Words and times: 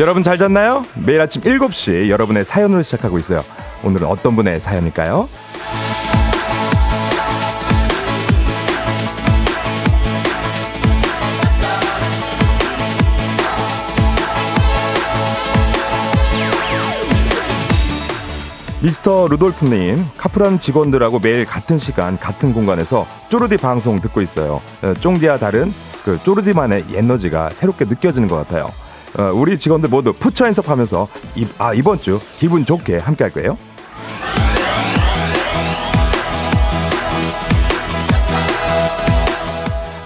여러분 0.00 0.22
잘 0.22 0.38
잤나요? 0.38 0.86
매일 1.04 1.20
아침 1.20 1.42
7시 1.42 2.08
여러분의 2.08 2.42
사연으로 2.42 2.80
시작하고 2.80 3.18
있어요. 3.18 3.44
오늘은 3.84 4.06
어떤 4.06 4.34
분의 4.34 4.58
사연일까요? 4.58 5.28
미스터 18.82 19.26
루돌프님, 19.28 20.06
카프란 20.16 20.58
직원들하고 20.58 21.18
매일 21.18 21.44
같은 21.44 21.76
시간, 21.76 22.18
같은 22.18 22.54
공간에서 22.54 23.06
쪼르디 23.28 23.58
방송 23.58 24.00
듣고 24.00 24.22
있어요. 24.22 24.62
어, 24.80 24.94
쫑디와 24.94 25.36
다른 25.36 25.70
그 26.06 26.18
쪼르디만의 26.22 26.86
에너지가 26.94 27.50
새롭게 27.50 27.84
느껴지는 27.84 28.28
것 28.28 28.36
같아요. 28.36 28.70
어, 29.18 29.32
우리 29.34 29.58
직원들 29.58 29.88
모두 29.88 30.12
푸처 30.12 30.46
연습하면서 30.46 31.08
이, 31.36 31.46
아, 31.58 31.74
이번 31.74 32.00
주 32.00 32.20
기분 32.38 32.64
좋게 32.64 32.98
함께 32.98 33.24
할 33.24 33.32
거예요. 33.32 33.56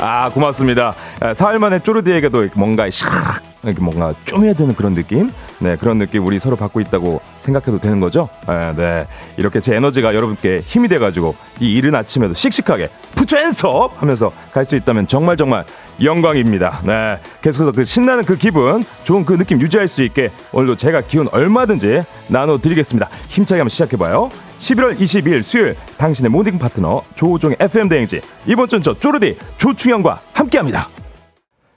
아 0.00 0.28
고맙습니다. 0.30 0.94
아, 1.20 1.32
사흘 1.32 1.58
만에 1.58 1.78
쪼르디에게도 1.78 2.48
뭔가 2.54 2.88
샥 2.88 3.42
이렇게 3.62 3.80
뭔가 3.80 4.12
쪼매드는 4.26 4.74
그런 4.74 4.94
느낌, 4.94 5.30
네 5.58 5.76
그런 5.76 5.96
느낌 5.96 6.26
우리 6.26 6.38
서로 6.38 6.56
받고 6.56 6.80
있다고 6.80 7.22
생각해도 7.38 7.78
되는 7.78 8.00
거죠. 8.00 8.28
아, 8.46 8.74
네 8.76 9.06
이렇게 9.38 9.60
제 9.60 9.74
에너지가 9.76 10.14
여러분께 10.14 10.60
힘이 10.62 10.88
돼가지고 10.88 11.34
이 11.60 11.72
이른 11.72 11.94
아침에도 11.94 12.34
씩씩하게 12.34 12.88
put 13.14 13.38
your 13.38 13.58
hands 13.58 13.83
up 13.83 13.92
하면서 14.02 14.30
갈 14.52 14.66
수 14.66 14.76
있다면 14.76 15.06
정말 15.06 15.36
정말 15.38 15.64
영광입니다. 16.02 16.80
네 16.84 17.18
계속해서 17.42 17.72
그 17.72 17.84
신나는 17.84 18.24
그 18.24 18.36
기분, 18.36 18.84
좋은 19.04 19.24
그 19.24 19.36
느낌 19.36 19.60
유지할 19.60 19.88
수 19.88 20.02
있게 20.02 20.30
오늘도 20.52 20.76
제가 20.76 21.02
기운 21.02 21.28
얼마든지 21.30 22.02
나눠드리겠습니다. 22.28 23.08
힘차게 23.28 23.60
한번 23.60 23.68
시작해봐요. 23.68 24.30
11월 24.58 24.98
22일 24.98 25.42
수요일 25.42 25.76
당신의 25.98 26.30
모닝 26.30 26.58
파트너 26.58 27.02
조우종의 27.14 27.56
FM 27.60 27.88
대행진 27.88 28.20
이번 28.46 28.68
주는 28.68 28.82
저 28.82 28.94
쪼르디 28.94 29.36
조충현과 29.58 30.20
함께합니다. 30.32 30.88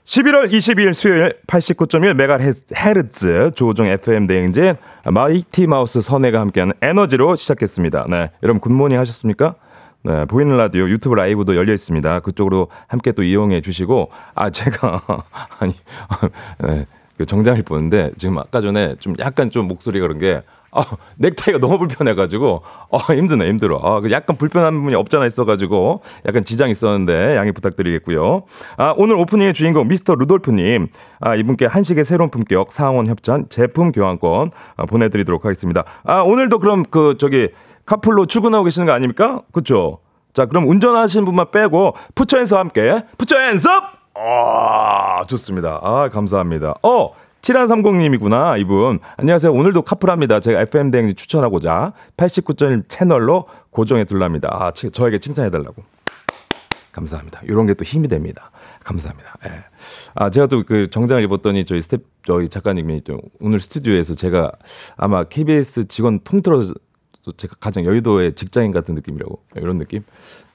11월 0.04 0.50
22일 0.50 0.94
수요일 0.94 1.36
89.1MHz 1.46 3.54
조우종 3.54 3.86
FM 3.86 4.26
대행진 4.26 4.72
마이티 5.04 5.66
마우스 5.66 6.00
선예가 6.00 6.40
함께하는 6.40 6.72
에너지로 6.80 7.36
시작했습니다. 7.36 8.06
네, 8.08 8.30
여러분 8.42 8.60
good 8.60 8.74
morning 8.74 8.98
하셨습니까? 8.98 9.54
네, 10.08 10.24
보이는 10.24 10.56
라디오 10.56 10.88
유튜브 10.88 11.16
라이브도 11.16 11.54
열려 11.54 11.74
있습니다. 11.74 12.20
그쪽으로 12.20 12.68
함께 12.86 13.12
또 13.12 13.22
이용해 13.22 13.60
주시고 13.60 14.10
아 14.34 14.48
제가 14.48 15.02
아니 15.60 15.74
네, 16.66 16.86
그 17.18 17.26
정장을 17.26 17.62
보는데 17.64 18.12
지금 18.16 18.38
아까 18.38 18.62
전에 18.62 18.96
좀 19.00 19.12
약간 19.18 19.50
좀 19.50 19.68
목소리가 19.68 20.06
그런 20.06 20.18
게 20.18 20.42
아, 20.70 20.82
넥타이가 21.16 21.60
너무 21.60 21.78
불편해가지고, 21.78 22.62
어, 22.90 22.98
힘드네, 22.98 23.48
힘들어. 23.48 23.80
아, 23.82 24.00
그 24.00 24.10
약간 24.10 24.36
불편한 24.36 24.74
부분이 24.74 24.94
없잖아 24.96 25.24
있어가지고, 25.24 26.02
약간 26.26 26.44
지장이 26.44 26.72
있었는데, 26.72 27.36
양해 27.36 27.52
부탁드리겠고요. 27.52 28.42
아, 28.76 28.94
오늘 28.98 29.16
오프닝의 29.16 29.54
주인공, 29.54 29.88
미스터 29.88 30.14
루돌프님. 30.16 30.88
아, 31.20 31.34
이분께 31.36 31.64
한식의 31.64 32.04
새로운 32.04 32.28
품격, 32.28 32.70
상원 32.70 33.06
협찬, 33.06 33.46
제품 33.48 33.92
교환권, 33.92 34.50
아, 34.76 34.84
보내드리도록 34.84 35.46
하겠습니다. 35.46 35.84
아, 36.04 36.20
오늘도 36.20 36.58
그럼 36.58 36.82
그, 36.90 37.16
저기, 37.18 37.48
카풀로 37.88 38.26
출근하고 38.26 38.64
계시는 38.64 38.86
거 38.86 38.92
아닙니까? 38.92 39.40
그쵸? 39.50 40.00
자, 40.34 40.44
그럼 40.44 40.68
운전하시는 40.68 41.24
분만 41.24 41.50
빼고, 41.50 41.94
푸처앤서 42.14 42.58
함께, 42.58 43.02
푸처앤서! 43.16 43.68
아, 44.14 45.24
좋습니다. 45.26 45.80
아, 45.82 46.10
감사합니다. 46.10 46.74
어! 46.82 47.14
7130님이구나, 47.40 48.60
이분. 48.60 48.98
안녕하세요. 49.16 49.50
오늘도 49.52 49.82
카풀합니다. 49.82 50.40
제가 50.40 50.60
FM대행지 50.62 51.14
추천하고자 51.14 51.94
89.1 52.18 52.82
채널로 52.88 53.46
고정해 53.70 54.04
둘랍니다. 54.04 54.48
아, 54.52 54.70
저에게 54.72 55.18
칭찬해달라고. 55.18 55.82
감사합니다. 56.92 57.40
이런 57.44 57.66
게 57.66 57.74
또 57.74 57.84
힘이 57.84 58.08
됩니다. 58.08 58.50
감사합니다. 58.84 59.36
예. 59.46 59.64
아, 60.14 60.28
제가 60.30 60.46
또 60.48 60.62
그 60.64 60.90
정장을 60.90 61.22
입었더니 61.22 61.64
저희 61.64 61.80
스텝, 61.80 62.02
저희 62.26 62.48
작가님이 62.48 63.02
좀 63.04 63.20
오늘 63.40 63.60
스튜디오에서 63.60 64.14
제가 64.14 64.50
아마 64.96 65.24
KBS 65.24 65.86
직원 65.86 66.18
통틀어서 66.20 66.74
제가 67.36 67.54
가장 67.60 67.84
여의도의 67.84 68.34
직장인 68.34 68.72
같은 68.72 68.94
느낌이라고. 68.94 69.40
이런 69.56 69.78
느낌? 69.78 70.02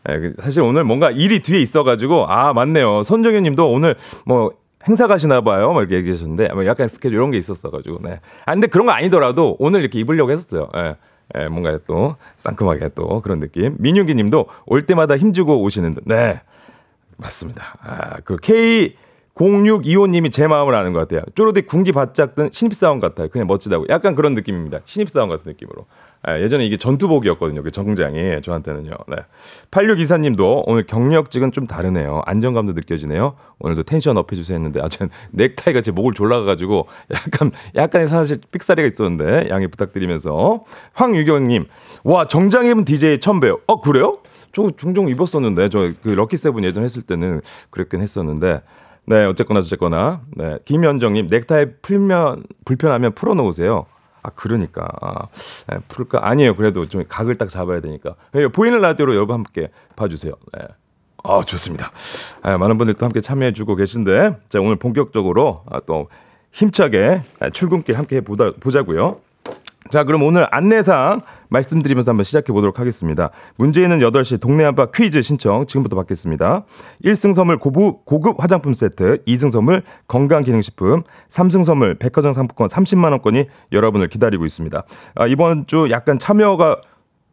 예, 0.09 0.19
그 0.19 0.33
사실 0.39 0.61
오늘 0.61 0.83
뭔가 0.83 1.11
일이 1.11 1.39
뒤에 1.39 1.59
있어가지고, 1.59 2.27
아, 2.27 2.53
맞네요. 2.53 3.03
손정현 3.03 3.43
님도 3.43 3.71
오늘 3.71 3.95
뭐 4.25 4.51
행사 4.87 5.07
가시나 5.07 5.41
봐요. 5.41 5.73
막 5.73 5.81
이렇게 5.81 5.95
얘기하셨는데 5.95 6.49
뭐 6.53 6.65
약간 6.65 6.87
스케줄 6.87 7.13
이런 7.17 7.31
게 7.31 7.37
있었어가지고. 7.37 7.99
네. 8.01 8.19
아 8.45 8.53
근데 8.53 8.67
그런 8.67 8.85
거 8.85 8.91
아니더라도 8.91 9.55
오늘 9.59 9.81
이렇게 9.81 9.99
입으려고 9.99 10.31
했었어요. 10.31 10.69
예. 10.75 10.95
예, 11.35 11.47
뭔가 11.47 11.79
또 11.87 12.15
상큼하게 12.37 12.89
또 12.95 13.21
그런 13.21 13.39
느낌. 13.39 13.75
민윤기 13.79 14.13
님도 14.15 14.45
올 14.65 14.85
때마다 14.85 15.17
힘주고 15.17 15.61
오시는 15.61 15.95
듯. 15.95 16.03
네. 16.05 16.41
맞습니다. 17.17 17.75
아, 17.81 18.17
그 18.25 18.35
K 18.35 18.95
0625님이 19.35 20.31
제 20.31 20.47
마음을 20.47 20.75
아는 20.75 20.93
것 20.93 20.99
같아요. 20.99 21.21
쪼르디 21.33 21.63
군기 21.63 21.91
바짝 21.91 22.35
든 22.35 22.49
신입사원 22.51 22.99
같아요. 22.99 23.29
그냥 23.29 23.47
멋지다고. 23.47 23.85
약간 23.89 24.15
그런 24.15 24.35
느낌입니다. 24.35 24.81
신입사원 24.85 25.29
같은 25.29 25.51
느낌으로. 25.51 25.85
아, 26.23 26.39
예전에 26.39 26.65
이게 26.65 26.77
전투복이었거든요. 26.77 27.63
그 27.63 27.71
정장이 27.71 28.41
저한테는요. 28.41 28.91
네. 29.09 29.17
8624님도 29.71 30.63
오늘 30.65 30.83
경력직은 30.83 31.51
좀 31.51 31.67
다르네요. 31.67 32.21
안정감도 32.25 32.73
느껴지네요. 32.73 33.35
오늘도 33.59 33.83
tension 33.83 34.17
up 34.17 34.31
해주세요 34.31 34.55
했는데 34.55 34.81
아, 34.81 34.87
전 34.87 35.09
넥타이가 35.31 35.81
제 35.81 35.91
목을 35.91 36.13
졸라가가지고 36.13 36.87
약간 37.13 37.51
약간의 37.75 38.07
사실 38.07 38.39
삑사리가 38.51 38.87
있었는데 38.87 39.49
양해 39.49 39.67
부탁드리면서 39.67 40.63
황유경님 40.93 41.65
와 42.03 42.27
정장 42.27 42.65
입은 42.67 42.85
DJ 42.85 43.19
처음 43.19 43.39
봬요. 43.39 43.59
어 43.67 43.81
그래요? 43.81 44.17
저 44.53 44.69
종종 44.77 45.09
입었었는데 45.09 45.69
저 45.69 45.91
그 46.03 46.09
럭키 46.09 46.37
세븐 46.37 46.63
예전 46.63 46.83
했을 46.83 47.01
때는 47.01 47.41
그랬긴 47.69 48.01
했었는데 48.01 48.61
네 49.05 49.25
어쨌거나 49.25 49.61
저쨌거나 49.61 50.21
네 50.35 50.57
김현정님 50.65 51.27
넥타이 51.29 51.65
풀면 51.81 52.43
불편하면 52.65 53.13
풀어놓으세요. 53.13 53.85
아, 54.23 54.29
그러니까. 54.29 54.87
아, 55.01 55.27
네, 55.67 55.77
풀까? 55.87 56.27
아니에요. 56.27 56.55
그래도 56.55 56.85
좀 56.85 57.03
각을 57.07 57.35
딱 57.35 57.49
잡아야 57.49 57.81
되니까. 57.81 58.15
네, 58.31 58.47
보이는 58.47 58.79
라디오로 58.79 59.13
여러분 59.15 59.35
함께 59.35 59.69
봐주세요. 59.95 60.33
네. 60.57 60.65
아, 61.25 61.41
좋습니다. 61.45 61.91
아, 62.41 62.57
많은 62.57 62.77
분들 62.77 62.95
또 62.95 63.05
함께 63.05 63.21
참여해주고 63.21 63.75
계신데, 63.75 64.37
자, 64.49 64.59
오늘 64.59 64.77
본격적으로 64.77 65.63
아, 65.69 65.79
또 65.85 66.09
힘차게 66.51 67.21
출근길 67.51 67.97
함께 67.97 68.17
해보자, 68.17 68.53
보자고요. 68.59 69.19
자, 69.89 70.03
그럼 70.03 70.23
오늘 70.23 70.47
안내상 70.51 71.21
말씀드리면서 71.49 72.11
한번 72.11 72.23
시작해 72.23 72.53
보도록 72.53 72.79
하겠습니다. 72.79 73.29
문제는 73.57 73.99
8시 73.99 74.39
동네 74.39 74.63
한바 74.63 74.87
퀴즈 74.87 75.21
신청 75.21 75.65
지금부터 75.65 75.95
받겠습니다. 75.95 76.63
1승 77.03 77.33
선물 77.33 77.57
고부, 77.57 77.99
고급 78.05 78.41
화장품 78.41 78.73
세트, 78.73 79.23
2승 79.25 79.51
선물 79.51 79.83
건강기능식품, 80.07 81.03
3승 81.27 81.65
선물 81.65 81.95
백화점 81.95 82.33
상품권 82.33 82.67
30만원권이 82.67 83.47
여러분을 83.71 84.07
기다리고 84.07 84.45
있습니다. 84.45 84.83
아, 85.15 85.27
이번 85.27 85.67
주 85.67 85.87
약간 85.91 86.17
참여가 86.17 86.77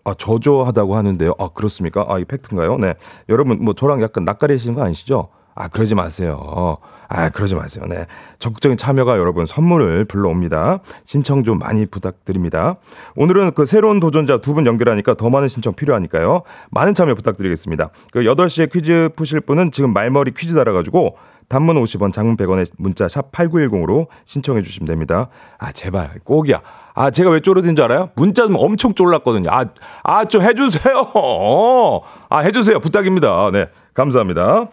아, 0.04 0.14
저조하다고 0.14 0.96
하는데요. 0.96 1.34
아, 1.38 1.48
그렇습니까? 1.48 2.06
아, 2.08 2.18
이 2.18 2.24
팩트인가요? 2.24 2.78
네. 2.78 2.94
여러분, 3.28 3.62
뭐, 3.62 3.74
저랑 3.74 4.00
약간 4.02 4.24
낯가리시는 4.24 4.74
거 4.74 4.82
아니시죠? 4.82 5.28
아, 5.60 5.68
그러지 5.68 5.94
마세요. 5.94 6.78
아, 7.08 7.28
그러지 7.28 7.54
마세요. 7.54 7.84
네. 7.88 8.06
적극적인 8.38 8.78
참여가 8.78 9.18
여러분 9.18 9.44
선물을 9.44 10.06
불러옵니다. 10.06 10.78
신청 11.04 11.44
좀 11.44 11.58
많이 11.58 11.84
부탁드립니다. 11.84 12.76
오늘은 13.16 13.52
그 13.54 13.66
새로운 13.66 14.00
도전자 14.00 14.38
두 14.38 14.54
분 14.54 14.64
연결하니까 14.66 15.14
더 15.14 15.28
많은 15.28 15.48
신청 15.48 15.74
필요하니까요. 15.74 16.42
많은 16.70 16.94
참여 16.94 17.14
부탁드리겠습니다. 17.14 17.90
그 18.12 18.20
8시에 18.20 18.72
퀴즈 18.72 19.10
푸실 19.16 19.40
분은 19.40 19.70
지금 19.70 19.92
말머리 19.92 20.32
퀴즈 20.34 20.54
달아가지고 20.54 21.16
단문 21.48 21.76
50원, 21.82 22.12
장문 22.12 22.36
100원에 22.36 22.64
문자 22.78 23.06
샵 23.08 23.30
8910으로 23.32 24.06
신청해 24.24 24.62
주시면 24.62 24.86
됩니다. 24.86 25.28
아, 25.58 25.72
제발, 25.72 26.20
꼭이야. 26.24 26.62
아, 26.94 27.10
제가 27.10 27.30
왜 27.30 27.40
쫄르든 27.40 27.76
줄 27.76 27.84
알아요? 27.84 28.08
문자 28.16 28.44
좀 28.46 28.54
엄청 28.56 28.94
쫄랐거든요. 28.94 29.50
아, 29.50 29.66
아, 30.04 30.24
좀 30.24 30.42
해 30.42 30.54
주세요. 30.54 31.06
어, 31.14 32.00
아, 32.30 32.38
해 32.38 32.50
주세요. 32.52 32.78
부탁입니다. 32.80 33.50
네. 33.52 33.66
감사합니다. 33.94 34.68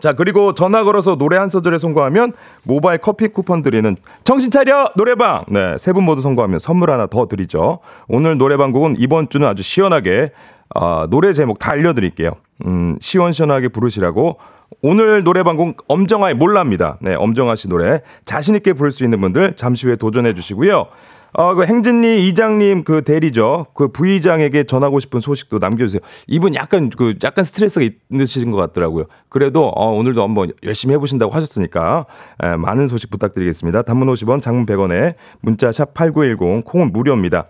자, 0.00 0.12
그리고 0.12 0.54
전화 0.54 0.84
걸어서 0.84 1.16
노래 1.16 1.36
한 1.36 1.48
소절에 1.48 1.78
성공하면 1.78 2.32
모바일 2.64 2.98
커피 2.98 3.28
쿠폰 3.28 3.62
드리는 3.62 3.96
정신 4.24 4.50
차려 4.50 4.90
노래방. 4.96 5.44
네, 5.48 5.76
세 5.78 5.92
분 5.92 6.04
모두 6.04 6.20
성공하면 6.20 6.58
선물 6.58 6.90
하나 6.90 7.06
더 7.06 7.26
드리죠. 7.26 7.80
오늘 8.08 8.38
노래방 8.38 8.72
곡은 8.72 8.96
이번 8.98 9.28
주는 9.28 9.46
아주 9.46 9.62
시원하게 9.62 10.32
어, 10.74 11.06
노래 11.08 11.32
제목 11.32 11.58
다 11.58 11.72
알려 11.72 11.94
드릴게요. 11.94 12.32
음, 12.66 12.96
시원시원하게 13.00 13.68
부르시라고 13.68 14.36
오늘 14.82 15.24
노래방 15.24 15.56
곡 15.56 15.84
엄정화의 15.88 16.34
몰랍니다. 16.34 16.98
네, 17.00 17.14
엄정화 17.14 17.56
씨 17.56 17.68
노래 17.68 18.00
자신 18.24 18.54
있게 18.54 18.74
부를 18.74 18.90
수 18.90 19.02
있는 19.04 19.20
분들 19.20 19.54
잠시 19.56 19.86
후에 19.86 19.96
도전해 19.96 20.34
주시고요. 20.34 20.86
어, 21.32 21.54
그 21.54 21.64
행진리 21.64 22.28
이장님 22.28 22.84
그 22.84 23.02
대리죠. 23.02 23.66
그 23.74 23.88
부의장에게 23.88 24.64
전하고 24.64 24.98
싶은 25.00 25.20
소식도 25.20 25.58
남겨주세요. 25.58 26.00
이분 26.26 26.54
약간 26.54 26.90
그 26.90 27.14
약간 27.22 27.44
스트레스가 27.44 27.86
있으신 28.10 28.50
것 28.50 28.56
같더라고요. 28.56 29.06
그래도 29.28 29.68
어, 29.68 29.92
오늘도 29.92 30.22
한번 30.22 30.52
열심히 30.62 30.94
해보신다고 30.94 31.32
하셨으니까 31.32 32.06
에, 32.42 32.56
많은 32.56 32.86
소식 32.86 33.10
부탁드리겠습니다. 33.10 33.82
단문 33.82 34.08
50원, 34.08 34.42
장문 34.42 34.66
100원에 34.66 35.14
문자 35.40 35.70
샵 35.70 35.94
#8910 35.94 36.64
콩은 36.64 36.92
무료입니다. 36.92 37.46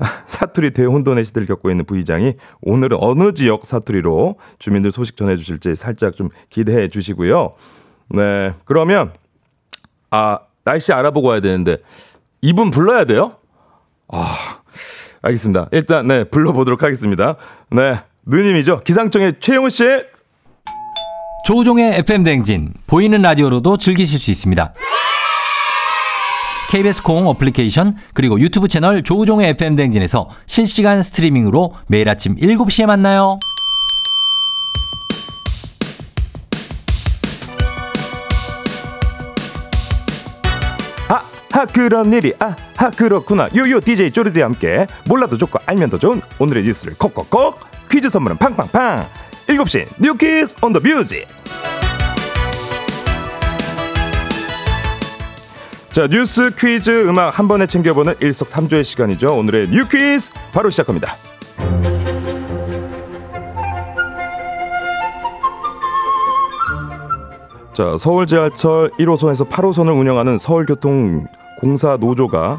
사투리 0.26 0.70
대혼돈의 0.70 1.24
시대를 1.26 1.46
겪고 1.46 1.70
있는 1.70 1.84
부의장이 1.84 2.34
오늘은 2.62 2.98
어느 3.00 3.32
지역 3.34 3.66
사투리로 3.66 4.36
주민들 4.58 4.92
소식 4.92 5.16
전해주실지 5.16 5.76
살짝 5.76 6.16
좀 6.16 6.30
기대해 6.48 6.88
주시고요. 6.88 7.54
네, 8.10 8.54
그러면 8.64 9.12
아 10.10 10.38
날씨 10.64 10.92
알아보고 10.92 11.28
와야 11.28 11.40
되는데 11.40 11.78
이분 12.42 12.70
불러야 12.70 13.04
돼요? 13.04 13.32
아, 14.08 14.36
알겠습니다. 15.22 15.68
일단, 15.72 16.08
네, 16.08 16.24
불러보도록 16.24 16.82
하겠습니다. 16.82 17.36
네, 17.70 18.00
누님이죠. 18.26 18.80
기상청의 18.84 19.34
최영우 19.40 19.70
씨. 19.70 19.84
조우종의 21.44 21.94
FM 21.98 22.22
댕진 22.22 22.74
보이는 22.86 23.20
라디오로도 23.20 23.76
즐기실 23.76 24.18
수 24.18 24.30
있습니다. 24.30 24.74
KBS 26.70 27.02
콩 27.02 27.26
어플리케이션 27.26 27.96
그리고 28.14 28.38
유튜브 28.38 28.68
채널 28.68 29.02
조우종의 29.02 29.48
FM 29.50 29.74
댕진에서 29.74 30.28
실시간 30.46 31.02
스트리밍으로 31.02 31.74
매일 31.88 32.08
아침 32.08 32.36
7시에 32.36 32.86
만나요. 32.86 33.38
하 41.60 41.66
그런 41.66 42.10
일이. 42.12 42.32
아하 42.38 42.90
그렇구나. 42.90 43.48
yo 43.54 43.67
yo 43.67 43.80
DJ 43.80 44.12
쪼르디와 44.12 44.46
함께 44.46 44.86
몰라도 45.06 45.36
좋고 45.36 45.58
알면 45.66 45.90
더 45.90 45.98
좋은 45.98 46.22
오늘의 46.38 46.64
뉴스를 46.64 46.94
콕콕콕 46.96 47.60
퀴즈 47.90 48.08
선물은 48.08 48.38
팡팡팡. 48.38 49.06
7시 49.46 49.86
뉴 49.98 50.17
퀴즈 50.17 50.54
on 50.62 50.72
the 50.72 50.80
music 50.80 51.26
자 55.92 56.06
뉴스 56.06 56.50
퀴즈 56.56 57.08
음악 57.08 57.36
한 57.38 57.48
번에 57.48 57.66
챙겨보는 57.66 58.14
일석삼조의 58.20 58.84
시간이죠. 58.84 59.36
오늘의 59.36 59.68
뉴 59.70 59.86
퀴즈 59.88 60.32
바로 60.52 60.70
시작합니다. 60.70 61.16
자 67.74 67.96
서울 67.98 68.26
지하철 68.26 68.90
1호선에서 68.98 69.48
8호선을 69.48 69.98
운영하는 69.98 70.38
서울교통 70.38 71.26
공사 71.60 71.96
노조가 71.96 72.58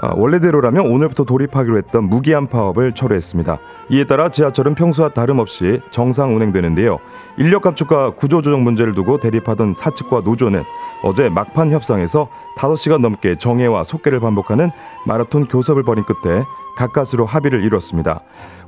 아, 0.00 0.14
원래대로라면 0.16 0.86
오늘부터 0.86 1.24
돌입하기로 1.24 1.76
했던 1.76 2.04
무기한 2.04 2.46
파업을 2.46 2.92
철회했습니다. 2.92 3.58
이에 3.90 4.06
따라 4.06 4.30
지하철은 4.30 4.74
평소와 4.74 5.10
다름없이 5.10 5.80
정상 5.90 6.34
운행되는데요. 6.34 6.98
인력 7.36 7.62
감축과 7.62 8.12
구조조정 8.12 8.64
문제를 8.64 8.94
두고 8.94 9.20
대립하던 9.20 9.74
사측과 9.74 10.22
노조는 10.24 10.64
어제 11.02 11.28
막판 11.28 11.70
협상에서 11.70 12.28
5시간 12.56 13.00
넘게 13.00 13.36
정해와 13.36 13.84
속개를 13.84 14.20
반복하는 14.20 14.70
마라톤 15.06 15.46
교섭을 15.46 15.82
벌인 15.82 16.04
끝에 16.04 16.42
가까스로 16.76 17.26
합의를 17.26 17.62
이뤘습니다. 17.62 18.20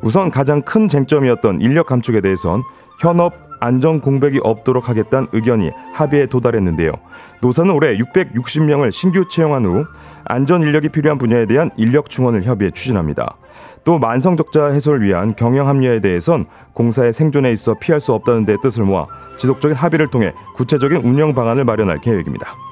우선 0.02 0.30
가장 0.30 0.60
큰 0.60 0.88
쟁점이었던 0.88 1.60
인력 1.62 1.86
감축에 1.86 2.20
대해선 2.20 2.62
현업 3.00 3.32
안전 3.64 4.02
공백이 4.02 4.40
없도록 4.42 4.90
하겠다는 4.90 5.28
의견이 5.32 5.70
합의에 5.94 6.26
도달했는데요. 6.26 6.92
노사는 7.40 7.72
올해 7.72 7.96
660명을 7.96 8.92
신규 8.92 9.26
채용한 9.26 9.64
후 9.64 9.86
안전 10.26 10.60
인력이 10.60 10.90
필요한 10.90 11.16
분야에 11.16 11.46
대한 11.46 11.70
인력 11.78 12.10
충원을 12.10 12.42
협의해 12.42 12.70
추진합니다. 12.72 13.38
또 13.84 13.98
만성 13.98 14.36
적자 14.36 14.66
해소를 14.66 15.00
위한 15.00 15.34
경영 15.34 15.66
합리화에 15.68 16.00
대해선 16.00 16.44
공사의 16.74 17.14
생존에 17.14 17.52
있어 17.52 17.74
피할 17.80 18.00
수 18.00 18.12
없다는 18.12 18.44
데 18.44 18.56
뜻을 18.62 18.84
모아 18.84 19.06
지속적인 19.38 19.76
합의를 19.76 20.08
통해 20.08 20.32
구체적인 20.56 20.98
운영 20.98 21.34
방안을 21.34 21.64
마련할 21.64 22.02
계획입니다. 22.02 22.63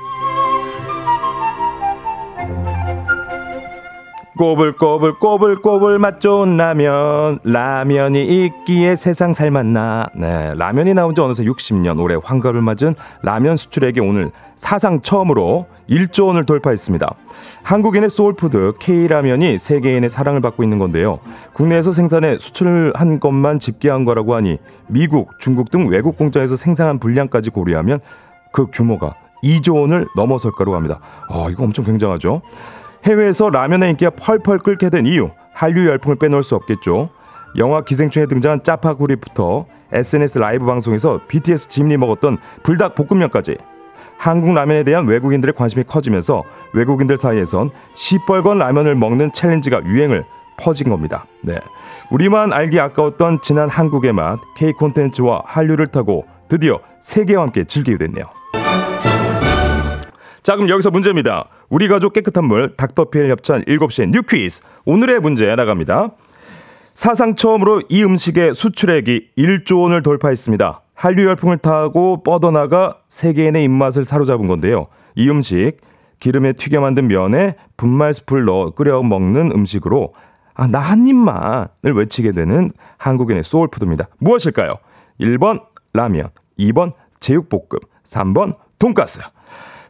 꼬불꼬불 4.36 5.18
꼬불꼬불 5.18 5.98
맛 5.98 6.18
좋은 6.18 6.56
라면. 6.56 7.38
라면이 7.44 8.46
있기에 8.46 8.96
세상 8.96 9.34
살맛나. 9.34 10.06
네 10.16 10.54
라면이 10.56 10.94
나온 10.94 11.14
지 11.14 11.20
어느새 11.20 11.44
60년. 11.44 12.00
올해 12.00 12.16
환갑을 12.22 12.62
맞은 12.62 12.94
라면 13.22 13.56
수출액이 13.56 14.00
오늘 14.00 14.30
사상 14.56 15.02
처음으로 15.02 15.66
1조 15.90 16.28
원을 16.28 16.46
돌파했습니다. 16.46 17.14
한국인의 17.62 18.08
soul 18.08 18.40
food 18.40 18.72
K라면이 18.80 19.58
세계인의 19.58 20.08
사랑을 20.08 20.40
받고 20.40 20.62
있는 20.62 20.78
건데요. 20.78 21.18
국내에서 21.52 21.92
생산해 21.92 22.38
수출한 22.38 23.20
것만 23.20 23.58
집계한 23.58 24.06
거라고 24.06 24.34
하니 24.34 24.56
미국 24.86 25.28
중국 25.40 25.70
등 25.70 25.88
외국 25.88 26.16
공장에서 26.16 26.56
생산한 26.56 27.00
분량까지 27.00 27.50
고려하면 27.50 28.00
그 28.52 28.66
규모가 28.72 29.14
2조 29.44 29.80
원을 29.80 30.06
넘어설 30.16 30.52
거라고 30.52 30.76
합니다. 30.76 31.00
아 31.28 31.48
이거 31.50 31.64
엄청 31.64 31.84
굉장하죠 31.84 32.40
해외에서 33.04 33.50
라면의 33.50 33.90
인기가 33.90 34.10
펄펄 34.10 34.58
끓게 34.60 34.90
된 34.90 35.06
이유 35.06 35.30
한류 35.52 35.86
열풍을 35.86 36.16
빼놓을 36.16 36.42
수 36.42 36.54
없겠죠. 36.54 37.10
영화 37.56 37.82
기생충에 37.82 38.26
등장한 38.26 38.62
짜파구리부터 38.62 39.66
SNS 39.92 40.38
라이브 40.38 40.64
방송에서 40.64 41.20
BTS 41.28 41.68
지민이 41.68 41.96
먹었던 41.96 42.38
불닭 42.62 42.94
볶음면까지 42.94 43.56
한국 44.16 44.54
라면에 44.54 44.84
대한 44.84 45.06
외국인들의 45.06 45.54
관심이 45.54 45.84
커지면서 45.84 46.44
외국인들 46.72 47.18
사이에선 47.18 47.70
시뻘건 47.94 48.58
라면을 48.58 48.94
먹는 48.94 49.32
챌린지가 49.32 49.84
유행처럼 49.84 50.24
퍼진 50.58 50.88
겁니다. 50.88 51.26
네. 51.42 51.58
우리만 52.10 52.52
알기 52.52 52.78
아까웠던 52.78 53.40
진한 53.42 53.68
한국의 53.68 54.12
맛 54.12 54.38
K 54.56 54.72
콘텐츠와 54.72 55.42
한류를 55.44 55.88
타고 55.88 56.24
드디어 56.48 56.78
세계와 57.00 57.42
함께 57.42 57.64
즐기게 57.64 57.98
됐네요. 57.98 58.26
자, 60.42 60.56
그럼 60.56 60.68
여기서 60.70 60.90
문제입니다. 60.90 61.46
우리 61.68 61.86
가족 61.86 62.12
깨끗한 62.12 62.44
물 62.44 62.74
닥터피엘 62.76 63.30
협찬 63.30 63.64
7시엔 63.64 64.10
You 64.10 64.22
Quiz. 64.22 64.60
오늘의 64.84 65.20
문제 65.20 65.54
나갑니다. 65.54 66.10
사상 66.94 67.36
처음으로 67.36 67.82
이 67.88 68.02
음식의 68.02 68.54
수출액이 68.54 69.30
1조 69.38 69.82
원을 69.82 70.02
돌파했습니다. 70.02 70.80
한류 70.94 71.26
열풍을 71.26 71.58
타고 71.58 72.22
뻗어나가 72.22 72.98
세계인의 73.08 73.62
입맛을 73.64 74.04
사로잡은 74.04 74.48
건데요. 74.48 74.86
이 75.14 75.28
음식 75.30 75.74
기름에 76.18 76.52
튀겨 76.54 76.80
만든 76.80 77.06
면에 77.08 77.54
분말 77.76 78.12
스프를 78.12 78.44
넣어 78.44 78.70
끓여 78.70 79.02
먹는 79.02 79.52
음식으로 79.52 80.12
아, 80.54 80.66
나 80.66 80.80
한 80.80 81.06
입만을 81.06 81.94
외치게 81.94 82.32
되는 82.32 82.70
한국인의 82.98 83.42
소울푸드입니다. 83.44 84.06
무엇일까요? 84.18 84.74
1번 85.20 85.62
라면, 85.94 86.28
2번 86.58 86.92
제육볶음, 87.20 87.80
3번 88.04 88.52
돈가스. 88.78 89.20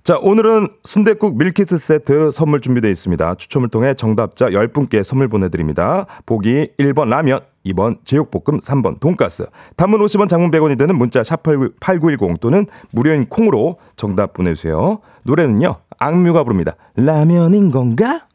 자, 0.05 0.19
오늘은 0.21 0.67
순대국 0.83 1.39
밀키트 1.39 1.79
세트 1.79 2.33
선물 2.33 2.61
준비되어 2.61 2.91
있습니다. 2.91 3.37
추첨을 3.37 3.69
통해 3.69 3.95
정답자 3.95 4.49
10분께 4.49 5.05
선물 5.05 5.29
보내드립니다. 5.29 6.07
보기 6.27 6.71
1번 6.77 7.09
라면, 7.09 7.39
2번 7.67 7.99
제육볶음, 8.05 8.59
3번 8.59 8.99
돈가스. 8.99 9.47
단문 9.77 10.01
50원 10.01 10.29
장문 10.29 10.51
100원이 10.51 10.77
되는 10.77 10.97
문자 10.97 11.23
샵8910 11.23 12.41
또는 12.41 12.67
무료인 12.91 13.27
콩으로 13.27 13.79
정답 13.95 14.33
보내주세요. 14.33 14.99
노래는요, 15.23 15.77
악뮤가 16.01 16.43
부릅니다. 16.43 16.75
라면인 16.97 17.71
건가? 17.71 18.27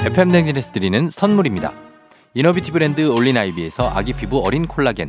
FM 0.00 0.32
대행진에서 0.32 0.72
드리는 0.72 1.08
선물입니다. 1.08 1.72
이너비티 2.34 2.72
브랜드 2.72 3.08
올린아이비에서 3.08 3.88
아기 3.88 4.12
피부 4.12 4.44
어린 4.44 4.66
콜라겐 4.66 5.08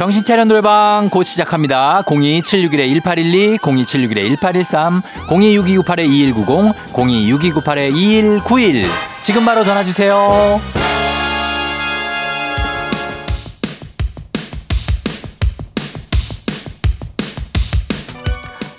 정신차려 0.00 0.46
노래방 0.46 1.10
곧 1.10 1.24
시작합니다. 1.24 2.00
02761-1812, 2.06 3.58
02761-1813, 3.58 5.02
026298-2190, 5.28 6.72
026298-2191. 8.40 8.86
지금 9.20 9.44
바로 9.44 9.62
전화주세요. 9.62 10.58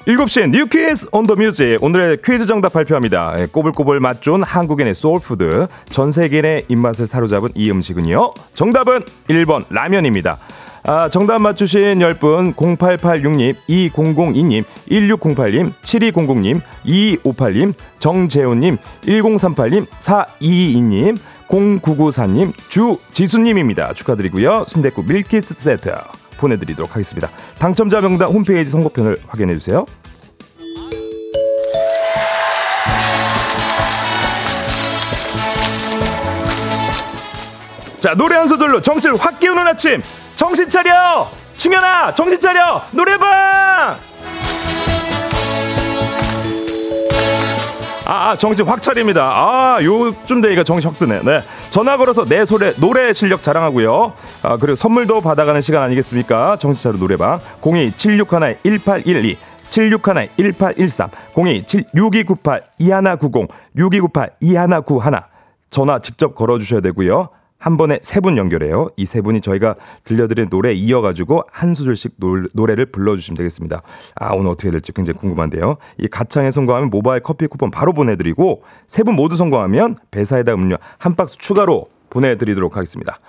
7시엔 0.08 0.50
You 0.50 0.66
Quiz 0.66 1.08
on 1.12 1.28
the 1.28 1.36
Music 1.36 1.78
오늘의 1.82 2.18
퀴즈 2.26 2.48
정답 2.48 2.74
발표합니다. 2.74 3.36
예, 3.38 3.46
꼬불꼬불 3.46 4.00
맛 4.00 4.22
좋은 4.22 4.42
한국인의 4.42 4.96
소울푸드 4.96 5.68
전 5.92 6.12
세계인의 6.12 6.66
입맛을 6.68 7.06
사로잡은 7.06 7.50
이 7.54 7.70
음식은요. 7.70 8.32
정답은 8.56 9.04
1번 9.30 9.66
라면입니다. 9.70 10.40
아, 10.84 11.10
정답 11.10 11.40
맞추신 11.40 12.00
10분 12.00 12.56
0886님, 12.56 13.56
2002님, 13.70 14.64
1608님, 14.90 15.74
7200님, 15.84 16.62
2258님, 16.86 17.74
정재훈님, 18.00 18.78
1038님, 19.02 19.86
4222님, 19.88 21.18
0994님, 21.48 22.54
주지수님입니다. 22.70 23.94
축하드리고요. 23.94 24.66
순대국 24.68 25.06
밀키트 25.08 25.54
세트 25.54 25.94
보내드리도록 26.38 26.92
하겠습니다. 26.96 27.30
당첨자 27.60 28.02
명단 28.02 28.30
홈페이지 28.30 28.72
선곡편을 28.72 29.18
확인해주세요. 29.28 29.86
자 38.00 38.16
노래 38.16 38.36
한 38.36 38.48
소절로 38.48 38.82
정신을 38.82 39.18
확 39.18 39.40
깨우는 39.40 39.68
아침 39.68 40.02
정신 40.42 40.68
차려 40.68 41.30
충현아 41.56 42.16
정신 42.16 42.40
차려 42.40 42.82
노래방 42.90 43.30
아, 43.30 43.96
아 48.06 48.36
정신 48.36 48.66
확 48.66 48.82
차립니다. 48.82 49.22
아, 49.22 49.78
요쯤 49.84 50.42
되니까 50.42 50.64
정신 50.64 50.90
확 50.90 50.98
드네. 50.98 51.22
네. 51.22 51.44
전화 51.70 51.96
걸어서 51.96 52.26
내 52.26 52.44
소리, 52.44 52.74
노래 52.78 53.14
실력 53.14 53.44
자랑하고요. 53.44 54.14
아, 54.42 54.58
그리고 54.58 54.74
선물도 54.76 55.22
받아가는 55.22 55.62
시간 55.62 55.84
아니겠습니까? 55.84 56.58
정신 56.58 56.82
차려 56.82 56.98
노래방. 56.98 57.40
02-761-1812. 57.62 59.38
76하나-1813, 59.70 61.10
02-6298-2190, 62.80 63.48
6298-2191. 63.78 65.24
전화 65.70 66.00
직접 66.00 66.36
걸어주셔야 66.36 66.82
되고요. 66.82 67.30
한 67.62 67.78
번에 67.78 68.00
세 68.02 68.20
분 68.22 68.38
연결해요. 68.38 68.90
이 68.98 69.06
세 69.06 69.22
분이 69.22 69.42
저희가 69.42 69.76
들려드린 70.04 70.50
노래 70.50 70.74
이어가지고 70.74 71.44
한 71.52 71.74
소절씩 71.74 72.16
노래를 72.54 72.88
불러주시면 72.88 73.38
되겠습니다. 73.38 73.82
아, 74.16 74.34
오늘 74.34 74.52
어떻게 74.52 74.72
될지 74.72 74.92
굉장히 74.92 75.20
궁금한데요. 75.20 75.78
이 76.00 76.08
가창에 76.08 76.52
성공하면 76.52 76.90
모바일 76.90 77.22
커피 77.22 77.48
쿠폰 77.48 77.72
바로 77.72 77.94
보내드리고 77.94 78.62
세 78.88 79.04
분 79.04 79.16
모두 79.16 79.36
성공하면 79.36 79.98
배사이다 80.12 80.54
음료 80.54 80.78
한 80.98 81.16
박스 81.16 81.38
추가로 81.38 81.86
보내드리도록 82.10 82.76
하겠습니다. 82.78 83.20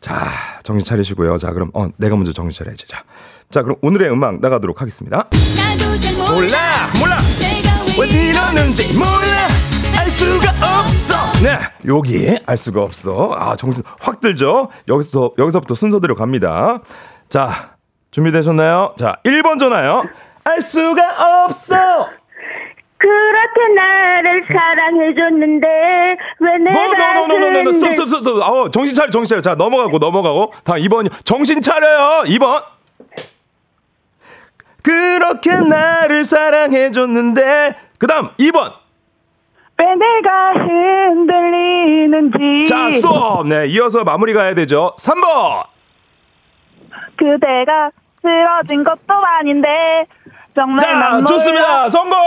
자, 0.00 0.28
정신 0.64 0.84
차리시고요. 0.84 1.38
자, 1.38 1.52
그럼, 1.52 1.70
어, 1.72 1.88
내가 1.96 2.16
먼저 2.16 2.32
정신 2.32 2.58
차려야지. 2.64 2.86
자, 2.88 3.02
자 3.50 3.62
그럼 3.62 3.76
오늘의 3.80 4.10
음악 4.10 4.40
나가도록 4.40 4.80
하겠습니다. 4.82 5.28
몰라, 6.34 6.88
몰라! 7.00 7.16
왜 8.00 8.08
이러는지 8.08 8.98
몰라! 8.98 9.43
알 10.14 10.18
수가 10.18 10.48
없어. 10.78 11.14
네, 11.42 11.58
여기 11.88 12.38
알 12.46 12.56
수가 12.56 12.82
없어. 12.82 13.32
아, 13.36 13.56
정신 13.56 13.82
확 13.98 14.20
들죠? 14.20 14.68
여기서 14.86 15.32
여기서부터 15.36 15.74
순서대로 15.74 16.14
갑니다. 16.14 16.78
자, 17.28 17.74
준비되셨나요? 18.12 18.94
자, 18.96 19.16
1번 19.24 19.58
전화요. 19.58 20.04
알 20.44 20.60
수가 20.62 21.46
없어. 21.46 21.74
그렇게 22.96 23.74
나를 23.74 24.40
사랑해줬는데 24.42 25.66
왜 26.38 26.58
내가 26.58 27.14
노노노노노노 27.14 27.72
스톱 27.72 27.92
스톱 27.94 28.08
스톱 28.08 28.42
어 28.48 28.70
정신 28.70 28.94
차려 28.94 29.10
정신 29.10 29.30
차려 29.30 29.42
자 29.42 29.56
넘어가고 29.56 29.98
넘어가고 29.98 30.52
다음 30.62 30.78
2번 30.78 31.10
정신 31.24 31.60
차려요 31.60 32.22
2번 32.28 32.62
그렇게 34.80 35.50
나를 35.54 36.24
사랑해줬는데 36.24 37.74
그 37.98 38.06
다음 38.06 38.28
2번 38.38 38.72
왜 39.76 39.84
내가 39.96 40.52
흔들리는지. 41.14 42.64
자 42.68 42.90
스톱! 42.92 43.46
네 43.48 43.66
이어서 43.68 44.04
마무리 44.04 44.32
가야 44.32 44.54
되죠. 44.54 44.94
3번! 44.98 45.64
그대가 47.16 47.90
쓰러진 48.22 48.82
것도 48.84 49.14
아닌데 49.38 49.68
정말 50.54 50.80
자 50.80 51.22
좋습니다. 51.26 51.90
성공 51.90 52.18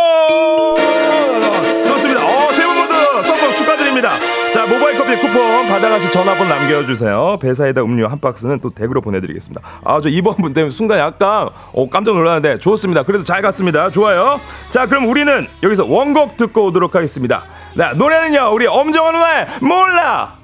좋습니다. 1.86 2.22
어 2.24 2.48
세 2.52 2.66
분 2.66 2.76
모두 2.78 2.94
성공 3.24 3.50
축하드립니다 3.56 4.10
자 4.58 4.66
모바일 4.66 4.98
커피 4.98 5.16
쿠폰 5.18 5.68
받아가시 5.68 6.12
전화번호 6.12 6.50
남겨주세요. 6.50 7.38
배사이다 7.40 7.84
음료 7.84 8.08
한 8.08 8.20
박스는 8.20 8.60
또 8.60 8.72
댁으로 8.72 9.02
보내드리겠습니다. 9.02 9.62
아 9.86 10.02
저 10.02 10.10
이번 10.10 10.38
분 10.38 10.56
때문에 10.56 10.72
순간 10.72 10.98
약간 10.98 11.50
어, 11.74 11.90
깜짝 11.92 12.16
놀랐는데 12.16 12.58
좋습니다. 12.58 13.04
그래도 13.04 13.24
잘 13.24 13.44
갔습니다. 13.44 13.92
좋아요. 13.92 14.42
자 14.72 14.88
그럼 14.88 15.06
우리는 15.06 15.48
여기서 15.62 15.86
원곡 15.86 16.38
듣고 16.38 16.66
오도록 16.66 16.96
하겠습니다. 16.96 17.44
네 17.76 17.94
노래는요 17.94 18.50
우리 18.52 18.66
엄정원 18.66 19.14
누나의 19.14 19.46
몰라 19.62 20.37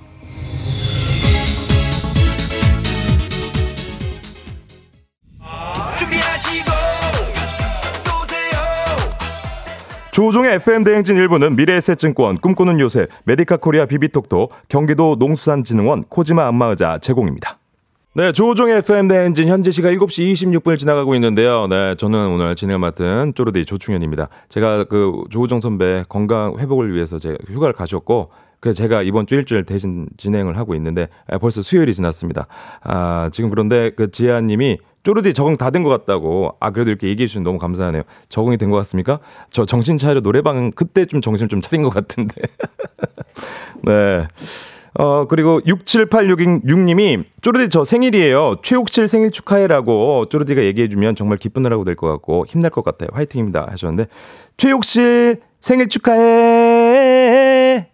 조종의 10.14 10.54
FM 10.58 10.84
대행진 10.84 11.18
일부는 11.18 11.56
미래에셋증권 11.56 12.38
꿈꾸는 12.38 12.80
요새 12.80 13.08
메디카 13.24 13.58
코리아 13.58 13.88
비비톡톡 13.88 14.52
경기도 14.68 15.16
농수산진흥원 15.18 16.04
코지마 16.04 16.48
안마의자 16.50 17.00
제공입니다. 17.00 17.58
네, 18.14 18.32
조종의 18.32 18.78
FM 18.78 19.08
대행진 19.08 19.48
현재 19.48 19.72
시각 19.72 19.90
7시 19.90 20.32
26분을 20.34 20.78
지나가고 20.78 21.16
있는데요. 21.16 21.66
네, 21.66 21.96
저는 21.96 22.28
오늘 22.28 22.56
진행을 22.56 22.78
맡은 22.78 23.34
쪼르디 23.34 23.66
조충현입니다. 23.66 24.30
제가 24.50 24.84
그 24.84 25.24
조우정 25.32 25.62
선배 25.62 26.06
건강 26.08 26.60
회복을 26.60 26.94
위해서 26.94 27.18
제 27.18 27.36
휴가를 27.50 27.74
가셨고 27.74 28.30
그래서 28.60 28.78
제가 28.78 29.02
이번 29.02 29.26
주 29.26 29.34
일주일 29.34 29.64
대신 29.64 30.08
진행을 30.18 30.58
하고 30.58 30.76
있는데 30.76 31.08
벌써 31.42 31.64
수요일이 31.64 31.96
지났습니다. 31.96 32.46
아, 32.84 33.32
지금 33.34 33.50
그런데 33.50 33.90
그 33.90 34.12
지아님이 34.12 34.78
쪼르디 35.04 35.34
적응 35.34 35.58
다 35.58 35.70
된 35.72 35.84
것 35.84 35.90
같다고. 35.90 36.56
아, 36.60 36.72
그래도 36.72 36.90
이렇게 36.92 37.08
얘기해 37.10 37.28
주시면 37.28 37.44
너무 37.44 37.60
감사하네요. 37.60 38.04
적응이 38.30 38.58
된 38.58 38.70
것 38.72 38.78
같습니까? 38.78 39.20
저 39.52 39.66
정신 39.66 39.98
차려 39.98 40.22
노래방 40.22 40.72
그때 40.72 41.06
좀 41.06 41.20
정신 41.22 41.50
좀 41.50 41.62
차린 41.62 41.84
것 41.84 41.90
같은데. 41.90 42.42
네. 43.84 44.28
어, 44.96 45.26
그리고 45.28 45.60
67866님이 45.62 47.24
쪼르디 47.42 47.70
저 47.70 47.84
생일이에요. 47.84 48.58
최옥칠 48.64 49.08
생일 49.08 49.32
축하해라고 49.32 50.28
쪼르디가 50.28 50.64
얘기해주면 50.64 51.16
정말 51.16 51.38
기쁜 51.40 51.64
날하고 51.64 51.84
될 51.84 51.96
것 51.96 52.08
같고 52.08 52.46
힘날 52.48 52.70
것 52.72 52.84
같아요. 52.84 53.10
화이팅입니다. 53.14 53.68
하셨는데 53.72 54.06
최옥실 54.58 55.42
생일 55.62 55.88
축하해. 55.90 57.88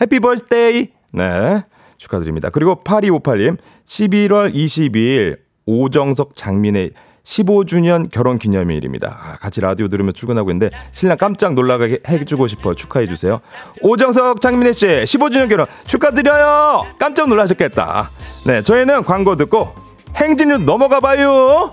해피 0.00 0.20
버스데이. 0.20 0.88
네. 1.12 1.62
축하드립니다. 1.98 2.50
그리고 2.50 2.76
8258님 2.84 3.56
11월 3.86 4.54
22일 4.54 5.38
오정석 5.66 6.36
장민의 6.36 6.90
15주년 7.24 8.10
결혼 8.10 8.38
기념일입니다. 8.38 9.18
아, 9.18 9.36
같이 9.36 9.60
라디오 9.60 9.88
들으며 9.88 10.12
출근하고 10.12 10.50
있는데 10.50 10.70
신랑 10.92 11.16
깜짝 11.16 11.54
놀라게 11.54 12.00
해주고 12.06 12.48
싶어 12.48 12.74
축하해 12.74 13.08
주세요. 13.08 13.40
오정석 13.80 14.40
장민혜 14.42 14.72
씨 14.72 14.86
15주년 14.86 15.48
결혼 15.48 15.66
축하드려요. 15.86 16.84
깜짝 16.98 17.28
놀라셨겠다. 17.28 18.10
네, 18.46 18.62
저희는 18.62 19.04
광고 19.04 19.36
듣고 19.36 19.74
행진으로 20.16 20.58
넘어가 20.58 21.00
봐요. 21.00 21.72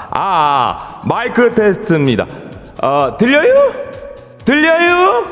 마이크 1.21 1.53
테스트입니다. 1.53 2.25
어, 2.81 3.15
들려요? 3.15 3.71
들려요? 4.43 5.23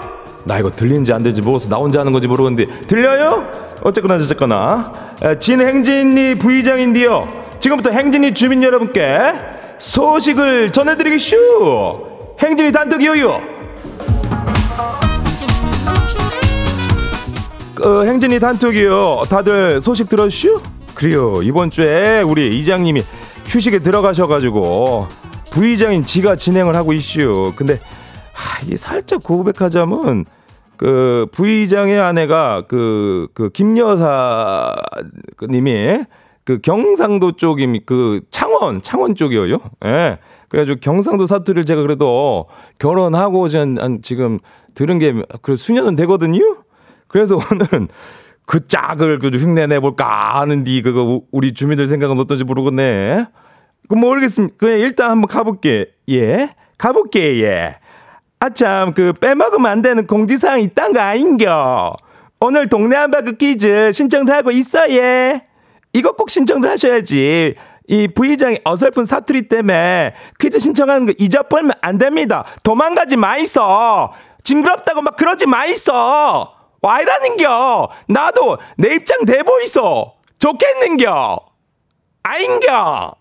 나 0.43 0.60
이거 0.60 0.69
들리는지 0.69 1.12
안 1.12 1.24
되는지 1.24 1.41
모르겠어. 1.41 1.67
나 1.67 1.77
혼자 1.77 2.01
하는 2.01 2.13
건지 2.13 2.27
모르겠는데. 2.27 2.81
들려요? 2.81 3.51
어쨌거나 3.81 4.19
저쨌거나. 4.19 4.93
에, 5.24 5.39
진행진이 5.39 6.36
부의장인데요. 6.36 7.27
지금부터 7.60 7.89
행진이 7.89 8.36
주민 8.36 8.62
여러분께 8.62 9.34
소식을 9.79 10.69
전해드리겠슈. 10.69 12.05
행진이 12.39 12.72
단톡이요요. 12.72 13.41
그 17.74 18.05
행진이 18.05 18.39
단톡이요. 18.39 19.24
다들 19.27 19.81
소식 19.81 20.08
들었슈? 20.08 20.62
그래요. 20.93 21.41
이번 21.41 21.72
주에 21.72 22.22
우리 22.22 22.60
이장님이 22.60 23.03
휴식에 23.48 23.79
들어가셔가지고 23.79 25.08
부의장인 25.51 26.03
지가 26.03 26.36
진행을 26.36 26.75
하고 26.75 26.94
있슈. 26.94 27.53
근데 27.56 27.79
하, 28.34 28.62
이게 28.65 28.77
살짝 28.77 29.24
고백하자면 29.24 30.25
그 30.77 31.27
부의장의 31.32 32.00
아내가 32.00 32.63
그 32.68 33.27
그 33.34 33.50
김여사 33.50 34.75
님이 35.50 36.00
그 36.46 36.60
경상도 36.60 37.34
쪽이 37.34 37.82
그 37.86 38.22
창원 38.32 38.82
창원 38.82 39.15
쪽이요. 39.15 39.58
예. 39.86 40.18
그래가지고 40.48 40.79
경상도 40.82 41.27
사투리를 41.27 41.65
제가 41.65 41.82
그래도 41.84 42.48
결혼하고 42.79 43.50
전 43.50 44.00
지금 44.01 44.39
들은 44.74 45.00
게 45.00 45.13
그 45.41 45.56
수년은 45.56 45.96
되거든요. 45.98 46.41
그래서 47.08 47.36
오늘은 47.36 47.88
그 48.46 48.65
짝을 48.68 49.20
그 49.20 49.27
흉내 49.27 49.68
내 49.68 49.79
볼까 49.79 50.40
하는디 50.40 50.81
그거 50.81 51.22
우리 51.31 51.53
주민들 51.53 51.85
생각은 51.88 52.18
어떤지 52.20 52.44
모르겠네. 52.44 53.27
그 53.89 53.95
모르겠습니다. 53.95 54.55
그 54.57 54.67
일단 54.69 55.11
한번 55.11 55.27
가볼게. 55.27 55.87
예, 56.09 56.49
가볼게. 56.77 57.43
예. 57.43 57.75
아참 58.39 58.93
그 58.93 59.11
빼먹으면 59.13 59.69
안 59.69 59.81
되는 59.81 60.07
공지사항 60.07 60.61
있단 60.61 60.93
거 60.93 61.01
아닌겨. 61.01 61.93
오늘 62.39 62.69
동네 62.69 62.95
한바퀴 62.95 63.35
퀴즈 63.37 63.91
신청들 63.91 64.33
하고 64.33 64.51
있어 64.51 64.89
예. 64.91 65.45
이거 65.91 66.13
꼭 66.13 66.29
신청들 66.29 66.69
하셔야지. 66.69 67.55
이 67.87 68.07
부의장이 68.07 68.59
어설픈 68.63 69.05
사투리 69.05 69.49
때문에 69.49 70.13
퀴즈 70.39 70.59
신청하는 70.59 71.07
거 71.07 71.13
잊어버리면 71.17 71.73
안 71.81 71.97
됩니다. 71.97 72.45
도망가지 72.63 73.17
마이소. 73.17 74.09
징그럽다고 74.43 75.01
막 75.01 75.17
그러지 75.17 75.47
마이소. 75.47 75.91
와 75.91 77.01
이라는겨. 77.01 77.89
나도 78.07 78.59
내 78.77 78.93
입장 78.93 79.25
대보이소. 79.25 80.13
좋겠는겨. 80.37 81.39
아인겨. 82.23 83.13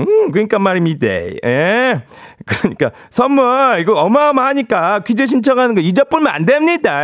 음, 0.00 0.30
그러니까 0.30 0.58
말입니다. 0.58 1.06
예. 1.44 2.02
그러니까 2.46 2.90
선물 3.10 3.78
이거 3.80 3.94
어마어마하니까 4.00 5.00
퀴즈 5.00 5.26
신청하는 5.26 5.74
거 5.74 5.80
잊어버리면 5.80 6.32
안 6.32 6.46
됩니다. 6.46 7.00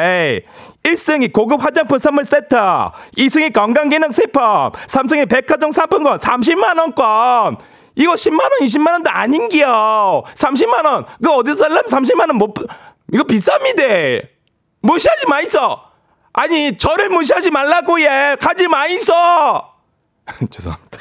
1등이 0.82 1.32
고급 1.32 1.62
화장품 1.64 1.98
선물 1.98 2.24
세트, 2.24 2.54
2등이 2.56 3.52
건강기능 3.52 4.12
식품, 4.12 4.40
3등이 4.40 5.28
백화점 5.28 5.70
상품권 5.70 6.18
30만 6.18 6.78
원권. 6.78 7.56
이거 7.96 8.12
10만 8.12 8.40
원, 8.40 8.50
20만 8.60 8.90
원도 8.92 9.10
아닌겨. 9.10 10.22
30만 10.34 10.84
원. 10.84 11.06
그 11.22 11.30
어디서 11.32 11.56
살려면 11.62 11.84
30만 11.84 12.20
원 12.28 12.36
못 12.36 12.54
이거 13.12 13.22
비쌉니다. 13.24 14.26
무시하지 14.82 15.26
마이소. 15.28 15.78
아니 16.32 16.76
저를 16.76 17.08
무시하지 17.08 17.50
말라고 17.50 18.00
예. 18.00 18.36
가지 18.40 18.68
마이소. 18.68 19.12
죄송합니다. 20.50 20.98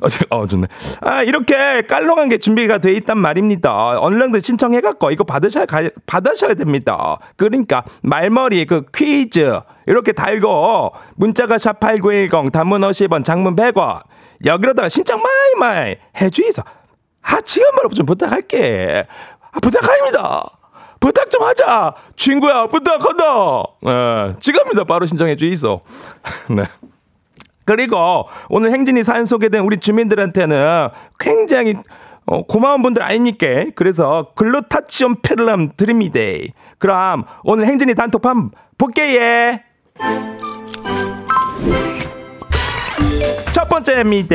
어, 0.00 0.08
제, 0.08 0.24
어, 0.30 0.46
좋네. 0.46 0.66
아, 1.00 1.22
이렇게 1.22 1.82
깔롱한 1.82 2.28
게 2.28 2.38
준비가 2.38 2.78
돼 2.78 2.92
있단 2.94 3.18
말입니다. 3.18 3.98
얼른들 3.98 4.42
신청해갖고 4.42 5.10
이거 5.10 5.24
받으셔야, 5.24 5.66
가, 5.66 5.88
받으셔야 6.06 6.54
됩니다. 6.54 7.18
그러니까 7.36 7.84
말머리 8.02 8.64
그 8.66 8.84
퀴즈 8.94 9.58
이렇게 9.86 10.12
달고 10.12 10.92
문자가 11.16 11.56
샵8910 11.56 12.52
단문 12.52 12.82
50원 12.82 13.24
장문 13.24 13.56
100원 13.56 14.02
여기로다가 14.44 14.88
신청 14.88 15.20
마이마이 15.20 15.96
해주이소. 16.20 16.62
아, 17.22 17.40
지금 17.40 17.70
바로 17.74 17.88
좀 17.90 18.06
부탁할게. 18.06 19.06
아, 19.50 19.60
부탁합니다. 19.60 20.58
부탁 21.00 21.30
좀 21.30 21.42
하자. 21.42 21.94
친구야, 22.16 22.66
부탁한다. 22.66 23.24
예, 23.86 24.34
지금입니다. 24.40 24.84
바로 24.84 25.06
신청해 25.06 25.36
주이소. 25.36 25.80
네. 26.50 26.64
그리고 27.68 28.26
오늘 28.48 28.72
행진이 28.72 29.02
사연 29.04 29.26
소개된 29.26 29.60
우리 29.60 29.76
주민들한테는 29.78 30.88
굉장히 31.18 31.74
어, 32.24 32.40
고마운 32.46 32.80
분들 32.80 33.02
아닙니까? 33.02 33.46
그래서 33.74 34.32
글루타치온 34.36 35.16
필름 35.20 35.70
드립니다. 35.76 36.18
그럼 36.78 37.24
오늘 37.44 37.66
행진이 37.66 37.94
단톡판 37.94 38.52
볼게요. 38.78 39.58
첫 43.52 43.68
번째입니다. 43.68 44.34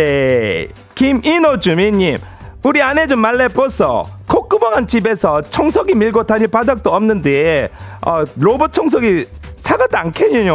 김인호 0.93 1.58
주민님. 1.58 2.17
우리 2.62 2.84
아내 2.84 3.08
좀 3.08 3.17
말래 3.17 3.48
벗어. 3.48 4.06
콧구멍한 4.28 4.86
집에서 4.86 5.41
청소기 5.41 5.96
밀고 5.96 6.28
다닐 6.28 6.50
바닥도 6.50 6.91
없는데 6.93 7.72
어, 8.06 8.26
로봇 8.38 8.74
청소기 8.74 9.26
사가도 9.58 9.98
않겠냐. 9.98 10.54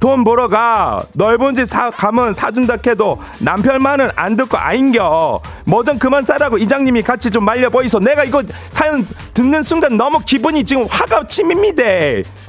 돈 0.00 0.22
벌어 0.24 0.48
가. 0.48 1.02
넓은 1.12 1.54
집 1.54 1.66
사, 1.66 1.90
가면 1.90 2.34
사준다 2.34 2.76
해도 2.86 3.18
남편 3.38 3.78
말은 3.82 4.10
안 4.16 4.36
듣고 4.36 4.58
아인겨. 4.58 5.40
뭐 5.66 5.82
좀 5.84 5.98
그만 5.98 6.24
싸라고 6.24 6.58
이장님이 6.58 7.02
같이 7.02 7.30
좀 7.30 7.44
말려 7.44 7.70
보이소. 7.70 7.98
내가 8.00 8.24
이거 8.24 8.42
사연 8.68 9.06
듣는 9.32 9.62
순간 9.62 9.96
너무 9.96 10.20
기분이 10.20 10.64
지금 10.64 10.84
화가 10.88 11.26
침입니다. 11.26 11.82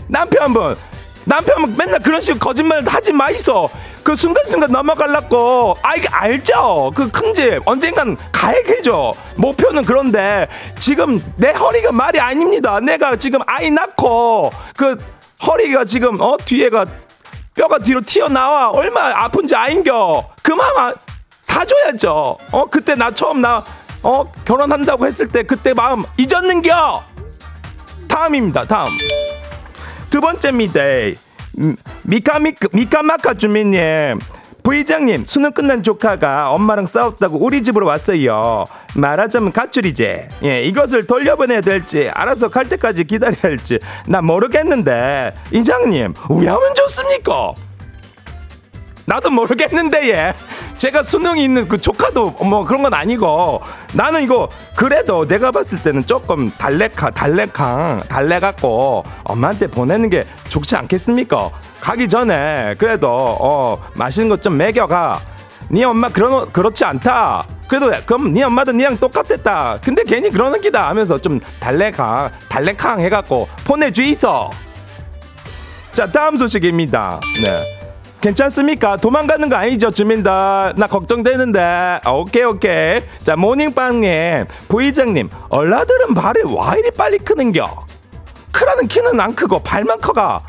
남편분 0.08 0.76
남편은 1.28 1.76
맨날 1.76 2.00
그런 2.00 2.22
식으로 2.22 2.40
거짓말 2.40 2.84
하지 2.86 3.12
마이소. 3.12 3.70
그 4.04 4.16
순간순간 4.16 4.72
넘어갈라고. 4.72 5.76
아 5.82 5.96
이게 5.96 6.08
알죠? 6.12 6.92
그 6.94 7.10
큰 7.10 7.34
집. 7.34 7.60
언젠간 7.66 8.16
가야겠죠 8.32 9.14
목표는 9.38 9.84
그런데 9.86 10.48
지금 10.80 11.24
내 11.38 11.52
허리가 11.52 11.92
말이 11.92 12.20
아닙니다. 12.20 12.80
내가 12.80 13.16
지금 13.16 13.40
아이 13.48 13.72
낳고 13.72 14.52
그 14.78 14.98
허리가 15.48 15.84
지금 15.86 16.20
어 16.22 16.38
뒤에가 16.38 16.86
뼈가 17.56 17.80
뒤로 17.80 18.02
튀어나와 18.02 18.70
얼마 18.72 19.10
아픈지 19.24 19.56
아인겨. 19.56 20.30
그만 20.44 20.78
아, 20.78 20.94
사줘야죠. 21.42 22.38
어 22.52 22.66
그때 22.70 22.96
나 22.96 23.12
처음 23.12 23.42
나 23.42 23.64
어 24.04 24.24
결혼한다고 24.46 25.08
했을 25.08 25.28
때 25.28 25.42
그때 25.42 25.74
마음 25.74 26.04
잊었는겨. 26.18 27.04
다음입니다 28.08 28.66
다음. 28.66 28.86
두 30.12 30.22
번째입니다 30.22 30.80
음, 31.58 31.76
미카미카 32.04 32.68
미카마카 32.72 33.34
주민님 33.34 34.20
부의장님 34.66 35.26
수능 35.28 35.52
끝난 35.52 35.84
조카가 35.84 36.50
엄마랑 36.50 36.88
싸웠다고 36.88 37.38
우리 37.40 37.62
집으로 37.62 37.86
왔어요. 37.86 38.66
말하자면 38.96 39.52
가출이제 39.52 40.28
예 40.44 40.64
이것을 40.64 41.06
돌려보내야 41.06 41.62
될지 41.62 42.10
알아서 42.12 42.50
갈 42.50 42.68
때까지 42.68 43.04
기다려야 43.04 43.38
할지 43.44 43.78
나 44.08 44.24
모르겠는데. 44.24 45.36
이장님 45.52 46.16
왜 46.32 46.48
하면 46.48 46.74
좋습니까 46.74 47.54
나도 49.06 49.30
모르겠는데 49.30 50.10
예 50.10 50.34
제가 50.78 51.04
수능이 51.04 51.44
있는 51.44 51.68
그 51.68 51.78
조카도 51.78 52.32
뭐 52.44 52.66
그런 52.66 52.82
건 52.84 52.94
아니고 52.94 53.62
나는 53.94 54.24
이거 54.24 54.50
그래도 54.76 55.28
내가 55.28 55.52
봤을 55.52 55.82
때는 55.84 56.06
조금 56.06 56.50
달래카 56.50 57.12
달래캉 57.12 58.04
달래 58.10 58.40
갖고 58.40 59.04
엄마한테 59.24 59.68
보내는 59.68 60.10
게 60.10 60.24
좋지 60.50 60.76
않겠습니까? 60.76 61.52
가기 61.82 62.08
전에 62.08 62.76
그래도 62.78 63.08
어 63.10 63.78
맛있는 63.96 64.30
것 64.30 64.42
좀 64.42 64.58
먹여가. 64.58 65.22
네 65.70 65.84
엄마 65.84 66.10
그런 66.10 66.52
그렇지 66.52 66.84
않다. 66.86 67.46
그래도 67.68 67.92
그럼 68.06 68.34
네 68.34 68.44
엄마도 68.44 68.72
니랑 68.72 68.98
똑같았다. 68.98 69.80
근데 69.84 70.04
괜히 70.04 70.30
그러는 70.30 70.62
기다 70.62 70.90
하면서 70.90 71.20
좀 71.20 71.40
달래캉 71.60 72.32
달래캉 72.50 73.00
해갖고 73.02 73.48
보내주이소. 73.64 74.50
자 75.94 76.06
다음 76.08 76.38
소식입니다. 76.38 77.20
네. 77.44 77.75
괜찮습니까? 78.26 78.98
도망가는 78.98 79.50
거 79.50 79.56
아니죠, 79.56 79.92
주민들? 79.92 80.32
나 80.32 80.88
걱정되는데. 80.90 81.60
아, 82.04 82.12
오케이, 82.12 82.44
오케이. 82.44 83.04
자, 83.24 83.36
모닝빵님, 83.36 84.46
부의장님, 84.68 85.30
얼라들은 85.50 86.16
발이 86.16 86.42
와 86.46 86.76
이리 86.76 86.90
빨리 86.90 87.20
크는겨? 87.20 87.86
크라는 88.52 88.88
키는 88.88 89.20
안 89.20 89.36
크고 89.36 89.60
발만 89.60 90.00
커가. 90.00 90.42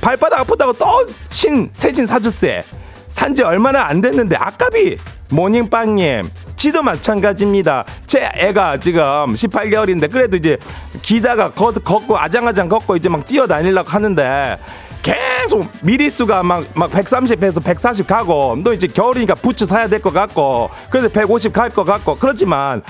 발바닥 0.00 0.40
아프다고 0.40 0.72
또 0.72 1.06
신, 1.28 1.70
세진 1.72 2.08
사주세. 2.08 2.64
산지 3.10 3.44
얼마나 3.44 3.84
안 3.84 4.00
됐는데, 4.00 4.34
아까비. 4.34 4.98
모닝빵님, 5.30 6.24
지도 6.56 6.82
마찬가지입니다. 6.82 7.84
제 8.04 8.28
애가 8.34 8.80
지금 8.80 9.02
18개월인데, 9.34 10.10
그래도 10.10 10.36
이제 10.36 10.58
기다가 11.02 11.52
걷, 11.52 11.84
걷고, 11.84 12.18
아장아장 12.18 12.68
걷고 12.68 12.96
이제 12.96 13.08
막 13.08 13.24
뛰어다니려고 13.24 13.88
하는데, 13.88 14.56
계속 15.02 15.68
미리수가 15.82 16.42
막, 16.44 16.64
막 16.74 16.90
130에서 16.90 17.62
140 17.62 18.06
가고, 18.06 18.56
너 18.62 18.72
이제 18.72 18.86
겨울이니까 18.86 19.34
부츠 19.34 19.66
사야 19.66 19.88
될 19.88 20.00
것 20.00 20.12
같고, 20.12 20.70
그래서 20.90 21.08
150 21.08 21.52
갈 21.52 21.70
것 21.70 21.84
같고, 21.84 22.14
그렇지만, 22.16 22.82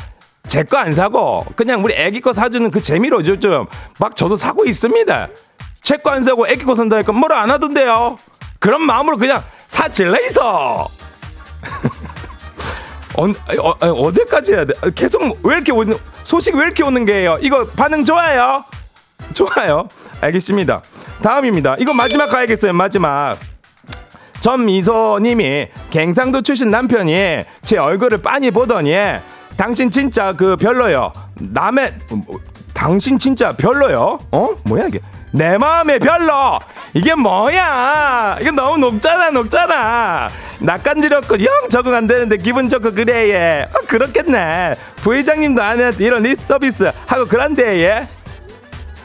제 0.48 0.62
거 0.64 0.76
안 0.76 0.92
사고, 0.92 1.46
그냥 1.56 1.82
우리 1.82 1.94
애기 1.94 2.20
거 2.20 2.32
사주는 2.32 2.70
그 2.70 2.82
재미로 2.82 3.24
요즘 3.24 3.64
막 3.98 4.14
저도 4.16 4.36
사고 4.36 4.64
있습니다. 4.66 5.28
제 5.82 5.96
거 5.96 6.10
안 6.10 6.22
사고 6.22 6.46
애기 6.46 6.64
거 6.64 6.74
산다니까 6.74 7.12
뭐라 7.12 7.40
안 7.42 7.50
하던데요? 7.50 8.16
그런 8.58 8.82
마음으로 8.82 9.16
그냥 9.16 9.42
사질래 9.68 10.26
있어! 10.26 10.88
어, 13.14 13.24
어, 13.24 13.70
어, 13.80 13.86
어제까지 13.86 14.52
해야 14.54 14.64
돼. 14.64 14.74
계속 14.94 15.22
왜 15.42 15.54
이렇게 15.54 15.72
오는, 15.72 15.96
소식 16.24 16.54
왜 16.56 16.64
이렇게 16.66 16.82
오는 16.82 17.04
게요? 17.04 17.38
이거 17.40 17.66
반응 17.66 18.04
좋아요? 18.04 18.64
좋아요. 19.34 19.88
알겠습니다. 20.22 20.82
다음입니다. 21.22 21.76
이거 21.78 21.92
마지막 21.92 22.30
가야겠어요. 22.30 22.72
마지막. 22.72 23.36
전미소님이 24.40 25.68
갱상도 25.90 26.42
출신 26.42 26.70
남편이 26.70 27.44
제 27.62 27.76
얼굴을 27.78 28.22
빤히 28.22 28.50
보더니 28.50 28.92
당신 29.56 29.90
진짜 29.90 30.32
그 30.32 30.56
별로요. 30.56 31.12
남의 31.38 31.94
뭐, 32.10 32.40
당신 32.74 33.18
진짜 33.18 33.52
별로요. 33.52 34.18
어? 34.32 34.48
뭐야 34.64 34.86
이게? 34.88 35.00
내 35.32 35.56
마음에 35.58 35.98
별로. 35.98 36.58
이게 36.94 37.14
뭐야? 37.14 38.38
이거 38.40 38.50
너무 38.50 38.78
높잖아, 38.78 39.30
높잖아. 39.30 40.28
낯간지럽고 40.60 41.42
영 41.44 41.68
적응 41.70 41.94
안 41.94 42.06
되는데 42.06 42.36
기분 42.36 42.68
좋고 42.68 42.92
그래 42.92 43.30
얘. 43.30 43.68
아, 43.72 43.78
그렇겠네. 43.86 44.74
부회장님도 44.96 45.62
아내한테 45.62 46.04
이런 46.04 46.22
립 46.22 46.46
서비스 46.46 46.90
하고 47.06 47.26
그런데 47.26 47.82
얘. 47.84 48.08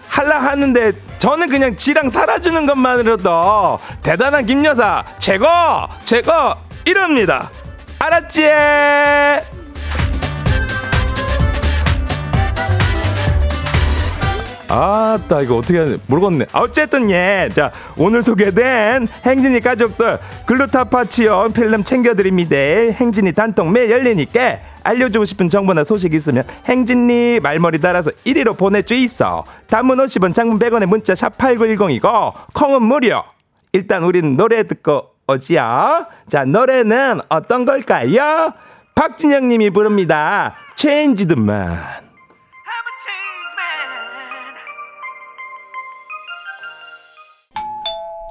할라 0.10 0.40
하는데 0.40 0.92
저는 1.20 1.50
그냥 1.50 1.76
지랑 1.76 2.10
살아주는 2.10 2.66
것만으로도 2.66 3.80
대단한 4.04 4.46
김여사. 4.46 5.04
최고! 5.20 5.46
최고! 6.06 6.32
이럽니다. 6.86 7.50
알았지? 8.00 8.44
아따 14.70 15.42
이거 15.42 15.58
어떻게 15.58 15.80
하지 15.80 16.00
모르겠네. 16.08 16.46
아, 16.52 16.60
어쨌든 16.60 17.10
예자 17.10 17.72
오늘 17.98 18.22
소개된 18.22 19.08
행진이 19.26 19.60
가족들 19.62 20.20
글루타파치온 20.46 21.54
필름 21.54 21.84
챙겨드립니다. 21.84 22.56
행진이 22.56 23.32
단통 23.34 23.72
매 23.72 23.90
열리니까 23.90 24.60
알려주고 24.84 25.26
싶은 25.26 25.50
정보나 25.50 25.84
소식 25.84 26.14
있으면 26.14 26.44
행진이 26.66 27.40
말머리 27.42 27.80
달아서 27.80 28.12
1위로 28.26 28.58
보내주 28.58 28.94
있어. 28.94 29.44
단문 29.68 29.98
50원 29.98 30.34
장문 30.34 30.60
100원의 30.60 30.86
문자 30.86 31.16
샵 31.16 31.38
8910이고 31.38 32.34
콩은 32.54 32.84
무료. 32.84 33.24
일단 33.74 34.04
우린 34.04 34.38
노래 34.38 34.64
듣고 34.64 35.12
오지요. 35.28 36.08
자 36.30 36.46
노래는 36.46 37.22
어떤 37.30 37.66
걸까요? 37.66 38.54
박진영 38.96 39.48
님이 39.48 39.70
부릅니다. 39.70 40.56
Change 40.76 41.28
the 41.28 41.42
Man 41.42 42.07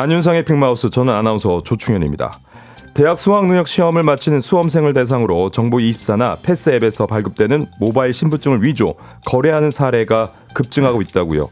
안윤상의 0.00 0.46
빅마우스 0.46 0.88
저는 0.88 1.12
아나운서 1.12 1.62
조충현입니다. 1.62 2.38
대학 2.94 3.18
수학능력 3.18 3.68
시험을 3.68 4.02
마치는 4.02 4.40
수험생을 4.40 4.94
대상으로 4.94 5.50
정보24나 5.50 6.38
패스 6.42 6.70
앱에서 6.70 7.06
발급되는 7.06 7.66
모바일 7.78 8.14
신분증을 8.14 8.62
위조, 8.62 8.94
거래하는 9.26 9.70
사례가 9.70 10.32
급증하고 10.54 11.02
있다고요. 11.02 11.50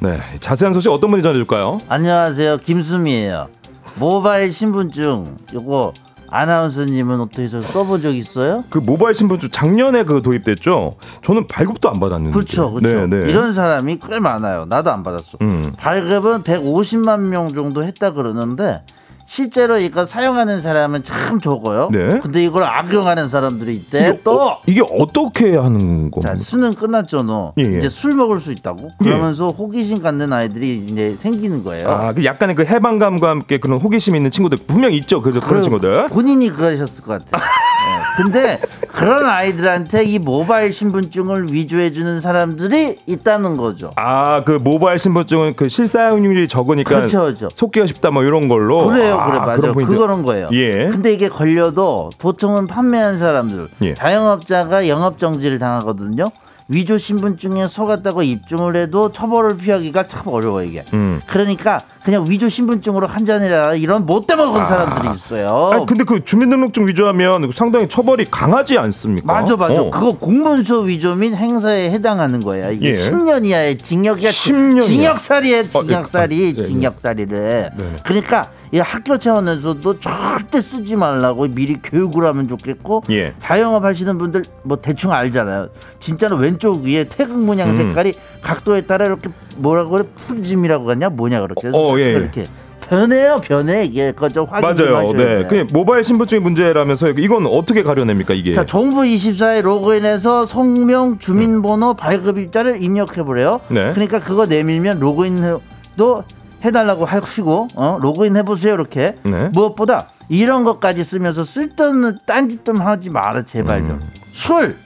네, 0.00 0.18
자세한 0.40 0.72
소식 0.72 0.90
어떤 0.90 1.12
분이 1.12 1.22
전해줄까요? 1.22 1.82
안녕하세요. 1.88 2.58
김수미예요. 2.58 3.46
모바일 3.94 4.52
신분증 4.52 5.36
요거 5.54 5.92
아나운서님은 6.34 7.20
어떻게 7.20 7.46
저 7.46 7.62
써본 7.62 8.02
적 8.02 8.12
있어요? 8.12 8.64
그 8.68 8.78
모바일 8.78 9.14
신분증 9.14 9.50
작년에 9.50 10.02
그 10.02 10.20
도입됐죠. 10.20 10.96
저는 11.22 11.46
발급도 11.46 11.88
안 11.88 12.00
받았는데. 12.00 12.34
그렇죠, 12.34 12.72
그렇죠. 12.72 13.06
네, 13.06 13.24
네. 13.24 13.30
이런 13.30 13.54
사람이 13.54 14.00
꽤 14.08 14.18
많아요. 14.18 14.64
나도 14.64 14.90
안 14.90 15.04
받았어. 15.04 15.38
음. 15.42 15.72
발급은 15.76 16.42
150만 16.42 17.20
명 17.20 17.54
정도 17.54 17.84
했다 17.84 18.12
그러는데 18.12 18.82
실제로 19.26 19.78
이거 19.78 20.06
사용하는 20.06 20.62
사람은 20.62 21.02
참 21.02 21.40
적어요. 21.40 21.88
네. 21.92 22.20
근데 22.20 22.42
이걸 22.44 22.64
악용하는 22.64 23.28
사람들이 23.28 23.74
있대. 23.74 23.98
이게, 23.98 24.10
네, 24.12 24.20
또 24.22 24.40
어, 24.40 24.58
이게 24.66 24.82
어떻게 24.82 25.56
하는 25.56 26.10
자, 26.22 26.28
겁니까? 26.28 26.44
수능 26.44 26.72
끝났죠, 26.72 27.22
너. 27.22 27.52
예, 27.58 27.62
예. 27.62 27.78
이제 27.78 27.88
술 27.88 28.14
먹을 28.14 28.40
수 28.40 28.52
있다고? 28.52 28.90
그러면서 28.98 29.48
호기심 29.50 30.02
갖는 30.02 30.32
아이들이 30.32 30.76
이제 30.76 31.16
생기는 31.18 31.64
거예요. 31.64 31.88
아, 31.88 32.12
그 32.12 32.24
약간의 32.24 32.54
그 32.54 32.64
해방감과 32.64 33.28
함께 33.28 33.58
그런 33.58 33.78
호기심 33.78 34.14
있는 34.16 34.30
친구들 34.30 34.58
분명 34.66 34.92
있죠. 34.92 35.22
그 35.22 35.32
그런 35.40 35.62
친구들. 35.62 36.08
본인이 36.08 36.50
그러셨을 36.50 37.02
것 37.02 37.24
같아요. 37.24 37.42
네. 37.42 38.22
근데 38.22 38.60
그런 38.88 39.26
아이들한테 39.26 40.04
이 40.04 40.18
모바일 40.20 40.72
신분증을 40.72 41.52
위조해 41.52 41.92
주는 41.92 42.20
사람들이 42.20 42.98
있다는 43.06 43.56
거죠. 43.56 43.90
아, 43.96 44.44
그 44.44 44.52
모바일 44.52 44.98
신분증은 45.00 45.54
그 45.56 45.68
실사용률이 45.68 46.46
적으니까 46.46 46.90
그렇죠, 46.96 47.22
그렇죠. 47.22 47.48
속기가 47.52 47.86
쉽다 47.86 48.12
뭐 48.12 48.22
이런 48.22 48.46
걸로. 48.48 48.86
그래요, 48.86 49.13
아, 49.20 49.26
그래 49.26 49.38
그런 49.38 49.60
맞아요. 49.60 49.72
그거는 49.74 50.22
거예요. 50.22 50.48
예. 50.52 50.88
근데 50.88 51.12
이게 51.12 51.28
걸려도 51.28 52.10
보통은 52.18 52.66
판매한 52.66 53.18
사람들, 53.18 53.68
예. 53.82 53.94
자영업자가 53.94 54.88
영업 54.88 55.18
정지를 55.18 55.58
당하거든요. 55.58 56.30
위조 56.68 56.96
신분증에 56.96 57.68
속았다고 57.68 58.22
입증을 58.22 58.74
해도 58.76 59.12
처벌을 59.12 59.58
피하기가 59.58 60.06
참 60.06 60.22
어려워 60.28 60.62
이게. 60.62 60.82
음. 60.94 61.20
그러니까 61.26 61.82
그냥 62.02 62.24
위조 62.26 62.48
신분증으로 62.48 63.06
한 63.06 63.26
잔이라 63.26 63.74
이런 63.74 64.06
못돼 64.06 64.34
먹은 64.34 64.64
사람들이 64.64 65.14
있어요. 65.14 65.70
아니, 65.72 65.86
근데 65.86 66.04
그 66.04 66.24
주민등록증 66.24 66.86
위조하면 66.88 67.50
상당히 67.52 67.86
처벌이 67.86 68.26
강하지 68.30 68.78
않습니까? 68.78 69.30
맞아 69.30 69.56
맞아. 69.56 69.82
어. 69.82 69.90
그거 69.90 70.12
공문서 70.12 70.80
위조 70.80 71.14
및 71.14 71.34
행사에 71.34 71.90
해당하는 71.90 72.40
거야. 72.40 72.70
이게 72.70 72.90
예. 72.90 72.92
10년 72.94 73.44
이하의 73.44 73.76
징역이야. 73.78 74.30
10년 74.30 74.76
이하. 74.76 74.82
징역살이에 74.84 75.68
징역살이 75.68 76.34
어, 76.34 76.44
예, 76.46 76.54
예. 76.56 76.62
징역살이를. 76.62 77.70
네. 77.76 77.96
그러니까 78.04 78.50
이 78.74 78.80
학교 78.80 79.16
차원에서도 79.16 80.00
절대 80.00 80.60
쓰지 80.60 80.96
말라고 80.96 81.46
미리 81.46 81.78
교육을 81.80 82.26
하면 82.26 82.48
좋겠고 82.48 83.04
예. 83.10 83.32
자영업 83.38 83.84
하시는 83.84 84.18
분들 84.18 84.42
뭐 84.64 84.78
대충 84.82 85.12
알잖아요. 85.12 85.68
진짜로 86.00 86.34
왼쪽 86.34 86.82
위에 86.82 87.04
태극 87.04 87.38
문양 87.38 87.70
음. 87.70 87.76
색깔이 87.76 88.14
각도에 88.42 88.80
따라 88.80 89.06
이렇게 89.06 89.30
뭐라고 89.58 89.90
그래 89.90 90.04
풀짐이라고 90.16 90.90
하냐 90.90 91.10
뭐냐 91.10 91.42
그렇게 91.42 91.68
어, 91.72 91.96
예, 91.98 92.02
예. 92.02 92.10
이렇게 92.14 92.46
변해요, 92.80 93.40
변해 93.44 93.84
이게 93.84 94.10
그저 94.10 94.42
확인 94.42 94.74
좀 94.74 94.90
맞아요. 94.90 95.12
네. 95.12 95.24
돼요. 95.24 95.46
그 95.48 95.66
모바일 95.72 96.02
신분증의 96.02 96.42
문제라면서 96.42 97.10
이건 97.10 97.46
어떻게 97.46 97.84
가려냅니까 97.84 98.34
이게? 98.34 98.54
자, 98.54 98.66
정부 98.66 99.02
24에 99.02 99.62
로그인해서 99.62 100.46
성명, 100.46 101.20
주민번호, 101.20 101.94
발급일자를 101.94 102.82
입력해 102.82 103.22
보래요. 103.22 103.60
네. 103.68 103.92
그러니까 103.92 104.18
그거 104.18 104.46
내밀면 104.46 104.98
로그인도 104.98 106.24
해달라고 106.64 107.04
하시고 107.04 107.68
어? 107.74 107.98
로그인 108.00 108.36
해보세요 108.36 108.74
이렇게. 108.74 109.16
네. 109.22 109.48
무엇보다 109.52 110.08
이런 110.28 110.64
것까지 110.64 111.04
쓰면서 111.04 111.44
쓸데없는 111.44 112.20
딴짓 112.26 112.64
좀 112.64 112.80
하지 112.80 113.10
마라 113.10 113.42
제발 113.42 113.80
좀. 113.80 113.90
음. 113.90 114.10
술. 114.32 114.76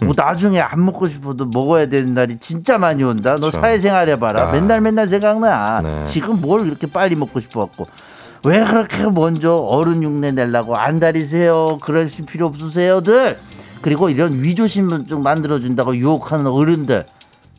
뭐 0.00 0.12
나중에 0.14 0.60
안 0.60 0.84
먹고 0.84 1.08
싶어도 1.08 1.46
먹어야 1.46 1.86
되는 1.86 2.14
날이 2.14 2.36
진짜 2.38 2.76
많이 2.78 3.02
온다. 3.02 3.34
너 3.34 3.48
그렇죠. 3.48 3.60
사회생활 3.60 4.08
해봐라. 4.10 4.48
아. 4.48 4.52
맨날 4.52 4.80
맨날 4.80 5.08
생각나. 5.08 5.80
네. 5.82 6.04
지금 6.06 6.40
뭘 6.40 6.66
이렇게 6.66 6.86
빨리 6.86 7.16
먹고 7.16 7.40
싶어갖고. 7.40 7.86
왜 8.44 8.62
그렇게 8.62 9.06
먼저 9.06 9.56
어른 9.56 10.02
흉내 10.02 10.30
내려고 10.32 10.76
안달이세요? 10.76 11.78
그러실 11.80 12.26
필요 12.26 12.46
없으세요들. 12.46 13.38
그리고 13.80 14.10
이런 14.10 14.42
위조 14.42 14.66
신분증 14.66 15.22
만들어준다고 15.22 15.96
유혹하는 15.96 16.46
어른들. 16.46 17.06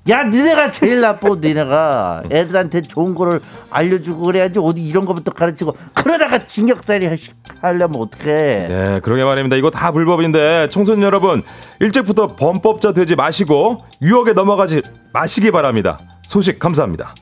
야, 0.07 0.23
니네가 0.23 0.69
제일 0.69 1.01
나빠, 1.01 1.29
니네가. 1.41 2.23
애들한테 2.31 2.81
좋은 2.83 3.15
거를 3.15 3.39
알려주고 3.71 4.23
그래야지 4.25 4.59
어디 4.59 4.83
이런 4.85 5.03
거부터 5.03 5.31
가르치고 5.31 5.75
그러다가 5.95 6.45
징역살이 6.45 7.09
하려면 7.61 8.01
어떡해. 8.01 8.25
네, 8.67 8.99
그러게 9.01 9.23
말입니다. 9.23 9.55
이거 9.55 9.71
다 9.71 9.91
불법인데 9.91 10.69
청소년 10.69 11.01
여러분 11.03 11.41
일찍부터 11.79 12.35
범법자 12.35 12.93
되지 12.93 13.15
마시고 13.15 13.83
유혹에 14.03 14.33
넘어가지 14.33 14.83
마시기 15.11 15.49
바랍니다. 15.49 15.99
소식 16.21 16.59
감사합니다. 16.59 17.15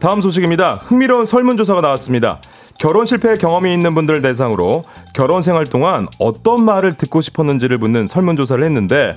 다음 0.00 0.20
소식입니다. 0.20 0.74
흥미로운 0.82 1.26
설문조사가 1.26 1.80
나왔습니다. 1.80 2.40
결혼 2.78 3.06
실패 3.06 3.36
경험이 3.36 3.72
있는 3.72 3.94
분들 3.94 4.22
대상으로 4.22 4.84
결혼 5.12 5.42
생활 5.42 5.66
동안 5.66 6.08
어떤 6.18 6.64
말을 6.64 6.94
듣고 6.94 7.20
싶었는지를 7.20 7.78
묻는 7.78 8.08
설문조사를 8.08 8.62
했는데 8.64 9.16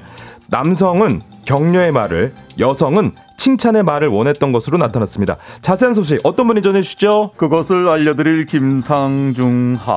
남성은 0.49 1.21
격려의 1.45 1.91
말을, 1.91 2.33
여성은 2.59 3.13
칭찬의 3.37 3.83
말을 3.83 4.07
원했던 4.09 4.51
것으로 4.51 4.77
나타났습니다. 4.77 5.37
자세한 5.61 5.93
소식 5.93 6.19
어떤 6.23 6.47
분이 6.47 6.61
전해주시죠? 6.61 7.31
그것을 7.37 7.87
알려드릴 7.87 8.45
김상중하입니다. 8.45 9.87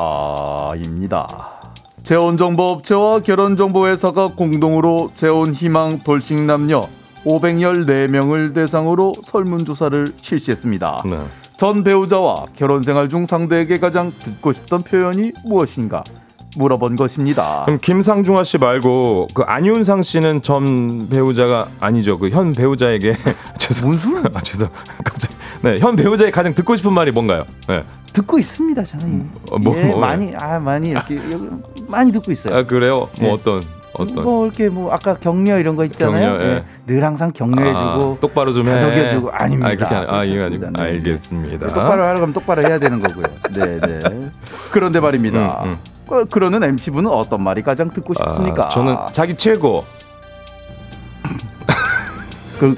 재혼정보업체와 2.02 3.20
결혼정보회사가 3.20 4.34
공동으로 4.34 5.10
재혼희망 5.14 6.00
돌싱남녀 6.04 6.86
514명을 7.24 8.54
대상으로 8.54 9.12
설문조사를 9.22 10.14
실시했습니다. 10.20 11.02
네. 11.04 11.18
전 11.60 11.84
배우자와 11.84 12.46
결혼 12.56 12.82
생활 12.82 13.10
중 13.10 13.26
상대에게 13.26 13.78
가장 13.78 14.10
듣고 14.10 14.50
싶던 14.54 14.80
표현이 14.80 15.32
무엇인가 15.44 16.02
물어본 16.56 16.96
것입니다. 16.96 17.64
그럼 17.66 17.78
김상중아 17.82 18.44
씨 18.44 18.56
말고 18.56 19.28
그 19.34 19.42
안윤상 19.42 20.02
씨는 20.02 20.40
전 20.40 21.10
배우자가 21.10 21.68
아니죠. 21.78 22.18
그 22.18 22.30
현 22.30 22.54
배우자에게 22.54 23.14
죄송. 23.60 23.92
아, 24.32 24.40
죄송. 24.40 24.70
갑자기. 25.04 25.34
네, 25.60 25.76
현 25.78 25.96
배우자의 25.96 26.32
가장 26.32 26.54
듣고 26.54 26.76
싶은 26.76 26.94
말이 26.94 27.10
뭔가요? 27.10 27.44
네. 27.68 27.84
듣고 28.14 28.38
있습니다, 28.38 28.82
저는. 28.82 29.28
어, 29.50 29.58
뭐, 29.58 29.76
예, 29.76 29.84
뭐, 29.84 30.00
많이, 30.00 30.32
아, 30.34 30.58
많이 30.58 30.88
이렇게 30.88 31.16
여기 31.30 31.46
많이 31.86 32.10
듣고 32.10 32.32
있어요. 32.32 32.56
아 32.56 32.62
그래요? 32.64 33.10
뭐 33.20 33.28
네. 33.28 33.30
어떤 33.32 33.62
어떤 33.94 34.22
뭐 34.22 34.46
이렇게 34.46 34.68
뭐 34.68 34.92
아까 34.92 35.14
격려 35.14 35.58
이런 35.58 35.74
거 35.76 35.84
있잖아요. 35.84 36.32
격려, 36.32 36.44
예. 36.44 36.54
예. 36.56 36.64
늘 36.86 37.04
항상 37.04 37.32
격려해주고 37.32 38.16
아, 38.16 38.20
똑바로 38.20 38.52
좀 38.52 38.66
해. 38.68 38.78
다독여주고 38.78 39.30
아닙니다. 39.32 39.68
아, 39.70 39.74
그렇게 39.74 39.94
아, 39.94 40.24
이거 40.24 40.44
아니고. 40.44 40.66
네. 40.70 40.82
알겠습니다. 40.82 41.66
똑바로 41.68 42.02
하라고 42.04 42.20
하면 42.20 42.32
똑바로 42.32 42.62
해야 42.62 42.78
되는 42.78 43.00
거고요. 43.00 43.24
네, 43.52 43.80
네. 43.80 44.00
그런데 44.72 45.00
말입니다. 45.00 45.62
음, 45.64 45.70
음. 45.70 45.78
그- 46.08 46.24
그러는 46.26 46.62
MC분은 46.62 47.10
어떤 47.10 47.42
말이 47.42 47.62
가장 47.62 47.90
듣고 47.90 48.14
싶습니까? 48.14 48.66
아, 48.66 48.68
저는 48.68 48.96
자기 49.12 49.34
최고. 49.36 49.84
그 52.58 52.74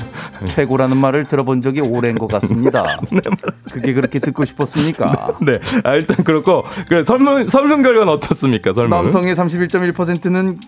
최고라는 0.47 0.97
말을 0.97 1.25
들어본 1.27 1.61
적이 1.63 1.81
오래인 1.83 2.17
것 2.19 2.27
같습니다. 2.29 2.85
그게 3.73 3.93
그렇게 3.93 4.19
듣고 4.19 4.45
싶었습니까? 4.45 5.37
네. 5.43 5.59
아, 5.85 5.95
일단 5.95 6.25
그렇고 6.25 6.65
그 6.89 7.03
설문 7.05 7.47
설문 7.49 7.83
결과는 7.83 8.13
어떻습니까? 8.13 8.73
설문. 8.73 8.91
남성의 8.97 9.35
31.1%는 9.35 10.59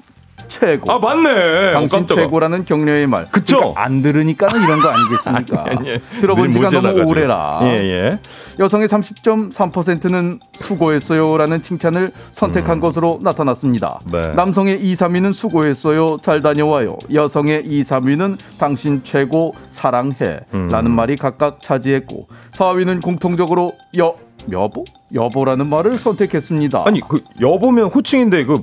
최고. 0.48 0.92
아 0.92 0.98
맞네. 0.98 1.30
어, 1.30 1.72
당신 1.72 1.98
깜짝아. 1.98 2.20
최고라는 2.22 2.64
격려의 2.64 3.06
말. 3.06 3.28
그쵸? 3.30 3.58
그러니까 3.58 3.82
안 3.82 4.02
들으니까는 4.02 4.62
이런 4.62 4.80
거 4.80 4.88
아니겠습니까? 4.88 5.64
아니, 5.70 5.90
아니. 5.90 6.00
들어본 6.20 6.46
늘 6.46 6.52
지가 6.52 6.68
너무 6.68 6.76
모자라가지고. 6.82 7.10
오래라. 7.10 7.60
예, 7.62 7.68
예. 7.68 8.18
여성의 8.58 8.88
30.3%는 8.88 10.40
수고했어요라는 10.54 11.62
칭찬을 11.62 12.12
선택한 12.32 12.80
것으로 12.80 13.18
나타났습니다. 13.22 13.98
음. 14.06 14.10
네. 14.12 14.32
남성의 14.34 14.80
2, 14.80 14.94
3위는 14.94 15.32
수고했어요, 15.32 16.18
잘 16.22 16.42
다녀와요. 16.42 16.98
여성의 17.12 17.64
2, 17.66 17.82
3위는 17.82 18.38
당신 18.58 19.02
최고 19.02 19.54
사랑해 19.70 20.40
음. 20.52 20.68
라는 20.70 20.90
말이 20.90 21.16
각각 21.16 21.60
차지했고 21.62 22.26
4위는 22.52 23.02
공통적으로 23.02 23.72
여 23.98 24.14
여보 24.52 24.84
여보라는 25.14 25.68
말을 25.68 25.96
선택했습니다. 25.96 26.82
아니 26.86 27.00
그 27.00 27.22
여보면 27.40 27.86
호칭인데 27.86 28.44
그 28.44 28.62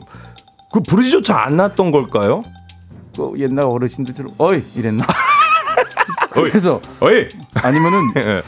그 0.71 0.79
부르지조차 0.79 1.43
안 1.43 1.57
났던 1.57 1.91
걸까요? 1.91 2.43
그 3.15 3.33
옛날 3.37 3.65
어르신들처럼 3.65 4.33
어이 4.37 4.63
이랬나? 4.75 5.05
그래서 6.31 6.81
어이. 7.01 7.27
아니면은 7.55 7.99
예. 8.17 8.41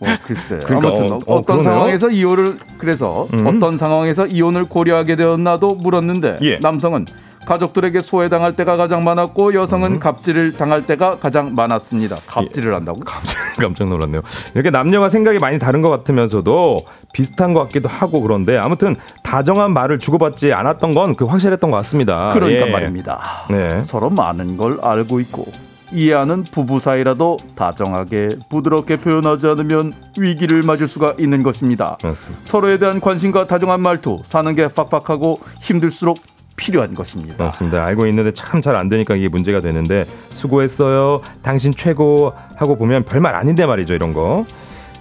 어, 0.00 0.16
글쎄. 0.26 0.58
그러니까, 0.64 0.88
아무튼 0.88 1.12
어, 1.12 1.14
어, 1.26 1.36
어, 1.36 1.42
떤 1.42 1.58
그러네요. 1.60 1.62
상황에서 1.62 2.10
이혼을 2.10 2.58
그래서 2.76 3.26
음. 3.32 3.46
어떤 3.46 3.78
상황에서 3.78 4.26
이혼을 4.26 4.66
고려하게 4.66 5.16
되었나도 5.16 5.76
물었는데 5.76 6.38
예. 6.42 6.58
남성은 6.58 7.06
가족들에게 7.46 8.00
소외당할 8.00 8.54
때가 8.56 8.76
가장 8.76 9.04
많았고 9.04 9.54
여성은 9.54 9.98
갑질을 10.00 10.52
당할 10.52 10.86
때가 10.86 11.18
가장 11.18 11.54
많았습니다. 11.54 12.16
갑질을 12.26 12.74
한다고? 12.74 13.00
깜짝, 13.00 13.38
깜짝 13.58 13.88
놀랐네요. 13.88 14.22
이렇게 14.54 14.70
남녀가 14.70 15.08
생각이 15.08 15.38
많이 15.38 15.58
다른 15.58 15.82
것 15.82 15.90
같으면서도 15.90 16.78
비슷한 17.12 17.52
것 17.54 17.62
같기도 17.64 17.88
하고 17.88 18.20
그런데 18.22 18.56
아무튼 18.56 18.96
다정한 19.22 19.72
말을 19.72 19.98
주고받지 19.98 20.52
않았던 20.52 20.94
건 20.94 21.12
그 21.14 21.26
확실했던 21.26 21.70
것 21.70 21.76
같습니다. 21.78 22.30
그러니까 22.32 22.66
예. 22.68 22.70
말입니다. 22.70 23.20
네. 23.50 23.82
서로 23.84 24.08
많은 24.08 24.56
걸 24.56 24.78
알고 24.80 25.20
있고 25.20 25.44
이해하는 25.92 26.44
부부 26.44 26.80
사이라도 26.80 27.36
다정하게 27.54 28.30
부드럽게 28.48 28.96
표현하지 28.96 29.46
않으면 29.48 29.92
위기를 30.18 30.62
맞을 30.62 30.88
수가 30.88 31.14
있는 31.18 31.42
것입니다. 31.42 31.98
맞습니다. 32.02 32.44
서로에 32.44 32.78
대한 32.78 32.98
관심과 33.00 33.46
다정한 33.46 33.80
말투 33.82 34.20
사는 34.24 34.54
게 34.54 34.68
빡빡하고 34.68 35.40
힘들수록 35.60 36.16
필요한 36.62 36.94
것입니다. 36.94 37.34
맞습니다. 37.42 37.84
알고 37.84 38.06
있는데 38.06 38.30
참 38.32 38.60
잘 38.62 38.76
안 38.76 38.88
되니까 38.88 39.16
이게 39.16 39.26
문제가 39.28 39.60
되는데 39.60 40.04
수고했어요. 40.30 41.20
당신 41.42 41.72
최고 41.72 42.32
하고 42.56 42.76
보면 42.76 43.02
별말 43.04 43.34
아닌데 43.34 43.66
말이죠 43.66 43.94
이런 43.94 44.14
거. 44.14 44.46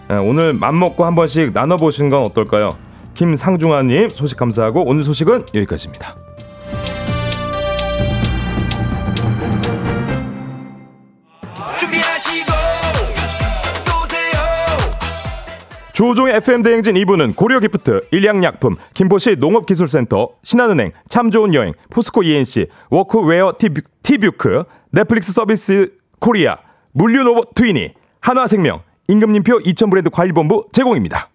아, 0.08 0.15
오늘 0.19 0.54
맘 0.54 0.80
먹고 0.80 1.06
한 1.06 1.13
번씩 1.13 1.52
나눠보시는 1.54 2.10
건 2.10 2.24
어떨까요? 2.24 2.71
김상중아님 3.13 4.10
소식 4.10 4.38
감사하고 4.38 4.84
오늘 4.86 5.04
소식은 5.04 5.45
여기까지입니다. 5.54 6.15
조우종의 15.93 16.36
FM 16.38 16.62
대행진 16.62 16.95
2부는 16.95 17.36
고려기프트, 17.36 18.08
일양약품, 18.12 18.77
김포시 18.93 19.36
농업기술센터, 19.38 20.30
신한은행, 20.43 20.91
참 21.10 21.32
좋은 21.32 21.54
여행, 21.54 21.73
포스코 21.89 22.23
E&C, 22.23 22.67
워크웨어 22.89 23.56
티뷰, 23.58 23.82
티뷰크, 24.04 24.63
넷플릭스 24.91 25.32
서비스 25.32 25.91
코리아, 26.19 26.58
물류노버 26.93 27.43
트위니, 27.56 27.89
한화생명, 28.21 28.80
임금님표 29.08 29.60
2000 29.65 29.89
브랜드 29.89 30.10
관리본부 30.10 30.67
제공입니다. 30.71 31.30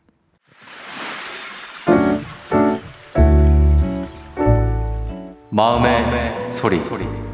마음의 5.51 6.53
소리. 6.53 7.26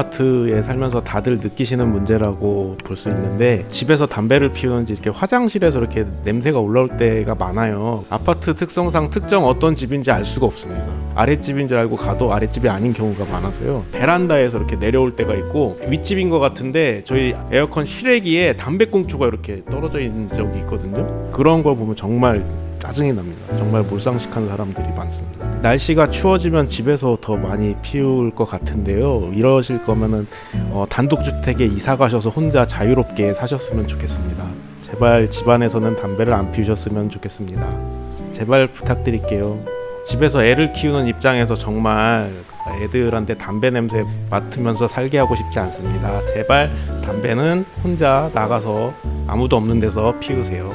아파트에 0.00 0.62
살면서 0.62 1.02
다들 1.02 1.38
느끼시는 1.40 1.90
문제라고 1.90 2.76
볼 2.84 2.96
수 3.00 3.08
있는데 3.08 3.64
집에서 3.68 4.04
담배를 4.06 4.52
피우는지 4.52 4.92
이렇게 4.92 5.08
화장실에서 5.10 5.78
이렇게 5.78 6.04
냄새가 6.24 6.58
올라올 6.58 6.88
때가 6.98 7.34
많아요. 7.34 8.04
아파트 8.10 8.54
특성상 8.54 9.08
특정 9.10 9.46
어떤 9.46 9.74
집인지 9.74 10.10
알 10.10 10.24
수가 10.24 10.46
없습니다. 10.46 10.84
아랫집인 11.14 11.68
줄 11.68 11.78
알고 11.78 11.96
가도 11.96 12.32
아랫집이 12.34 12.68
아닌 12.68 12.92
경우가 12.92 13.24
많아서요. 13.30 13.84
베란다에서 13.92 14.58
이렇게 14.58 14.78
내려올 14.78 15.16
때가 15.16 15.34
있고 15.34 15.78
윗집인 15.88 16.28
것 16.30 16.40
같은데 16.40 17.02
저희 17.04 17.34
에어컨 17.52 17.84
실외기에 17.84 18.56
담배꽁초가 18.56 19.26
이렇게 19.28 19.62
떨어져 19.70 20.00
있는 20.00 20.28
적이 20.28 20.58
있거든요. 20.60 21.30
그런 21.30 21.62
걸 21.62 21.76
보면 21.76 21.96
정말 21.96 22.44
짜증이 22.80 23.12
납니다. 23.12 23.56
정말 23.56 23.82
몰상식한 23.82 24.48
사람들이 24.48 24.88
많습니다. 24.96 25.46
날씨가 25.62 26.08
추워지면 26.08 26.66
집에서 26.66 27.16
더 27.20 27.36
많이 27.36 27.76
피울 27.82 28.30
것 28.30 28.46
같은데요. 28.46 29.30
이러실 29.32 29.82
거면은 29.84 30.26
어, 30.70 30.84
단독주택에 30.88 31.64
이사 31.66 31.96
가셔서 31.96 32.30
혼자 32.30 32.66
자유롭게 32.66 33.34
사셨으면 33.34 33.86
좋겠습니다. 33.86 34.44
제발 34.82 35.30
집안에서는 35.30 35.96
담배를 35.96 36.32
안 36.32 36.50
피우셨으면 36.50 37.10
좋겠습니다. 37.10 37.68
제발 38.32 38.66
부탁드릴게요. 38.66 39.58
집에서 40.04 40.42
애를 40.44 40.72
키우는 40.72 41.06
입장에서 41.06 41.54
정말 41.54 42.32
애들한테 42.82 43.34
담배 43.34 43.70
냄새 43.70 44.04
맡으면서 44.30 44.88
살게 44.88 45.18
하고 45.18 45.36
싶지 45.36 45.58
않습니다. 45.58 46.24
제발 46.26 46.70
담배는 47.04 47.64
혼자 47.82 48.30
나가서 48.34 48.92
아무도 49.26 49.56
없는 49.56 49.80
데서 49.80 50.14
피우세요. 50.20 50.70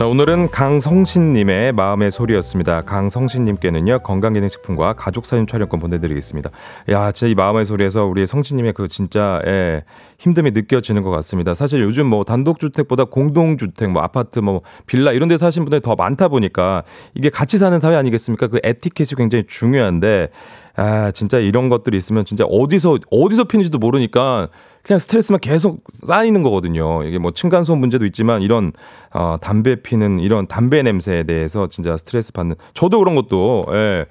자, 0.00 0.06
오늘은 0.06 0.50
강성신님의 0.50 1.72
마음의 1.72 2.10
소리였습니다. 2.10 2.80
강성신님께는요, 2.80 3.98
건강기능식품과 3.98 4.94
가족사진 4.94 5.46
촬영권 5.46 5.78
보내드리겠습니다. 5.78 6.48
야, 6.88 7.12
진짜 7.12 7.30
이 7.30 7.34
마음의 7.34 7.66
소리에서 7.66 8.06
우리 8.06 8.26
성신님의 8.26 8.72
그 8.72 8.88
진짜, 8.88 9.42
예, 9.44 9.84
힘듦이 10.16 10.54
느껴지는 10.54 11.02
것 11.02 11.10
같습니다. 11.10 11.54
사실 11.54 11.82
요즘 11.82 12.06
뭐 12.06 12.24
단독주택보다 12.24 13.04
공동주택, 13.04 13.90
뭐 13.90 14.00
아파트, 14.00 14.38
뭐 14.38 14.62
빌라 14.86 15.12
이런 15.12 15.28
데 15.28 15.36
사신 15.36 15.66
분들이 15.66 15.82
더 15.82 15.96
많다 15.96 16.28
보니까 16.28 16.82
이게 17.12 17.28
같이 17.28 17.58
사는 17.58 17.78
사회 17.78 17.94
아니겠습니까? 17.96 18.46
그 18.46 18.58
에티켓이 18.62 19.18
굉장히 19.18 19.44
중요한데, 19.46 20.28
아, 20.76 21.10
진짜 21.10 21.38
이런 21.38 21.68
것들이 21.68 21.98
있으면 21.98 22.24
진짜 22.24 22.44
어디서, 22.44 23.00
어디서 23.10 23.44
피는지도 23.44 23.76
모르니까 23.76 24.48
그냥 24.82 24.98
스트레스만 24.98 25.40
계속 25.40 25.84
쌓이는 26.06 26.42
거거든요. 26.42 27.02
이게 27.04 27.18
뭐 27.18 27.32
층간소음 27.32 27.78
문제도 27.78 28.04
있지만 28.06 28.42
이런 28.42 28.72
어, 29.12 29.36
담배 29.40 29.76
피는 29.76 30.20
이런 30.20 30.46
담배 30.46 30.82
냄새에 30.82 31.24
대해서 31.24 31.68
진짜 31.68 31.96
스트레스 31.96 32.32
받는 32.32 32.56
저도 32.74 32.98
그런 32.98 33.14
것도 33.14 33.66
예, 33.74 34.06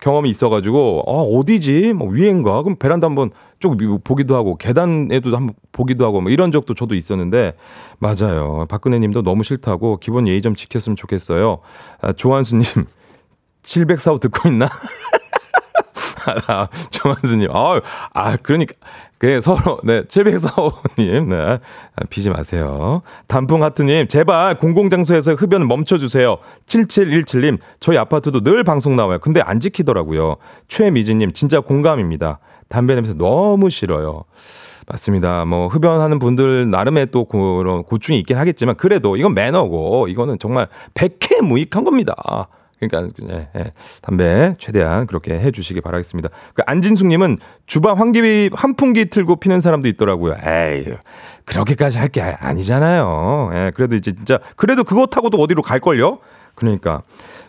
경험이 0.00 0.30
있어가지고 0.30 1.02
어, 1.06 1.22
어디지 1.38 1.92
뭐 1.92 2.08
위엔가 2.08 2.62
그럼 2.62 2.76
베란다 2.76 3.06
한번 3.06 3.30
쭉 3.60 3.76
보기도 4.04 4.36
하고 4.36 4.56
계단에도 4.56 5.34
한번 5.34 5.54
보기도 5.72 6.04
하고 6.04 6.20
뭐 6.20 6.30
이런 6.30 6.52
적도 6.52 6.74
저도 6.74 6.94
있었는데 6.94 7.54
맞아요. 7.98 8.66
박근혜님도 8.68 9.22
너무 9.22 9.42
싫다고 9.42 9.98
기본 9.98 10.28
예의 10.28 10.42
좀 10.42 10.54
지켰으면 10.54 10.96
좋겠어요. 10.96 11.58
아, 12.00 12.12
조한수님 12.12 12.64
704호 13.62 14.20
듣고 14.20 14.48
있나? 14.48 14.68
아, 16.48 16.68
조한수님, 16.90 17.50
아, 17.50 17.80
아, 18.12 18.36
그러니까, 18.36 18.74
그 19.24 19.40
서로, 19.40 19.80
네, 19.84 20.02
704호님, 20.02 21.28
네, 21.28 21.36
아, 21.36 22.04
비지 22.10 22.28
마세요. 22.28 23.00
단풍 23.26 23.62
하트님, 23.62 24.06
제발 24.06 24.58
공공 24.58 24.90
장소에서 24.90 25.32
흡연 25.32 25.66
멈춰 25.66 25.96
주세요. 25.96 26.36
7717님, 26.66 27.56
저희 27.80 27.96
아파트도 27.96 28.42
늘 28.42 28.64
방송 28.64 28.96
나와요. 28.96 29.18
근데 29.20 29.40
안 29.40 29.60
지키더라고요. 29.60 30.36
최미진님, 30.68 31.32
진짜 31.32 31.60
공감입니다. 31.60 32.38
담배 32.68 32.94
냄새 32.94 33.14
너무 33.14 33.70
싫어요. 33.70 34.24
맞습니다. 34.88 35.46
뭐 35.46 35.68
흡연하는 35.68 36.18
분들 36.18 36.68
나름의 36.68 37.06
또 37.10 37.24
그런 37.24 37.82
고충이 37.82 38.18
있긴 38.18 38.36
하겠지만 38.36 38.76
그래도 38.76 39.16
이건 39.16 39.32
매너고 39.32 40.08
이거는 40.08 40.38
정말 40.38 40.68
백해 40.92 41.40
무익한 41.42 41.84
겁니다. 41.84 42.14
그러니까 42.80 43.14
예, 43.30 43.48
예. 43.56 43.72
담배 44.02 44.54
최대한 44.58 45.06
그렇게 45.06 45.38
해주시기 45.38 45.80
바라겠습니다. 45.80 46.28
그 46.54 46.62
안진숙님은 46.66 47.38
주방 47.66 47.98
환기 47.98 48.50
환풍기 48.52 49.06
틀고 49.10 49.36
피는 49.36 49.60
사람도 49.60 49.88
있더라고요. 49.88 50.36
에이 50.44 50.84
그렇게까지 51.44 51.98
할 51.98 52.08
게 52.08 52.20
아니잖아요. 52.20 53.50
예, 53.54 53.72
그래도 53.74 53.96
이제 53.96 54.12
진짜 54.12 54.38
그래도 54.56 54.84
그거 54.84 55.06
타고도 55.06 55.38
어디로 55.38 55.62
갈 55.62 55.80
걸요? 55.80 56.18
그러니까 56.54 57.02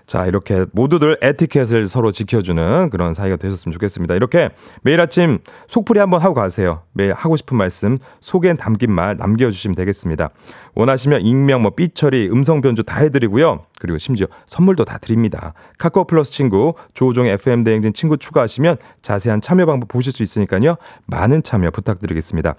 자, 0.06 0.26
이렇게 0.28 0.65
모두들 0.72 1.18
에티켓을 1.22 1.88
서로 1.88 2.12
지켜주는 2.12 2.89
그런 2.91 3.13
사이가 3.13 3.38
되셨으면 3.38 3.74
좋겠습니다. 3.74 4.15
이렇게 4.15 4.50
매일 4.84 5.02
아침 5.02 5.39
속풀이 5.68 6.00
한번 6.00 6.22
하고 6.22 6.36
가세요. 6.36 6.84
매일 6.94 7.13
하고 7.13 7.38
싶은 7.38 7.58
말씀, 7.58 7.98
속에 8.20 8.54
담긴 8.54 8.91
말 8.91 9.18
남겨주시면 9.18 9.76
되겠습니다. 9.76 10.30
원하시면 10.76 11.22
익명, 11.22 11.63
뭐 11.63 11.72
삐처리, 11.72 12.30
음성 12.30 12.62
변조 12.62 12.84
다 12.84 13.00
해드리고요. 13.00 13.62
그리고 13.80 13.98
심지어 13.98 14.28
선물도 14.46 14.86
다 14.86 15.00
드립니다. 15.00 15.54
카카오 15.80 16.06
플러스 16.06 16.32
친구, 16.32 16.76
조우종의 16.94 17.34
FM 17.34 17.63
대행진 17.63 17.94
친구 17.94 18.18
추가하시면 18.18 18.78
자세한 19.02 19.41
참여 19.41 19.65
방법 19.65 19.88
보실 19.88 20.12
수 20.12 20.22
있으니까요. 20.22 20.76
많은 21.08 21.41
참여 21.41 21.72
부탁드리겠습니다. 21.72 22.56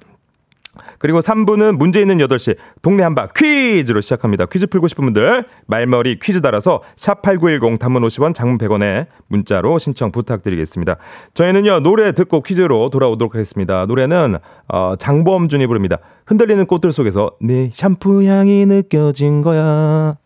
그리고 0.98 1.20
3부는 1.20 1.76
문제 1.76 2.00
있는 2.00 2.18
8시 2.18 2.56
동네 2.82 3.02
한바 3.02 3.28
퀴즈로 3.36 4.00
시작합니다. 4.00 4.46
퀴즈 4.46 4.66
풀고 4.66 4.88
싶은 4.88 5.04
분들 5.04 5.44
말머리 5.66 6.18
퀴즈 6.20 6.40
달아서 6.40 6.82
샵8910 6.96 7.78
단문 7.78 8.02
50원 8.02 8.34
장문 8.34 8.58
100원에 8.58 9.06
문자로 9.28 9.78
신청 9.78 10.12
부탁드리겠습니다. 10.12 10.96
저희는요 11.34 11.80
노래 11.80 12.12
듣고 12.12 12.42
퀴즈로 12.42 12.90
돌아오도록 12.90 13.34
하겠습니다. 13.34 13.86
노래는 13.86 14.36
어, 14.68 14.94
장범준이 14.96 15.66
부릅니다. 15.66 15.98
흔들리는 16.26 16.66
꽃들 16.66 16.92
속에서 16.92 17.32
네 17.40 17.70
샴푸 17.72 18.24
향이 18.24 18.66
느껴진 18.66 19.42
거야. 19.42 20.16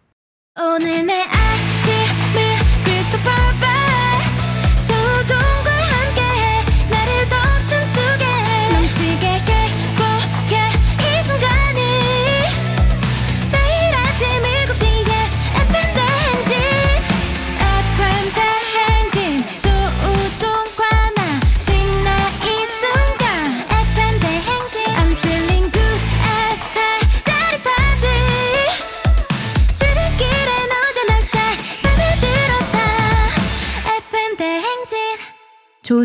오늘 0.59 1.07
내 1.07 1.40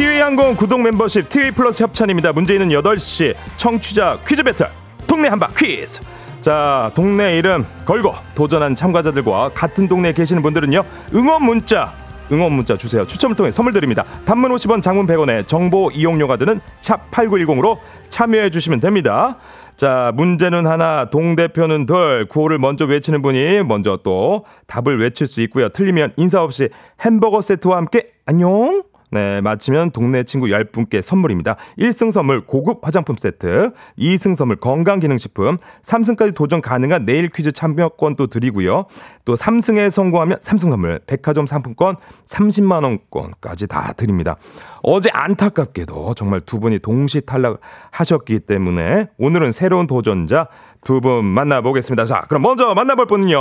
티웨이항공 0.00 0.56
구독 0.56 0.80
멤버십 0.80 1.28
티웨이 1.28 1.50
플러스 1.50 1.82
협찬입니다 1.82 2.32
문제 2.32 2.54
있는 2.54 2.70
8시 2.70 3.34
청취자 3.58 4.18
퀴즈 4.26 4.42
배틀 4.42 4.66
동네 5.06 5.28
한바 5.28 5.48
퀴즈 5.48 6.00
자 6.40 6.90
동네 6.94 7.36
이름 7.36 7.66
걸고 7.84 8.14
도전한 8.34 8.74
참가자들과 8.74 9.50
같은 9.50 9.88
동네에 9.88 10.14
계시는 10.14 10.40
분들은요 10.40 10.82
응원 11.12 11.44
문자 11.44 11.92
응원 12.32 12.52
문자 12.52 12.76
주세요. 12.76 13.04
추첨을 13.06 13.34
통해 13.34 13.50
선물 13.50 13.72
드립니다. 13.72 14.04
단문 14.24 14.52
50원, 14.52 14.80
장문 14.82 15.08
100원에 15.08 15.48
정보 15.48 15.90
이용료가 15.90 16.36
드는 16.36 16.60
샵 16.78 17.10
8910으로 17.10 17.78
참여해 18.08 18.50
주시면 18.50 18.78
됩니다. 18.78 19.36
자, 19.74 20.12
문제는 20.14 20.64
하나, 20.64 21.10
동대표는 21.10 21.86
둘, 21.86 22.28
구호를 22.28 22.58
먼저 22.58 22.84
외치는 22.84 23.20
분이 23.20 23.64
먼저 23.64 23.98
또 24.04 24.44
답을 24.68 25.00
외칠 25.00 25.26
수 25.26 25.40
있고요. 25.40 25.70
틀리면 25.70 26.12
인사 26.18 26.40
없이 26.40 26.68
햄버거 27.00 27.40
세트와 27.40 27.78
함께 27.78 28.06
안녕! 28.26 28.89
네, 29.12 29.40
맞히면 29.40 29.90
동네 29.90 30.22
친구 30.22 30.46
10분께 30.46 31.02
선물입니다. 31.02 31.56
1승 31.78 32.12
선물 32.12 32.40
고급 32.40 32.86
화장품 32.86 33.16
세트, 33.16 33.72
2승 33.98 34.36
선물 34.36 34.56
건강기능식품, 34.56 35.58
3승까지 35.82 36.34
도전 36.34 36.60
가능한 36.60 37.04
내일 37.06 37.28
퀴즈 37.28 37.50
참여권도 37.50 38.28
드리고요. 38.28 38.86
또 39.24 39.34
3승에 39.34 39.90
성공하면 39.90 40.38
3승 40.38 40.70
선물, 40.70 41.00
백화점 41.06 41.46
상품권 41.46 41.96
30만 42.24 42.84
원권까지 42.84 43.66
다 43.66 43.92
드립니다. 43.94 44.36
어제 44.82 45.10
안타깝게도 45.12 46.14
정말 46.14 46.40
두 46.40 46.60
분이 46.60 46.78
동시 46.78 47.20
탈락하셨기 47.20 48.40
때문에 48.40 49.08
오늘은 49.18 49.50
새로운 49.52 49.86
도전자 49.86 50.46
두 50.84 51.00
분 51.00 51.24
만나보겠습니다. 51.24 52.04
자, 52.04 52.24
그럼 52.28 52.42
먼저 52.42 52.74
만나볼 52.74 53.06
분은요. 53.06 53.38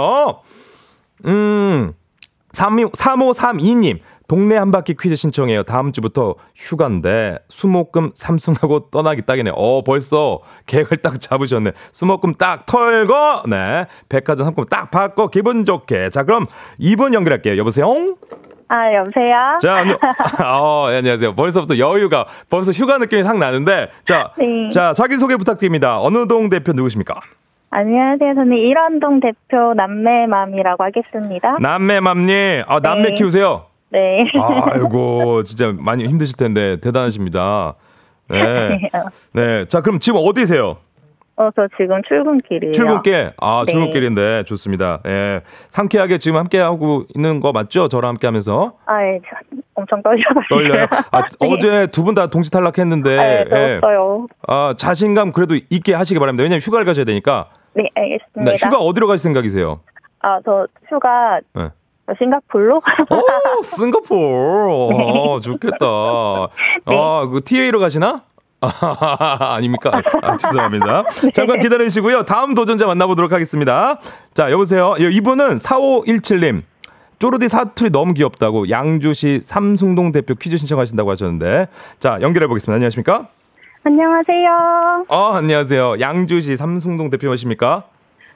음, 1.26 1.93
3532님. 2.53 3.99
동네 4.30 4.56
한 4.56 4.70
바퀴 4.70 4.94
퀴즈 4.94 5.16
신청해요. 5.16 5.64
다음 5.64 5.92
주부터 5.92 6.36
휴가인데 6.56 7.40
수목금 7.50 8.12
삼승하고 8.14 8.92
떠나기 8.92 9.24
딱이네. 9.24 9.52
어 9.56 9.82
벌써 9.84 10.40
계획을 10.68 10.98
딱 10.98 11.20
잡으셨네. 11.20 11.72
수목금 11.92 12.36
딱 12.36 12.68
털고 12.68 13.50
네 13.50 13.88
백화점 14.08 14.46
상품 14.46 14.66
딱 14.66 14.92
받고 14.92 15.30
기분 15.30 15.66
좋게. 15.66 16.12
자 16.12 16.24
그럼 16.24 16.46
2분 16.80 17.16
연결할게요. 17.16 17.58
여보세요. 17.58 17.88
아, 18.72 18.94
여보세요? 18.94 19.58
자, 19.60 19.78
안녕. 19.78 19.98
어, 20.46 20.90
예, 20.92 20.98
안녕하세요. 20.98 21.34
벌써부터 21.34 21.80
여유가, 21.80 22.28
벌써 22.52 22.72
휴가 22.72 23.00
느낌이 23.00 23.24
싹 23.24 23.40
나는데, 23.40 23.88
자, 24.06 24.32
네. 24.38 24.70
자, 24.70 24.94
자기 24.94 25.18
소개 25.18 25.38
부탁드립니다. 25.38 26.00
어느 26.00 26.28
동 26.28 26.50
대표 26.50 26.74
누구십니까? 26.74 27.20
안녕하세요. 27.72 28.36
저는 28.36 28.58
일원동 28.58 29.22
대표 29.22 29.74
남매맘이라고 29.74 30.84
하겠습니다. 30.84 31.58
남매맘님, 31.60 32.66
아, 32.68 32.80
남매 32.80 33.10
네. 33.10 33.16
키우세요? 33.16 33.68
네. 33.92 34.26
아이고, 34.72 35.44
진짜 35.46 35.74
많이 35.78 36.06
힘드실 36.06 36.36
텐데, 36.38 36.78
대단하십니다. 36.80 37.76
네. 38.28 38.90
네. 39.34 39.66
자, 39.66 39.82
그럼 39.82 40.00
지금 40.00 40.20
어디세요? 40.24 40.78
어, 41.38 41.50
저 41.56 41.66
지금 41.78 42.02
출근길이에요. 42.08 42.72
출근길. 42.74 43.32
아, 43.40 43.64
네. 43.66 43.72
출근길인데, 43.72 44.44
좋습니다. 44.44 45.00
예. 45.08 45.42
상쾌하게 45.70 46.18
지금 46.18 46.38
함께 46.38 46.60
하고 46.60 47.06
있는 47.16 47.40
거 47.40 47.52
맞죠? 47.54 47.88
저랑 47.88 48.10
함께 48.10 48.28
하면서. 48.28 48.74
아, 48.86 49.02
예, 49.04 49.20
저 49.24 49.58
엄청 49.74 50.04
떨려가지고. 50.04 50.44
떨려요? 50.50 50.86
아, 51.12 51.22
네. 51.40 51.48
어제 51.48 51.88
두 51.88 52.04
분 52.04 52.14
다 52.14 52.28
동시 52.28 52.52
탈락했는데. 52.52 53.16
네, 53.16 53.40
예. 53.40 53.50
들었어요. 53.50 54.28
아, 54.48 54.74
자신감 54.78 55.32
그래도 55.32 55.56
있게 55.70 55.94
하시기 55.94 56.20
바랍니다. 56.20 56.44
왜냐면 56.44 56.60
휴가를 56.60 56.86
가셔야 56.86 57.06
되니까. 57.06 57.48
네, 57.74 57.86
알겠습니다. 57.96 58.52
네, 58.52 58.56
휴가 58.62 58.78
어디로 58.80 59.08
가실 59.08 59.24
생각이세요? 59.24 59.80
아, 60.22 60.40
저 60.44 60.68
휴가 60.90 61.40
네. 61.56 61.70
싱가폴로? 62.18 62.78
오, 62.78 63.62
싱가포르. 63.64 64.72
어, 64.93 65.39
좋겠다. 65.41 65.86
아, 66.86 67.28
그 67.32 67.41
TA로 67.43 67.80
가시나? 67.80 68.24
아, 68.62 69.53
아닙니까? 69.55 70.01
아, 70.22 70.38
죄송합니다. 70.38 71.03
잠깐 71.34 71.62
기다리시고요. 71.62 72.24
다음 72.24 72.55
도전자 72.55 72.86
만나보도록 72.88 73.32
하겠습니다. 73.32 73.99
자, 74.34 74.51
여보세요. 74.51 74.95
예, 74.99 75.10
이분은 75.12 75.60
4517님. 75.60 76.64
쪼르디 77.20 77.49
사투리 77.49 77.89
너무 77.89 78.14
귀엽다고 78.14 78.70
양주시 78.70 79.41
삼숭동 79.43 80.12
대표 80.14 80.36
퀴즈 80.36 80.57
신청하신다고 80.57 81.12
하셨는데. 81.12 81.68
자, 81.99 82.18
연결해 82.22 82.47
보겠습니다. 82.47 82.76
안녕하십니까? 82.76 83.28
안녕하세요. 83.84 85.05
어, 85.07 85.34
안녕하세요. 85.36 85.99
양주시 85.99 86.55
삼숭동 86.55 87.10
대표이십니까? 87.10 87.84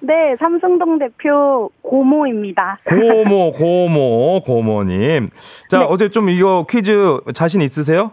네, 0.05 0.35
삼성동 0.37 0.99
대표 0.99 1.69
고모입니다. 1.81 2.79
고모, 2.85 3.53
고모, 3.57 4.41
고모님. 4.45 5.29
자, 5.69 5.79
네. 5.79 5.85
어제 5.89 6.09
좀 6.09 6.29
이거 6.29 6.65
퀴즈 6.69 7.19
자신 7.33 7.61
있으세요? 7.61 8.11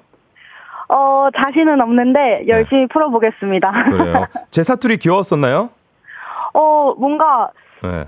어, 0.89 1.29
자신은 1.37 1.81
없는데 1.81 2.45
열심히 2.47 2.87
풀어보겠습니다. 2.87 3.71
네. 3.73 3.91
그래요. 3.91 4.27
제 4.53 4.63
사투리 4.63 4.99
귀여웠었나요? 4.99 5.71
어, 6.55 6.95
뭔가 6.97 7.51
네. 7.83 8.05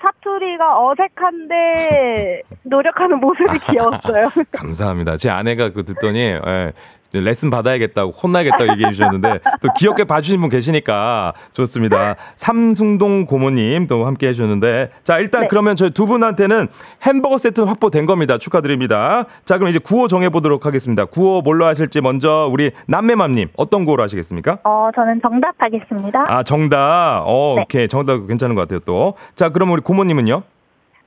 사투리가 0.00 0.86
어색한데 0.86 2.42
노력하는 2.62 3.18
모습이 3.18 3.58
귀여웠어요. 3.68 4.28
감사합니다. 4.52 5.16
제 5.16 5.28
아내가 5.28 5.70
그 5.72 5.84
듣더니 5.84 6.20
예, 6.20 6.72
레슨 7.12 7.50
받아야겠다고 7.50 8.12
혼나겠다고 8.12 8.68
얘기해 8.72 8.92
주셨는데 8.92 9.40
또 9.62 9.68
귀엽게 9.78 10.04
봐주신 10.04 10.40
분 10.40 10.50
계시니까 10.50 11.32
좋습니다. 11.52 12.16
삼숭동 12.36 13.24
고모님 13.26 13.86
또 13.86 14.04
함께 14.04 14.28
해주셨는데 14.28 14.90
자 15.04 15.18
일단 15.18 15.42
네. 15.42 15.46
그러면 15.48 15.76
저희 15.76 15.90
두 15.90 16.06
분한테는 16.06 16.68
햄버거 17.02 17.38
세트 17.38 17.62
확보된 17.62 18.06
겁니다. 18.06 18.36
축하드립니다. 18.38 19.24
자 19.44 19.56
그럼 19.56 19.70
이제 19.70 19.78
구호 19.78 20.08
정해 20.08 20.28
보도록 20.28 20.66
하겠습니다. 20.66 21.04
구호 21.06 21.40
뭘로 21.42 21.64
하실지 21.64 22.00
먼저 22.00 22.48
우리 22.52 22.72
남매맘님 22.86 23.48
어떤 23.56 23.84
구호로 23.84 24.02
하시겠습니까? 24.02 24.58
어, 24.64 24.90
저는 24.94 25.20
정답 25.22 25.54
하겠습니다. 25.58 26.24
아 26.28 26.42
정답. 26.42 27.22
어 27.26 27.54
네. 27.56 27.62
오케이 27.62 27.88
정답 27.88 28.26
괜찮은 28.26 28.54
것 28.54 28.62
같아요 28.62 28.80
또. 28.80 29.14
자 29.34 29.48
그럼 29.48 29.70
우리 29.70 29.80
고모님은요? 29.80 30.42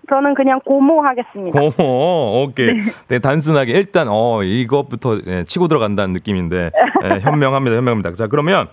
저는 0.10 0.34
그냥 0.34 0.60
고모 0.66 1.02
하겠습니다. 1.04 1.60
고모, 1.60 2.44
오케이. 2.44 2.74
네. 3.08 3.20
단순하게 3.20 3.74
일단 3.74 4.08
어 4.10 4.42
이것부터 4.44 5.20
예, 5.28 5.44
치고 5.46 5.68
들어간다는 5.68 6.14
느낌인데 6.14 6.72
예, 7.04 7.20
현명합니다, 7.20 7.76
현명합니다. 7.78 8.14
자 8.14 8.28
그러면 8.28 8.68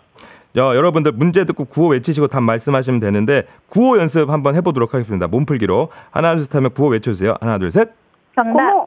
야, 0.56 0.62
여러분들 0.74 1.12
문제 1.12 1.44
듣고 1.44 1.66
구호 1.66 1.88
외치시고 1.90 2.28
답 2.28 2.40
말씀하시면 2.42 3.00
되는데 3.00 3.44
구호 3.68 3.98
연습 3.98 4.30
한번 4.30 4.54
해보도록 4.56 4.94
하겠습니다. 4.94 5.26
몸풀기로 5.28 5.88
하나 6.10 6.34
둘 6.34 6.42
셋 6.44 6.54
하면 6.56 6.70
구호 6.72 6.88
외쳐주세요. 6.88 7.36
하나 7.40 7.58
둘 7.58 7.70
셋. 7.70 7.90
정답. 8.34 8.86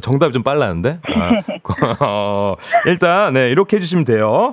정답이 0.00 0.32
좀 0.32 0.42
빨랐는데. 0.42 1.00
아, 1.14 1.30
어, 2.04 2.54
일단 2.86 3.32
네 3.34 3.50
이렇게 3.50 3.76
해주시면 3.78 4.04
돼요. 4.04 4.52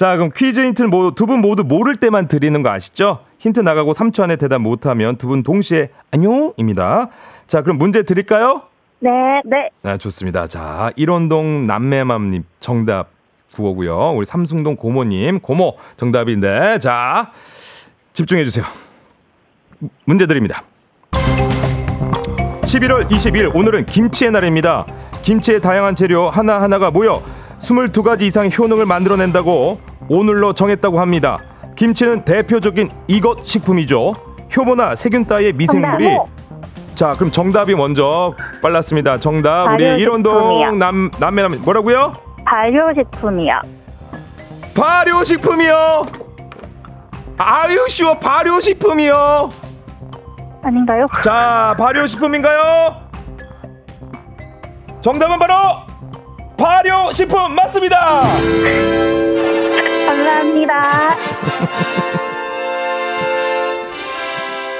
자 0.00 0.16
그럼 0.16 0.30
퀴즈 0.34 0.58
힌트는 0.64 0.90
두분 1.14 1.42
모두 1.42 1.62
모를 1.62 1.94
때만 1.94 2.26
드리는 2.26 2.62
거 2.62 2.70
아시죠? 2.70 3.18
힌트 3.38 3.60
나가고 3.60 3.92
3초 3.92 4.22
안에 4.22 4.36
대답 4.36 4.62
못하면 4.62 5.16
두 5.16 5.28
분 5.28 5.42
동시에 5.42 5.90
안녕입니다. 6.10 7.10
자 7.46 7.60
그럼 7.60 7.76
문제 7.76 8.02
드릴까요? 8.02 8.62
네, 9.00 9.10
네. 9.44 9.68
네, 9.82 9.98
좋습니다. 9.98 10.46
자, 10.46 10.90
일원동 10.96 11.66
남매맘님 11.66 12.44
정답 12.60 13.08
구호고요. 13.54 14.12
우리 14.12 14.24
삼숭동 14.24 14.76
고모님 14.76 15.40
고모 15.40 15.76
정답인데 15.98 16.78
자 16.78 17.30
집중해 18.14 18.46
주세요. 18.46 18.64
문제 20.06 20.24
드립니다. 20.26 20.62
11월 21.10 23.06
20일 23.10 23.54
오늘은 23.54 23.84
김치의 23.84 24.30
날입니다. 24.30 24.86
김치의 25.20 25.60
다양한 25.60 25.94
재료 25.94 26.30
하나하나가 26.30 26.90
모여 26.90 27.22
22가지 27.58 28.22
이상의 28.22 28.50
효능을 28.56 28.86
만들어낸다고 28.86 29.89
오늘로 30.10 30.52
정했다고 30.52 30.98
합니다. 30.98 31.38
김치는 31.76 32.24
대표적인 32.24 32.88
이것 33.06 33.44
식품이죠. 33.44 34.14
효모나 34.56 34.96
세균 34.96 35.24
따위의 35.24 35.52
미생물이 35.52 36.04
정답. 36.04 36.26
자, 36.96 37.14
그럼 37.14 37.30
정답이 37.30 37.76
먼저 37.76 38.34
빨랐습니다. 38.60 39.20
정답 39.20 39.72
우리. 39.72 39.84
일원동 40.00 40.80
남 40.80 41.12
남매남 41.20 41.62
뭐라고요? 41.62 42.14
발효식품이요. 42.44 43.60
발효식품이요. 44.74 46.02
아유시오 47.38 48.18
발효식품이요. 48.18 49.50
아닌가요? 50.64 51.06
자, 51.22 51.76
발효식품인가요? 51.78 52.96
정답은 55.00 55.38
바로 55.38 55.54
발효식품 56.60 57.54
맞습니다. 57.54 58.20
감사합니다. 60.06 61.16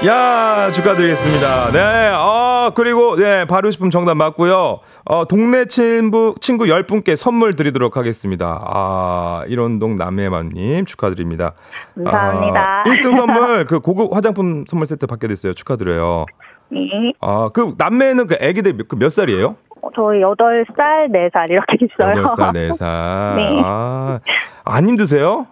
야 0.07 0.71
축하드리겠습니다. 0.73 1.73
네, 1.73 2.09
어 2.15 2.73
그리고 2.75 3.17
네 3.17 3.45
발효식품 3.47 3.91
정답 3.91 4.15
맞고요. 4.17 4.81
어 5.05 5.25
동네 5.27 5.67
친구 5.67 6.35
친구 6.41 6.65
10분께 6.65 7.17
선물 7.17 7.55
드리도록 7.57 7.97
하겠습니다. 7.97 8.63
아 8.67 9.45
일원동 9.49 9.97
남해맘님 9.97 10.85
축하드립니다. 10.87 11.53
감사합니다. 11.97 12.81
아, 12.81 12.85
1승 12.85 13.17
선물 13.17 13.65
그 13.67 13.81
고급 13.81 14.15
화장품 14.15 14.65
선물 14.69 14.87
세트 14.87 15.07
받게 15.07 15.29
됐어요. 15.29 15.53
축하드려요. 15.55 16.27
네. 16.73 16.79
아그 17.21 17.75
남매는 17.77 18.27
그 18.27 18.37
아기들 18.41 18.75
몇, 18.75 18.87
그 18.89 18.97
몇 18.97 19.11
살이에요? 19.11 19.57
어, 19.83 19.89
저희 19.95 20.21
8살, 20.21 21.11
4살 21.13 21.51
이렇게 21.51 21.79
있어요. 21.83 22.25
8살, 22.25 22.53
4살. 22.71 23.37
네. 23.37 23.61
아, 23.65 24.21
안 24.65 24.87
힘드세요? 24.89 25.47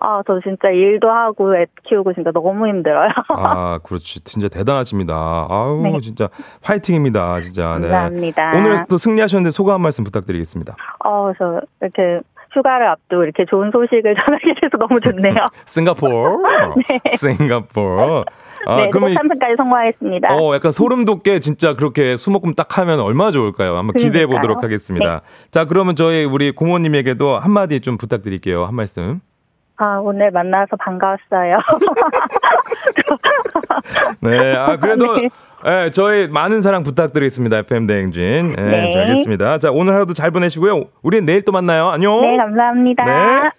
아, 0.00 0.22
저 0.26 0.40
진짜 0.40 0.68
일도 0.68 1.08
하고 1.08 1.56
애 1.56 1.66
키우고 1.84 2.12
진짜 2.14 2.30
너무 2.32 2.66
힘들어요. 2.66 3.08
아, 3.36 3.78
그렇지. 3.82 4.22
진짜 4.24 4.48
대단하십니다. 4.48 5.14
아우, 5.48 5.80
네. 5.82 6.00
진짜 6.00 6.28
화이팅입니다. 6.62 7.40
진짜. 7.40 7.78
네. 7.78 7.88
감사합니다. 7.88 8.52
오늘 8.56 8.84
또 8.88 8.96
승리하셨는데 8.96 9.50
소감 9.50 9.74
한 9.74 9.80
말씀 9.82 10.04
부탁드리겠습니다. 10.04 10.74
어, 11.04 11.32
저 11.38 11.60
이렇게 11.80 12.20
휴가를 12.52 12.86
앞두고 12.88 13.24
이렇게 13.24 13.44
좋은 13.44 13.70
소식을 13.70 14.14
전하게 14.14 14.54
돼서 14.60 14.76
너무 14.76 15.00
좋네요. 15.00 15.46
싱가포르. 15.66 16.38
싱가포르. 17.16 18.24
아, 18.66 18.76
네, 18.76 18.90
그러면 18.90 19.14
3승까지 19.14 19.56
성공하겠습니다. 19.56 20.34
어, 20.34 20.54
약간 20.54 20.72
소름 20.72 21.04
돋게 21.04 21.40
진짜 21.40 21.74
그렇게 21.74 22.16
수목금 22.16 22.54
딱 22.54 22.78
하면 22.78 23.00
얼마나 23.00 23.30
좋을까요? 23.30 23.76
한번 23.76 23.94
기대해 23.94 24.26
그러니까요. 24.26 24.40
보도록 24.40 24.64
하겠습니다. 24.64 25.22
자, 25.50 25.64
그러면 25.64 25.96
저희 25.96 26.24
우리 26.24 26.52
고모님에게도 26.52 27.38
한마디 27.38 27.80
좀 27.80 27.98
부탁드릴게요. 27.98 28.64
한 28.64 28.74
말씀. 28.74 29.20
아, 29.76 29.98
오늘 30.02 30.30
만나서 30.30 30.76
반가웠어요. 30.76 31.58
네, 34.20 34.56
아, 34.56 34.76
그래도, 34.76 35.16
네. 35.16 35.28
예, 35.66 35.90
저희 35.90 36.28
많은 36.28 36.62
사랑 36.62 36.82
부탁드리겠습니다. 36.82 37.58
FM 37.58 37.86
대행진. 37.86 38.54
예, 38.58 38.62
네. 38.62 38.96
알겠습니다. 38.96 39.58
자, 39.58 39.70
오늘 39.72 39.94
하루도 39.94 40.14
잘 40.14 40.30
보내시고요. 40.30 40.84
우리는 41.02 41.26
내일 41.26 41.42
또 41.42 41.52
만나요. 41.52 41.88
안녕. 41.88 42.20
네, 42.20 42.36
감사합니다. 42.36 43.04
네. 43.04 43.50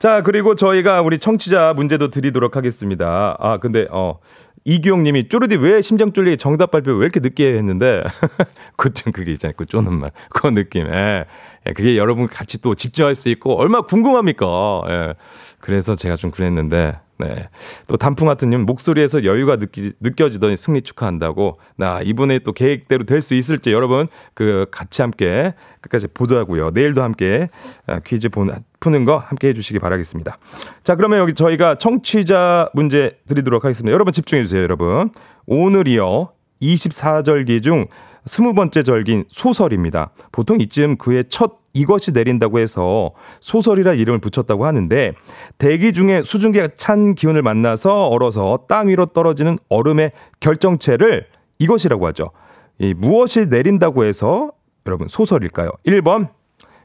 자, 0.00 0.22
그리고 0.22 0.54
저희가 0.54 1.02
우리 1.02 1.18
청취자 1.18 1.74
문제도 1.76 2.08
드리도록 2.08 2.56
하겠습니다. 2.56 3.36
아, 3.38 3.58
근데, 3.58 3.86
어, 3.90 4.18
이규영 4.64 5.02
님이 5.02 5.28
쪼르디 5.28 5.56
왜 5.56 5.82
심장 5.82 6.14
쫄리 6.14 6.38
정답 6.38 6.70
발표 6.70 6.92
왜 6.92 7.04
이렇게 7.04 7.20
늦게 7.20 7.54
했는데 7.58 8.02
그좀 8.76 9.12
그게 9.12 9.32
있잖아요. 9.32 9.54
그 9.58 9.66
쪼는 9.66 9.92
말. 9.92 10.10
그 10.30 10.46
느낌. 10.46 10.86
예. 10.90 11.26
예, 11.66 11.72
그게 11.74 11.98
여러분 11.98 12.28
같이 12.28 12.62
또 12.62 12.74
집중할 12.74 13.14
수 13.14 13.28
있고 13.28 13.58
얼마나 13.58 13.82
궁금합니까? 13.82 14.82
예. 14.88 15.14
그래서 15.60 15.94
제가 15.94 16.16
좀 16.16 16.30
그랬는데 16.30 16.98
네. 17.20 17.48
또 17.86 17.96
단풍 17.96 18.26
같은 18.26 18.50
님 18.50 18.62
목소리에서 18.62 19.24
여유가 19.24 19.56
느끼, 19.56 19.92
느껴지더니 20.00 20.56
승리 20.56 20.82
축하한다고. 20.82 21.58
나 21.76 22.00
이번에 22.02 22.40
또 22.40 22.52
계획대로 22.52 23.04
될 23.04 23.20
수 23.20 23.34
있을지 23.34 23.70
여러분 23.72 24.08
그 24.34 24.66
같이 24.70 25.02
함께 25.02 25.54
끝까지 25.82 26.08
보도하고요. 26.08 26.70
내일도 26.70 27.02
함께 27.02 27.48
아, 27.86 28.00
퀴즈 28.00 28.28
본, 28.30 28.50
푸는 28.80 29.04
거 29.04 29.18
함께 29.18 29.48
해주시기 29.48 29.78
바라겠습니다. 29.78 30.38
자 30.82 30.94
그러면 30.96 31.18
여기 31.18 31.34
저희가 31.34 31.76
청취자 31.76 32.70
문제 32.74 33.18
드리도록 33.28 33.64
하겠습니다. 33.64 33.92
여러분 33.92 34.12
집중해 34.12 34.42
주세요, 34.42 34.62
여러분. 34.62 35.10
오늘이요 35.46 36.30
24절기 36.62 37.62
중 37.62 37.86
스무 38.26 38.54
번째 38.54 38.82
절기인 38.82 39.24
소설입니다. 39.28 40.10
보통 40.32 40.60
이쯤 40.60 40.96
그의 40.96 41.24
첫 41.28 41.60
이것이 41.72 42.12
내린다고 42.12 42.58
해서 42.58 43.12
소설이라 43.40 43.94
이름을 43.94 44.20
붙였다고 44.20 44.66
하는데 44.66 45.12
대기 45.58 45.92
중에 45.92 46.22
수증기가 46.22 46.70
찬 46.76 47.14
기운을 47.14 47.42
만나서 47.42 48.08
얼어서 48.08 48.64
땅 48.68 48.88
위로 48.88 49.06
떨어지는 49.06 49.58
얼음의 49.68 50.12
결정체를 50.40 51.26
이것이라고 51.58 52.06
하죠. 52.08 52.30
이 52.78 52.94
무엇이 52.94 53.46
내린다고 53.46 54.04
해서 54.04 54.50
여러분 54.86 55.06
소설일까요? 55.08 55.70
1번 55.86 56.28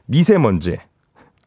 미세먼지, 0.06 0.76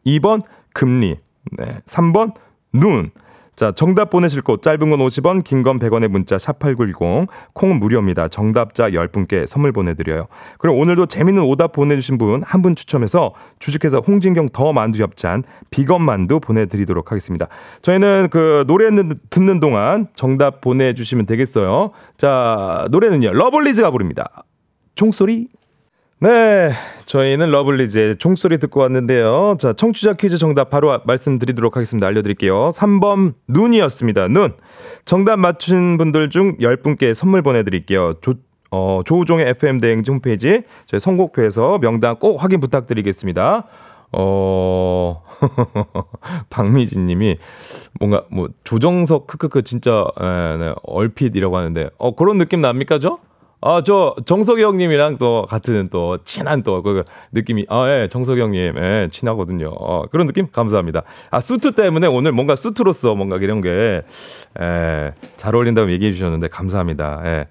2번 0.05 0.41
금리, 0.73 1.15
네, 1.57 1.79
3번 1.85 2.33
눈. 2.73 3.11
자, 3.59 3.73
정답 3.73 4.09
보내실 4.09 4.41
곳 4.41 4.61
짧은 4.61 4.89
건 4.89 4.99
50원, 4.99 5.43
긴 5.43 5.63
건 5.63 5.79
100원의 5.79 6.07
문자 6.07 6.37
샵8910 6.37 7.27
콩은 7.51 7.77
무료입니다. 7.81 8.29
정답자 8.29 8.89
10분께 8.91 9.45
선물 9.47 9.73
보내 9.73 9.95
드려요. 9.95 10.27
그럼 10.59 10.79
오늘도 10.79 11.07
재밌는 11.07 11.43
오답 11.43 11.73
보내 11.73 11.95
주신 11.97 12.17
분 12.17 12.41
한 12.45 12.61
분 12.61 12.73
추첨해서 12.73 13.33
주식회사 13.59 13.97
홍진경 13.97 14.47
더 14.53 14.71
만두 14.71 15.03
협찬 15.03 15.43
비건 15.71 16.01
만두 16.03 16.39
보내 16.39 16.67
드리도록 16.67 17.11
하겠습니다. 17.11 17.47
저희는 17.81 18.29
그 18.31 18.63
노래 18.65 18.89
듣는 19.29 19.59
동안 19.59 20.07
정답 20.15 20.61
보내 20.61 20.93
주시면 20.93 21.25
되겠어요. 21.25 21.91
자, 22.17 22.87
노래는요. 22.91 23.33
러블리즈가 23.33 23.91
부릅니다. 23.91 24.45
총소리 24.95 25.49
네, 26.21 26.71
저희는 27.09 27.49
러블리즈의 27.49 28.17
종소리 28.17 28.59
듣고 28.59 28.81
왔는데요. 28.81 29.57
자, 29.59 29.73
청취자 29.73 30.13
퀴즈 30.13 30.37
정답 30.37 30.69
바로 30.69 30.95
말씀드리도록 31.05 31.75
하겠습니다. 31.75 32.05
알려드릴게요. 32.05 32.69
3번 32.69 33.33
눈이었습니다. 33.47 34.27
눈. 34.27 34.53
정답 35.05 35.37
맞춘 35.39 35.97
분들 35.97 36.29
중 36.29 36.55
10분께 36.57 37.15
선물 37.15 37.41
보내드릴게요. 37.41 38.13
조, 38.21 38.35
어, 38.69 39.01
조우종의 39.03 39.49
FM대행지 39.49 40.11
홈페이지 40.11 40.61
저희 40.85 40.99
선곡표에서 40.99 41.79
명단 41.79 42.15
꼭 42.19 42.43
확인 42.43 42.59
부탁드리겠습니다. 42.59 43.65
어, 44.11 45.23
박미진 46.51 47.07
님이 47.07 47.39
뭔가 47.99 48.23
뭐 48.29 48.49
조정석 48.63 49.25
크크크 49.25 49.63
진짜 49.63 50.05
에, 50.21 50.57
네, 50.57 50.73
얼핏이라고 50.83 51.57
하는데 51.57 51.89
어, 51.97 52.13
그런 52.13 52.37
느낌 52.37 52.61
납니까, 52.61 52.99
저? 52.99 53.17
아, 53.61 53.83
저, 53.85 54.15
정석이 54.25 54.63
형님이랑 54.63 55.17
또 55.17 55.45
같은 55.49 55.89
또 55.91 56.17
친한 56.23 56.63
또 56.63 56.81
그 56.81 57.03
느낌이, 57.33 57.65
아, 57.69 57.89
예, 57.89 58.07
정석이 58.09 58.39
형님, 58.39 58.75
예, 58.77 59.09
친하거든요. 59.11 59.67
어, 59.69 60.03
그런 60.09 60.27
느낌? 60.27 60.47
감사합니다. 60.49 61.03
아, 61.29 61.41
수트 61.41 61.73
때문에 61.73 62.07
오늘 62.07 62.31
뭔가 62.31 62.55
수트로서 62.55 63.15
뭔가 63.15 63.35
이런 63.37 63.59
게, 63.61 64.01
예, 64.61 65.13
잘 65.35 65.55
어울린다고 65.55 65.91
얘기해 65.91 66.13
주셨는데 66.13 66.47
감사합니다. 66.47 67.21
예. 67.25 67.47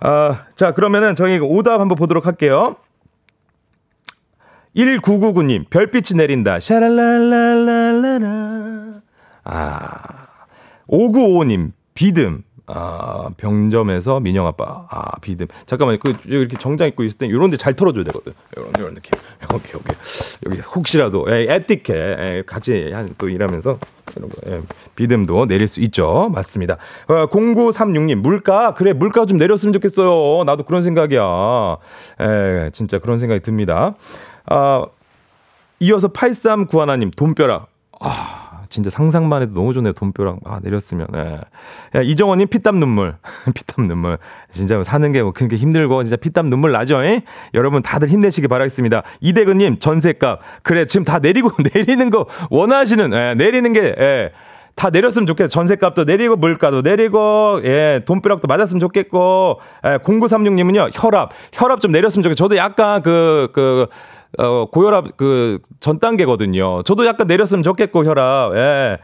아, 0.00 0.46
자, 0.56 0.72
그러면은 0.72 1.14
저희 1.14 1.38
오답 1.38 1.80
한번 1.80 1.96
보도록 1.96 2.26
할게요. 2.26 2.74
1999님, 4.76 5.70
별빛이 5.70 6.18
내린다. 6.18 6.58
샤랄랄랄랄라라. 6.60 9.00
아, 9.44 9.98
5955님, 10.88 11.72
비듬. 11.94 12.42
아, 12.68 13.28
병점에서 13.36 14.18
민영 14.20 14.46
아빠. 14.46 14.86
아, 14.90 15.18
비듬. 15.20 15.46
잠깐만요. 15.66 15.98
그, 16.00 16.14
이렇게 16.24 16.56
정장 16.56 16.88
입고 16.88 17.04
있을 17.04 17.18
땐 17.18 17.30
요런 17.30 17.50
데 17.50 17.56
잘 17.56 17.74
털어줘야 17.74 18.02
되거든. 18.04 18.32
요런, 18.56 18.72
요런 18.78 18.94
느낌. 18.94 19.12
여기, 19.52 19.64
여기. 19.72 19.84
여기 20.46 20.60
혹시라도, 20.74 21.26
에, 21.28 21.46
에티켓. 21.54 21.96
에, 21.96 22.42
같이 22.44 22.90
한, 22.92 23.14
또 23.18 23.28
일하면서. 23.28 23.78
이런 24.16 24.28
거, 24.30 24.50
에, 24.50 24.60
비듬도 24.96 25.46
내릴 25.46 25.68
수 25.68 25.80
있죠. 25.80 26.28
맞습니다. 26.34 26.76
어, 27.08 27.26
0936님, 27.28 28.16
물가. 28.16 28.74
그래, 28.74 28.92
물가 28.92 29.26
좀 29.26 29.38
내렸으면 29.38 29.72
좋겠어요. 29.72 30.44
나도 30.44 30.64
그런 30.64 30.82
생각이야. 30.82 31.76
에, 32.20 32.70
진짜 32.72 32.98
그런 32.98 33.18
생각이 33.18 33.42
듭니다. 33.42 33.94
아, 34.46 34.86
이어서 35.80 36.08
8391님, 36.08 37.14
돈벼락. 37.16 37.68
아, 38.00 38.45
진짜 38.70 38.88
상상만 38.88 39.42
해도 39.42 39.54
너무 39.54 39.74
좋네요. 39.74 39.92
돈벼락 39.92 40.38
아, 40.46 40.60
내렸으면. 40.62 41.06
예. 41.14 41.40
야, 41.98 42.02
이정원님 42.02 42.48
피땀 42.48 42.76
눈물. 42.80 43.16
피땀 43.54 43.86
눈물. 43.86 44.18
진짜 44.52 44.82
사는 44.82 45.12
게 45.12 45.26
뭐 45.26 45.32
그렇게 45.32 45.56
힘들고 45.56 46.04
진짜 46.04 46.16
피땀 46.16 46.48
눈물 46.48 46.70
나죠. 46.72 47.02
에? 47.02 47.22
여러분 47.54 47.82
다들 47.82 48.08
힘내시기 48.08 48.46
바라겠습니다. 48.48 49.02
이대근님 49.20 49.78
전세값. 49.78 50.40
그래 50.62 50.84
지금 50.86 51.04
다 51.04 51.18
내리고 51.18 51.50
내리는 51.74 52.10
거 52.10 52.26
원하시는 52.50 53.12
예, 53.12 53.34
내리는 53.34 53.72
게 53.72 53.94
예. 53.98 54.30
다 54.76 54.90
내렸으면 54.90 55.26
좋겠어. 55.26 55.48
전세값도 55.48 56.04
내리고 56.04 56.36
물가도 56.36 56.82
내리고 56.82 57.60
예, 57.64 58.02
돈벼락도 58.04 58.46
맞았으면 58.46 58.78
좋겠고. 58.80 59.58
예, 59.86 59.96
0936님은요. 59.98 60.90
혈압. 60.92 61.30
혈압 61.52 61.80
좀 61.80 61.92
내렸으면 61.92 62.22
좋겠어. 62.22 62.36
저도 62.36 62.56
약간 62.56 63.00
그그 63.02 63.50
그, 63.52 63.86
어, 64.38 64.66
고혈압 64.70 65.16
그 65.16 65.58
전 65.80 65.98
단계거든요. 65.98 66.82
저도 66.82 67.06
약간 67.06 67.26
내렸으면 67.26 67.62
좋겠고 67.62 68.04
혈압. 68.04 68.54
예. 68.56 68.98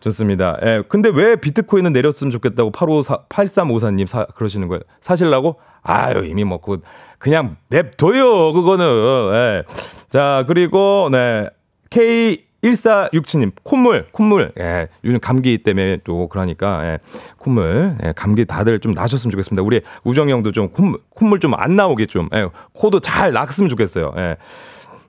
좋습니다. 0.00 0.58
예. 0.64 0.82
근데 0.88 1.08
왜 1.08 1.36
비트코인은 1.36 1.92
내렸으면 1.92 2.30
좋겠다고 2.30 2.70
854 2.70 3.24
8354님 3.28 4.06
사, 4.06 4.26
그러시는 4.26 4.68
거예요. 4.68 4.80
사실라고? 5.00 5.56
아유, 5.82 6.24
이미 6.26 6.44
뭐 6.44 6.60
그, 6.60 6.80
그냥 7.18 7.56
냅둬요. 7.70 8.52
그거는. 8.52 8.84
예. 9.32 9.62
자, 10.10 10.44
그리고 10.46 11.08
네. 11.10 11.48
K 11.90 12.44
1467님, 12.64 13.52
콧물, 13.62 14.08
콧물. 14.10 14.50
예, 14.58 14.88
요즘 15.04 15.20
감기 15.20 15.58
때문에 15.58 15.98
또 16.04 16.26
그러니까, 16.28 16.84
예, 16.84 16.98
콧물. 17.38 17.96
예, 18.04 18.12
감기 18.16 18.44
다들 18.44 18.80
좀 18.80 18.92
나셨으면 18.92 19.30
좋겠습니다. 19.30 19.62
우리 19.62 19.82
우정이 20.02 20.32
형도 20.32 20.50
좀 20.50 20.70
콧물, 20.70 20.98
콧물 21.14 21.38
좀 21.38 21.54
안 21.54 21.76
나오게 21.76 22.06
좀, 22.06 22.28
예, 22.34 22.48
코도 22.72 23.00
잘 23.00 23.32
났으면 23.32 23.68
좋겠어요. 23.70 24.12
예. 24.16 24.36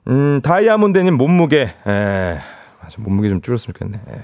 음, 0.08 0.40
다이아몬드님 0.42 1.14
몸무게, 1.14 1.74
예, 1.86 2.38
몸무게 2.98 3.28
좀 3.28 3.42
줄였으면 3.42 3.74
좋겠네. 3.74 4.00
예. 4.10 4.22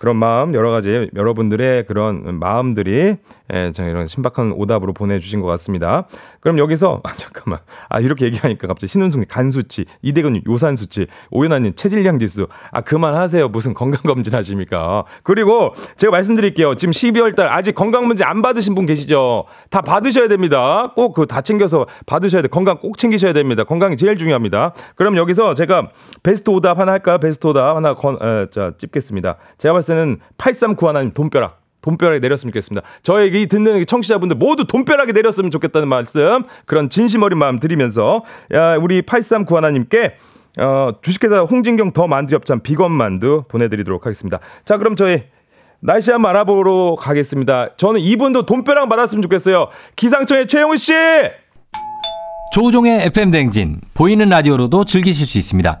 그런 0.00 0.16
마음 0.16 0.54
여러 0.54 0.70
가지 0.70 1.10
여러분들의 1.14 1.84
그런 1.84 2.38
마음들이 2.40 3.16
예, 3.52 3.72
저 3.74 3.84
이런 3.86 4.06
신박한 4.06 4.52
오답으로 4.52 4.92
보내주신 4.94 5.40
것 5.42 5.46
같습니다. 5.48 6.06
그럼 6.40 6.56
여기서 6.56 7.00
아, 7.04 7.12
잠깐만 7.16 7.58
아 7.90 8.00
이렇게 8.00 8.24
얘기하니까 8.24 8.66
갑자기 8.66 8.86
신은숙님 8.90 9.26
간 9.28 9.50
수치 9.50 9.84
이대근님 10.00 10.42
요산 10.48 10.76
수치 10.76 11.06
오연아님 11.30 11.74
체질량 11.74 12.18
지수 12.18 12.46
아 12.70 12.80
그만하세요 12.80 13.48
무슨 13.48 13.74
건강 13.74 14.00
검진 14.02 14.34
하십니까? 14.34 15.04
그리고 15.22 15.74
제가 15.96 16.12
말씀드릴게요 16.12 16.76
지금 16.76 16.92
12월달 16.92 17.40
아직 17.48 17.74
건강 17.74 18.06
문제 18.06 18.24
안 18.24 18.40
받으신 18.40 18.74
분 18.74 18.86
계시죠? 18.86 19.44
다 19.68 19.82
받으셔야 19.82 20.28
됩니다. 20.28 20.92
꼭 20.96 21.12
그 21.12 21.26
다 21.26 21.42
챙겨서 21.42 21.86
받으셔야 22.06 22.40
돼 22.40 22.48
건강 22.48 22.78
꼭 22.78 22.96
챙기셔야 22.96 23.34
됩니다. 23.34 23.64
건강이 23.64 23.98
제일 23.98 24.16
중요합니다. 24.16 24.72
그럼 24.94 25.16
여기서 25.18 25.52
제가 25.54 25.90
베스트 26.22 26.48
오답 26.48 26.78
하나 26.78 26.92
할까요? 26.92 27.18
베스트 27.18 27.46
오답 27.48 27.76
하나 27.76 27.92
건, 27.94 28.16
에, 28.22 28.46
자 28.50 28.72
찝겠습니다. 28.78 29.36
제가 29.58 29.74
봤을 29.74 29.89
때는 29.90 30.18
8391님 30.38 31.14
돈벼락 31.14 31.60
돈벼락이 31.82 32.20
내렸으면 32.20 32.52
좋겠습니다. 32.52 32.86
저에게 33.02 33.46
듣는 33.46 33.84
청취자분들 33.86 34.36
모두 34.36 34.66
돈벼락이 34.66 35.12
내렸으면 35.12 35.50
좋겠다는 35.50 35.88
말씀, 35.88 36.44
그런 36.66 36.90
진심 36.90 37.22
어린 37.22 37.38
마음 37.38 37.58
드리면서, 37.58 38.22
야, 38.52 38.76
우리 38.76 39.02
8391님께, 39.02 40.12
어, 40.58 40.90
주식회사 41.00 41.40
홍진경 41.40 41.92
더 41.92 42.06
만두 42.06 42.34
협찬 42.34 42.62
비건 42.62 42.92
만두 42.92 43.44
보내드리도록 43.48 44.04
하겠습니다. 44.04 44.40
자, 44.64 44.76
그럼 44.76 44.96
저희 44.96 45.22
날씨 45.80 46.10
한번 46.10 46.30
알아보러 46.30 46.96
가겠습니다. 46.98 47.74
저는 47.76 48.00
이분도 48.00 48.44
돈벼락 48.44 48.88
받았으면 48.88 49.22
좋겠어요. 49.22 49.68
기상청의 49.96 50.48
최용우 50.48 50.76
씨! 50.76 50.92
조우종의 52.52 53.06
FM 53.06 53.30
댕진 53.30 53.80
보이는 53.94 54.28
라디오로도 54.28 54.84
즐기실 54.84 55.24
수 55.24 55.38
있습니다. 55.38 55.80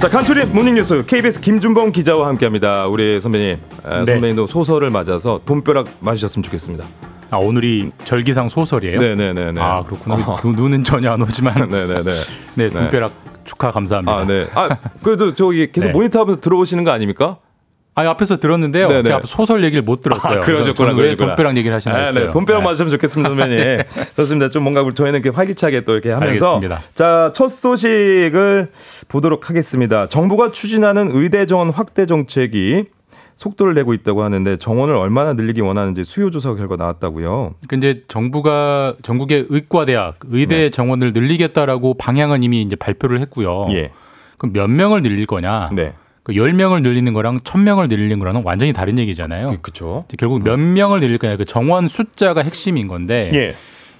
자, 0.00 0.08
간추린 0.08 0.52
모닝뉴스 0.54 1.04
KBS 1.06 1.40
김준범 1.40 1.90
기자와 1.90 2.28
함께합니다. 2.28 2.86
우리 2.86 3.20
선배님, 3.20 3.48
에, 3.50 3.56
네. 4.04 4.04
선배님도 4.12 4.46
소설을 4.46 4.90
맞아서 4.90 5.40
돈벼락 5.44 5.88
맞으셨으면 6.00 6.42
좋겠습니다. 6.44 6.84
아 7.30 7.36
오늘이 7.36 7.90
절기상 8.04 8.48
소설이에요? 8.48 9.00
네네네네. 9.00 9.60
아 9.60 9.82
그렇구나. 9.82 10.16
눈- 10.40 10.54
눈은 10.56 10.84
전혀 10.84 11.10
안 11.10 11.20
오지만 11.20 11.68
네네네. 11.68 12.12
네 12.54 12.68
돈벼락 12.70 13.12
축하 13.44 13.72
감사합니다. 13.72 14.16
아, 14.16 14.24
네. 14.24 14.46
아, 14.54 14.68
그래도 15.02 15.34
저기 15.34 15.70
계속 15.72 15.88
네. 15.88 15.92
모니터하면서 15.92 16.40
들어오시는 16.40 16.84
거 16.84 16.90
아닙니까? 16.92 17.38
아 17.98 18.10
앞에서 18.10 18.36
들었는데요. 18.36 18.88
네네. 18.88 19.02
제가 19.02 19.20
소설 19.24 19.64
얘기를 19.64 19.82
못 19.82 20.02
들었어요. 20.02 20.38
아, 20.38 20.40
그러셨구나. 20.40 20.92
왜. 20.92 21.16
돈벼락 21.16 21.56
얘기를 21.56 21.74
하시나 21.74 21.96
네, 21.96 22.02
했어요. 22.02 22.24
네, 22.26 22.30
돈벼락 22.30 22.62
네. 22.62 22.68
맞으면 22.68 22.90
좋겠습니다, 22.90 23.28
선배님. 23.30 23.82
좋습니다. 24.16 24.50
좀 24.50 24.62
뭔가 24.62 24.82
우리 24.82 24.94
저희는 24.94 25.20
이렇게 25.20 25.34
활기차게 25.34 25.80
또 25.82 25.94
이렇게 25.94 26.12
하면서. 26.12 26.56
알겠습니다. 26.56 26.80
자, 26.94 27.32
첫 27.34 27.48
소식을 27.48 28.68
보도록 29.08 29.50
하겠습니다. 29.50 30.06
정부가 30.08 30.52
추진하는 30.52 31.10
의대 31.12 31.44
정원 31.46 31.70
확대 31.70 32.06
정책이 32.06 32.84
속도를 33.34 33.74
내고 33.74 33.94
있다고 33.94 34.22
하는데 34.22 34.56
정원을 34.56 34.96
얼마나 34.96 35.32
늘리기 35.32 35.60
원하는지 35.60 36.04
수요 36.04 36.30
조사 36.30 36.54
결과 36.54 36.76
나왔다고요. 36.76 37.54
그 37.68 37.76
이제 37.76 38.02
정부가 38.08 38.94
전국의 39.02 39.46
의과대학 39.48 40.18
의대 40.30 40.70
정원을 40.70 41.12
늘리겠다라고 41.12 41.94
방향은 41.94 42.42
이미 42.42 42.62
이제 42.62 42.74
발표를 42.74 43.20
했고요. 43.20 43.66
네. 43.68 43.74
예. 43.74 43.90
그럼 44.38 44.52
몇 44.52 44.68
명을 44.68 45.02
늘릴 45.02 45.26
거냐? 45.26 45.70
네. 45.72 45.94
그 46.28 46.34
10명을 46.34 46.82
늘리는 46.82 47.14
거랑 47.14 47.38
1000명을 47.38 47.88
늘리는 47.88 48.18
거랑은 48.18 48.42
완전히 48.44 48.74
다른 48.74 48.98
얘기잖아요. 48.98 49.56
그렇죠. 49.62 50.04
결국 50.18 50.44
몇 50.44 50.58
명을 50.58 51.00
늘릴 51.00 51.16
거냐 51.16 51.38
그 51.38 51.46
정원 51.46 51.88
숫자가 51.88 52.42
핵심인 52.42 52.86
건데 52.86 53.30
예. 53.32 53.56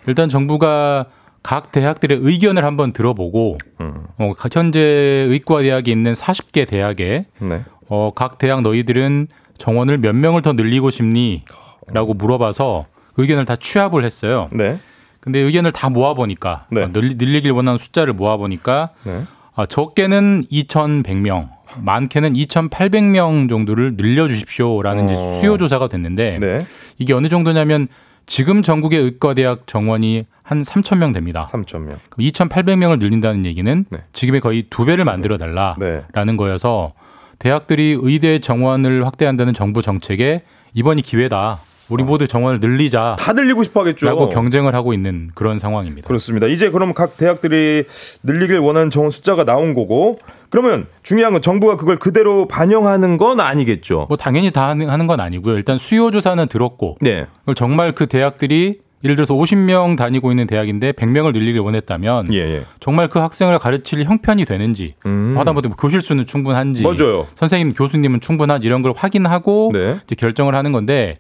일단 0.07 0.29
정부가 0.29 1.07
각 1.43 1.73
대학들의 1.73 2.19
의견을 2.21 2.67
한번 2.67 2.93
들어보고 2.93 3.57
음. 3.81 3.95
어, 4.19 4.35
각 4.37 4.55
현재 4.55 4.79
의과 4.79 5.63
대학이 5.63 5.91
있는 5.91 6.13
40개 6.13 6.69
대학에 6.69 7.29
네. 7.39 7.65
어, 7.89 8.11
각 8.15 8.37
대학 8.37 8.61
너희들은 8.61 9.29
정원을 9.57 9.97
몇 9.97 10.15
명을 10.15 10.43
더 10.43 10.53
늘리고 10.53 10.91
싶니? 10.91 11.45
라고 11.87 12.13
물어봐서 12.13 12.85
의견을 13.17 13.47
다 13.47 13.57
취합을 13.57 14.05
했어요. 14.05 14.51
네. 14.53 14.79
근데 15.21 15.39
의견을 15.39 15.73
다 15.73 15.89
모아 15.89 16.13
보니까 16.13 16.67
네. 16.71 16.83
어, 16.83 16.91
늘리, 16.93 17.15
늘리길 17.15 17.53
원하는 17.53 17.79
숫자를 17.79 18.13
모아 18.13 18.37
보니까 18.37 18.91
네. 19.05 19.25
아, 19.55 19.65
적게는 19.65 20.45
2,100명, 20.53 21.49
많게는 21.77 22.35
2,800명 22.35 23.49
정도를 23.49 23.95
늘려주십시오라는 23.97 25.11
어. 25.11 25.41
수요 25.41 25.59
조사가 25.59 25.89
됐는데 25.89 26.39
네. 26.41 26.67
이게 26.99 27.13
어느 27.13 27.29
정도냐면 27.29 27.89
지금 28.27 28.63
전국의 28.63 29.01
의과대학 29.01 29.67
정원이 29.67 30.27
한 30.43 30.63
3,000명 30.63 31.13
됩니다. 31.15 31.47
3천 31.51 31.81
명. 31.81 31.99
2,800명을 32.19 32.99
늘린다는 32.99 33.47
얘기는 33.47 33.85
네. 33.89 33.99
지금의 34.13 34.41
거의 34.41 34.65
두 34.71 34.85
배를 34.85 35.05
만들어 35.05 35.39
달라라는 35.39 35.77
네. 35.79 36.37
거여서 36.37 36.93
대학들이 37.39 37.97
의대 38.01 38.39
정원을 38.39 39.07
확대한다는 39.07 39.55
정부 39.55 39.83
정책에 39.83 40.43
이번이 40.75 41.03
기회다. 41.03 41.59
우리 41.89 42.03
모두 42.03 42.27
정원을 42.27 42.61
늘리자. 42.61 43.17
다 43.19 43.33
늘리고 43.33 43.63
싶어 43.65 43.81
하겠죠. 43.81 44.07
라고 44.07 44.29
경쟁을 44.29 44.75
하고 44.75 44.93
있는 44.93 45.31
그런 45.35 45.59
상황입니다. 45.59 46.07
그렇습니다. 46.07 46.47
이제 46.47 46.71
그럼 46.71 46.95
각 46.95 47.17
대학들이 47.17 47.85
늘리길 48.23 48.59
원하는 48.59 48.91
정원 48.91 49.11
숫자가 49.11 49.45
나온 49.45 49.75
거고 49.75 50.19
그러면 50.51 50.87
중요한 51.03 51.33
건 51.33 51.43
정부가 51.43 51.77
그걸 51.77 51.97
그대로 51.97 52.47
반영하는 52.47 53.17
건 53.17 53.41
아니겠죠. 53.41 54.07
뭐 54.09 54.17
당연히 54.17 54.51
다 54.51 54.69
하는 54.69 55.07
건 55.07 55.21
아니고요. 55.21 55.57
일단 55.57 55.79
수요 55.79 56.11
조사는 56.11 56.47
들었고 56.49 56.97
네. 57.01 57.27
정말 57.57 57.93
그 57.93 58.07
대학들이 58.07 58.81
예를 59.05 59.15
들어서 59.15 59.35
50명 59.35 59.97
다니고 59.97 60.33
있는 60.33 60.47
대학인데 60.47 60.93
100명을 60.93 61.33
늘리길 61.33 61.61
원했다면 61.61 62.33
예, 62.33 62.39
예. 62.39 62.65
정말 62.81 63.09
그 63.09 63.21
학생을 63.21 63.57
가르칠 63.61 64.03
형편이 64.03 64.45
되는지 64.45 64.95
음. 65.07 65.35
하다못해 65.39 65.69
뭐 65.69 65.77
교실 65.77 66.01
수는 66.01 66.27
충분한지 66.27 66.83
맞아요. 66.83 67.29
선생님 67.35 67.75
교수님은 67.75 68.21
충분한지 68.21 68.67
이런 68.67 68.83
걸 68.83 68.93
확인하고 68.97 69.71
네. 69.73 69.99
결정을 70.17 70.57
하는 70.57 70.73
건데 70.73 71.19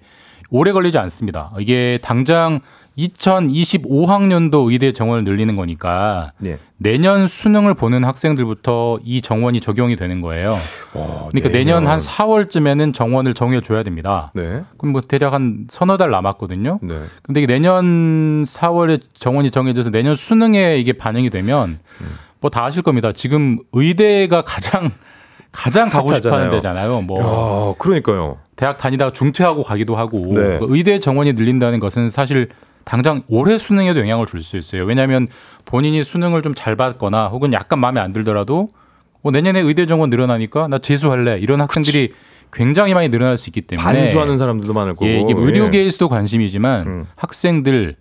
오래 0.50 0.72
걸리지 0.72 0.98
않습니다. 0.98 1.52
이게 1.58 1.98
당장 2.02 2.60
2025학년도 2.98 4.70
의대 4.70 4.92
정원을 4.92 5.22
늘리는 5.22 5.54
거니까 5.54 6.32
예. 6.44 6.58
내년 6.78 7.28
수능을 7.28 7.74
보는 7.74 8.04
학생들부터 8.04 8.98
이 9.04 9.20
정원이 9.20 9.60
적용이 9.60 9.94
되는 9.94 10.20
거예요. 10.20 10.56
그러니까 11.30 11.50
내년 11.50 11.86
한 11.86 11.98
4월쯤에는 11.98 12.92
정원을 12.92 13.34
정해 13.34 13.60
줘야 13.60 13.84
됩니다. 13.84 14.32
네. 14.34 14.62
그럼 14.78 14.92
뭐 14.92 15.00
대략 15.00 15.32
한 15.32 15.66
서너 15.68 15.96
달 15.96 16.10
남았거든요. 16.10 16.80
네. 16.82 17.00
근데 17.22 17.42
이게 17.42 17.52
내년 17.52 18.42
4월에 18.44 19.00
정원이 19.14 19.52
정해져서 19.52 19.90
내년 19.90 20.16
수능에 20.16 20.78
이게 20.78 20.92
반영이 20.92 21.30
되면 21.30 21.78
뭐다 22.40 22.64
아실 22.64 22.82
겁니다. 22.82 23.12
지금 23.12 23.58
의대가 23.72 24.42
가장 24.42 24.90
가장 25.52 25.88
가고 25.88 26.14
싶어하는. 26.14 26.50
데잖아요. 26.50 27.00
뭐 27.02 27.20
야, 27.20 27.74
그러니까요. 27.78 28.38
대학 28.56 28.78
다니다가 28.78 29.12
중퇴하고 29.12 29.62
가기도 29.62 29.96
하고 29.96 30.18
네. 30.34 30.58
그 30.58 30.66
의대 30.68 30.98
정원이 30.98 31.32
늘린다는 31.34 31.80
것은 31.80 32.10
사실 32.10 32.48
당장 32.84 33.22
올해 33.28 33.58
수능에도 33.58 34.00
영향을 34.00 34.26
줄 34.26 34.42
수 34.42 34.56
있어요. 34.56 34.84
왜냐하면 34.84 35.26
본인이 35.64 36.02
수능을 36.04 36.42
좀 36.42 36.54
잘 36.54 36.74
봤거나 36.76 37.28
혹은 37.28 37.52
약간 37.52 37.78
마음에 37.78 38.00
안 38.00 38.12
들더라도 38.12 38.70
어, 39.22 39.30
내년에 39.30 39.60
의대 39.60 39.86
정원 39.86 40.10
늘어나니까 40.10 40.68
나 40.68 40.78
재수할래 40.78 41.38
이런 41.38 41.60
학생들이 41.60 42.12
굉장히 42.52 42.94
많이 42.94 43.08
늘어날 43.10 43.36
수 43.36 43.50
있기 43.50 43.62
때문에 43.62 43.84
반수하는 43.84 44.38
사람들도 44.38 44.72
많을 44.72 44.94
거고. 44.94 45.06
예, 45.06 45.20
이게 45.20 45.34
의료계에서도 45.36 46.08
관심이지만 46.08 46.86
음. 46.86 47.06
학생들 47.16 47.96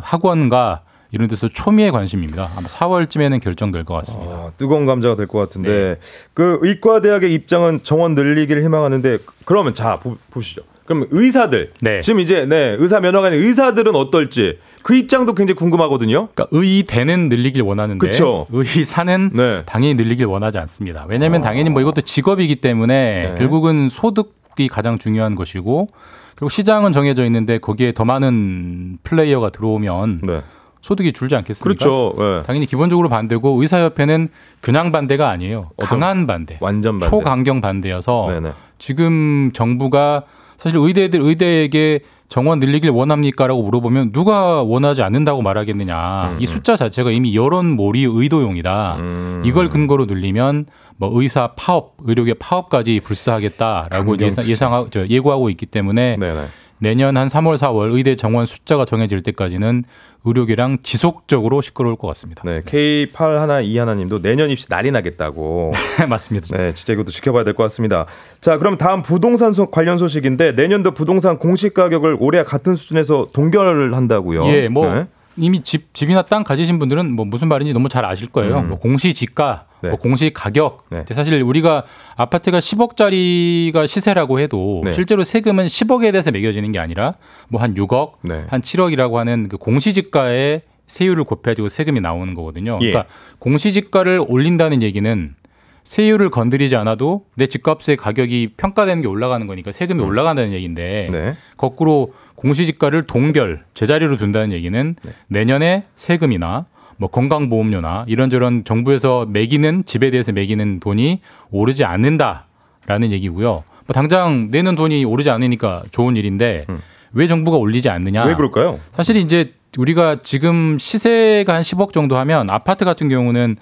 학원과 0.00 0.82
이런 1.12 1.28
데서 1.28 1.48
초미의 1.48 1.92
관심입니다. 1.92 2.50
아마 2.56 2.66
4월쯤에는 2.68 3.40
결정될 3.40 3.84
것 3.84 3.94
같습니다. 3.94 4.32
아, 4.34 4.50
뜨거운 4.56 4.86
감자가 4.86 5.16
될 5.16 5.26
것 5.26 5.38
같은데 5.38 5.70
네. 5.70 5.96
그 6.34 6.58
의과대학의 6.62 7.32
입장은 7.34 7.80
정원 7.82 8.14
늘리기를 8.14 8.62
희망하는데 8.64 9.18
그러면 9.44 9.74
자 9.74 9.98
보, 10.00 10.16
보시죠. 10.30 10.62
그럼 10.84 11.06
의사들 11.10 11.72
네. 11.80 12.00
지금 12.00 12.20
이제 12.20 12.46
네 12.46 12.76
의사 12.78 13.00
면허관의 13.00 13.40
의사들은 13.40 13.96
어떨지 13.96 14.58
그 14.84 14.94
입장도 14.94 15.34
굉장히 15.34 15.56
궁금하거든요. 15.56 16.28
그러니까 16.32 16.46
의대는 16.52 17.28
늘리길 17.28 17.62
원하는데 17.62 17.98
그쵸. 17.98 18.46
의사는 18.50 19.30
네. 19.34 19.62
당연히 19.66 19.94
늘리길 19.94 20.26
원하지 20.26 20.58
않습니다. 20.58 21.04
왜냐하면 21.08 21.40
당연히 21.42 21.70
뭐 21.70 21.80
이것도 21.82 22.02
직업이기 22.02 22.56
때문에 22.56 23.30
네. 23.30 23.34
결국은 23.36 23.88
소득이 23.88 24.68
가장 24.68 24.96
중요한 24.96 25.34
것이고 25.34 25.88
그리고 26.36 26.48
시장은 26.50 26.92
정해져 26.92 27.24
있는데 27.24 27.58
거기에 27.58 27.92
더 27.92 28.04
많은 28.04 28.98
플레이어가 29.02 29.50
들어오면 29.50 30.20
네. 30.22 30.42
소득이 30.86 31.12
줄지 31.12 31.34
않겠습니까? 31.34 31.84
그렇죠. 31.84 32.14
네. 32.16 32.42
당연히 32.46 32.66
기본적으로 32.66 33.08
반대고 33.08 33.60
의사협회는 33.60 34.28
그냥 34.60 34.92
반대가 34.92 35.30
아니에요. 35.30 35.70
강한 35.78 36.28
반대, 36.28 36.58
완전 36.60 37.00
반대. 37.00 37.10
초강경 37.10 37.60
반대여서 37.60 38.26
네네. 38.30 38.50
지금 38.78 39.50
정부가 39.52 40.22
사실 40.56 40.78
의대들 40.78 41.20
의대에게 41.20 42.00
정원 42.28 42.60
늘리길 42.60 42.90
원합니까라고 42.90 43.62
물어보면 43.62 44.12
누가 44.12 44.62
원하지 44.62 45.02
않는다고 45.02 45.42
말하겠느냐. 45.42 46.30
음, 46.30 46.36
이 46.40 46.46
숫자 46.46 46.76
자체가 46.76 47.10
이미 47.10 47.34
여론몰이 47.34 48.04
의도용이다. 48.04 48.96
음. 49.00 49.42
이걸 49.44 49.68
근거로 49.68 50.06
늘리면 50.06 50.66
뭐 50.98 51.10
의사 51.20 51.52
파업, 51.56 51.96
의료계 52.04 52.34
파업까지 52.34 53.00
불사하겠다라고 53.02 54.18
예상, 54.20 54.44
예상하고 54.44 54.90
저 54.90 55.06
예고하고 55.06 55.50
있기 55.50 55.66
때문에 55.66 56.16
네네. 56.16 56.46
내년 56.78 57.16
한 57.16 57.26
3월, 57.26 57.56
4월 57.56 57.94
의대 57.94 58.16
정원 58.16 58.44
숫자가 58.46 58.84
정해질 58.84 59.22
때까지는 59.22 59.84
의료계랑 60.24 60.78
지속적으로 60.82 61.60
시끄러울 61.62 61.96
것 61.96 62.08
같습니다. 62.08 62.42
네, 62.44 62.60
K8 62.60 63.36
하나 63.38 63.60
2 63.60 63.78
하나님도 63.78 64.20
내년 64.22 64.50
입시 64.50 64.66
난리 64.68 64.90
나겠다고. 64.90 65.70
맞습니다. 66.08 66.56
네, 66.56 66.74
진짜 66.74 66.92
이것도 66.92 67.12
지켜봐야 67.12 67.44
될 67.44 67.54
것 67.54 67.62
같습니다. 67.64 68.06
자, 68.40 68.58
그럼 68.58 68.76
다음 68.76 69.02
부동산 69.02 69.52
소- 69.52 69.70
관련 69.70 69.98
소식인데 69.98 70.52
내년도 70.52 70.90
부동산 70.90 71.38
공시 71.38 71.70
가격을 71.70 72.16
올해 72.20 72.42
같은 72.42 72.74
수준에서 72.74 73.28
동결을 73.32 73.94
한다고요. 73.94 74.46
예, 74.48 74.68
뭐 74.68 74.92
네. 74.92 75.06
이미 75.36 75.62
집 75.62 75.94
집이나 75.94 76.22
땅 76.22 76.42
가지신 76.44 76.78
분들은 76.78 77.12
뭐 77.12 77.24
무슨 77.24 77.46
말인지 77.48 77.72
너무 77.72 77.88
잘 77.88 78.04
아실 78.04 78.28
거예요. 78.28 78.58
음. 78.60 78.68
뭐 78.68 78.78
공시 78.78 79.14
지가, 79.14 79.66
네. 79.86 79.90
뭐 79.90 79.98
공시 79.98 80.30
가격. 80.32 80.84
네. 80.90 81.04
사실 81.10 81.42
우리가 81.42 81.84
아파트가 82.16 82.58
10억짜리가 82.58 83.86
시세라고 83.86 84.40
해도 84.40 84.80
네. 84.84 84.92
실제로 84.92 85.22
세금은 85.22 85.66
10억에 85.66 86.12
대해서 86.12 86.30
매겨지는 86.30 86.72
게 86.72 86.78
아니라 86.78 87.14
뭐 87.48 87.60
한 87.60 87.74
6억, 87.74 88.12
네. 88.22 88.44
한 88.48 88.60
7억이라고 88.60 89.14
하는 89.14 89.48
그 89.48 89.56
공시지가의 89.56 90.62
세율을 90.86 91.24
곱해가지고 91.24 91.68
세금이 91.68 92.00
나오는 92.00 92.34
거거든요. 92.34 92.78
예. 92.82 92.90
그러니까 92.90 93.12
공시지가를 93.40 94.20
올린다는 94.28 94.82
얘기는 94.82 95.34
세율을 95.82 96.30
건드리지 96.30 96.76
않아도 96.76 97.24
내 97.36 97.46
집값의 97.46 97.96
가격이 97.96 98.54
평가되는 98.56 99.02
게 99.02 99.08
올라가는 99.08 99.46
거니까 99.46 99.72
세금이 99.72 100.02
올라간다는 100.02 100.52
얘기인데 100.52 101.08
네. 101.12 101.36
거꾸로 101.56 102.12
공시지가를 102.34 103.06
동결 103.06 103.64
제자리로 103.74 104.16
둔다는 104.16 104.52
얘기는 104.52 104.94
네. 105.02 105.12
내년에 105.28 105.84
세금이나 105.96 106.66
뭐 106.96 107.08
건강보험료나 107.10 108.04
이런저런 108.08 108.64
정부에서 108.64 109.26
매기는 109.28 109.84
집에 109.84 110.10
대해서 110.10 110.32
매기는 110.32 110.80
돈이 110.80 111.20
오르지 111.50 111.84
않는다라는 111.84 113.10
얘기고요. 113.12 113.62
뭐 113.86 113.94
당장 113.94 114.48
내는 114.50 114.74
돈이 114.74 115.04
오르지 115.04 115.30
않으니까 115.30 115.82
좋은 115.90 116.16
일인데 116.16 116.66
왜 117.12 117.26
정부가 117.26 117.56
올리지 117.56 117.88
않느냐? 117.88 118.24
음. 118.24 118.28
왜 118.28 118.34
그럴까요? 118.34 118.80
사실 118.92 119.16
이제 119.16 119.54
우리가 119.78 120.22
지금 120.22 120.78
시세가 120.78 121.54
한 121.54 121.62
10억 121.62 121.92
정도 121.92 122.16
하면 122.16 122.50
아파트 122.50 122.84
같은 122.84 123.08
경우는 123.08 123.56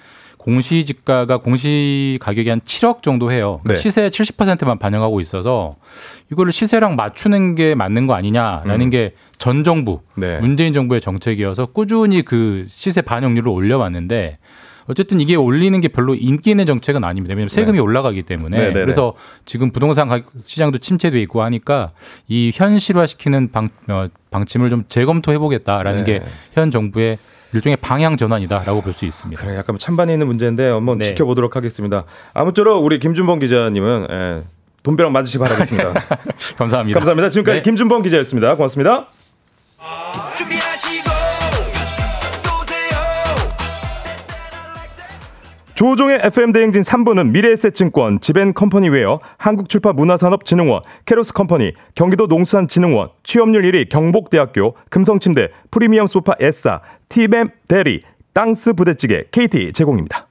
공시지가가 0.44 1.38
공시 1.38 2.18
가격이 2.20 2.50
한 2.50 2.60
7억 2.60 3.00
정도 3.00 3.32
해요. 3.32 3.62
네. 3.64 3.74
시세 3.76 4.10
70%만 4.10 4.78
반영하고 4.78 5.20
있어서 5.22 5.76
이거를 6.30 6.52
시세랑 6.52 6.96
맞추는 6.96 7.54
게 7.54 7.74
맞는 7.74 8.06
거 8.06 8.14
아니냐라는 8.14 8.86
음. 8.86 8.90
게전 8.90 9.64
정부 9.64 10.00
네. 10.16 10.38
문재인 10.40 10.74
정부의 10.74 11.00
정책이어서 11.00 11.66
꾸준히 11.66 12.20
그 12.20 12.64
시세 12.66 13.00
반영률을 13.00 13.48
올려왔는데 13.48 14.36
어쨌든 14.86 15.20
이게 15.20 15.36
올리는 15.36 15.78
게 15.80 15.88
별로 15.88 16.14
인기 16.14 16.50
있는 16.50 16.66
정책은 16.66 17.04
아닙니다. 17.04 17.32
왜냐하면 17.32 17.48
세금이 17.48 17.78
올라가기 17.78 18.22
때문에 18.22 18.56
네, 18.56 18.64
네, 18.64 18.72
네. 18.72 18.80
그래서 18.80 19.14
지금 19.44 19.70
부동산 19.70 20.08
시장도 20.38 20.78
침체돼 20.78 21.20
있고 21.22 21.42
하니까 21.42 21.92
이 22.28 22.50
현실화시키는 22.54 23.50
방, 23.52 23.68
어, 23.88 24.08
방침을 24.30 24.70
좀 24.70 24.84
재검토해 24.88 25.38
보겠다라는 25.38 26.04
네. 26.04 26.22
게현 26.54 26.70
정부의 26.70 27.18
일종의 27.54 27.76
방향 27.76 28.16
전환이다라고 28.16 28.82
볼 28.82 28.92
수 28.92 29.04
있습니다. 29.04 29.40
그래 29.42 29.56
약간 29.56 29.78
찬반이 29.78 30.12
있는 30.12 30.26
문제인데 30.26 30.68
한번 30.68 30.98
네. 30.98 31.06
지켜보도록 31.06 31.56
하겠습니다. 31.56 32.04
아무쪼록 32.32 32.84
우리 32.84 32.98
김준범 32.98 33.38
기자님은 33.38 34.06
예, 34.10 34.42
돈벼락 34.82 35.12
맞으시 35.12 35.38
기 35.38 35.44
바라겠습니다. 35.44 35.92
감사합니다. 36.56 36.98
감사합니다. 36.98 37.28
지금까지 37.30 37.58
네. 37.58 37.62
김준범 37.62 38.02
기자였습니다. 38.02 38.54
고맙습니다. 38.56 39.08
조우종의 45.74 46.20
FM 46.22 46.52
대행진 46.52 46.82
3부는 46.82 47.30
미래에셋증권, 47.30 48.20
지벤컴퍼니웨어, 48.20 49.18
한국출판문화산업진흥원, 49.38 50.82
캐로스 51.04 51.32
컴퍼니, 51.32 51.72
경기도 51.96 52.28
농수산진흥원, 52.28 53.08
취업률 53.24 53.62
1위 53.62 53.88
경복대학교, 53.88 54.76
금성침대, 54.90 55.48
프리미엄 55.72 56.06
소파 56.06 56.34
에싸, 56.38 56.80
티맵 57.08 57.50
대리, 57.66 58.02
땅스 58.32 58.74
부대찌개, 58.74 59.24
KT 59.32 59.72
제공입니다. 59.72 60.28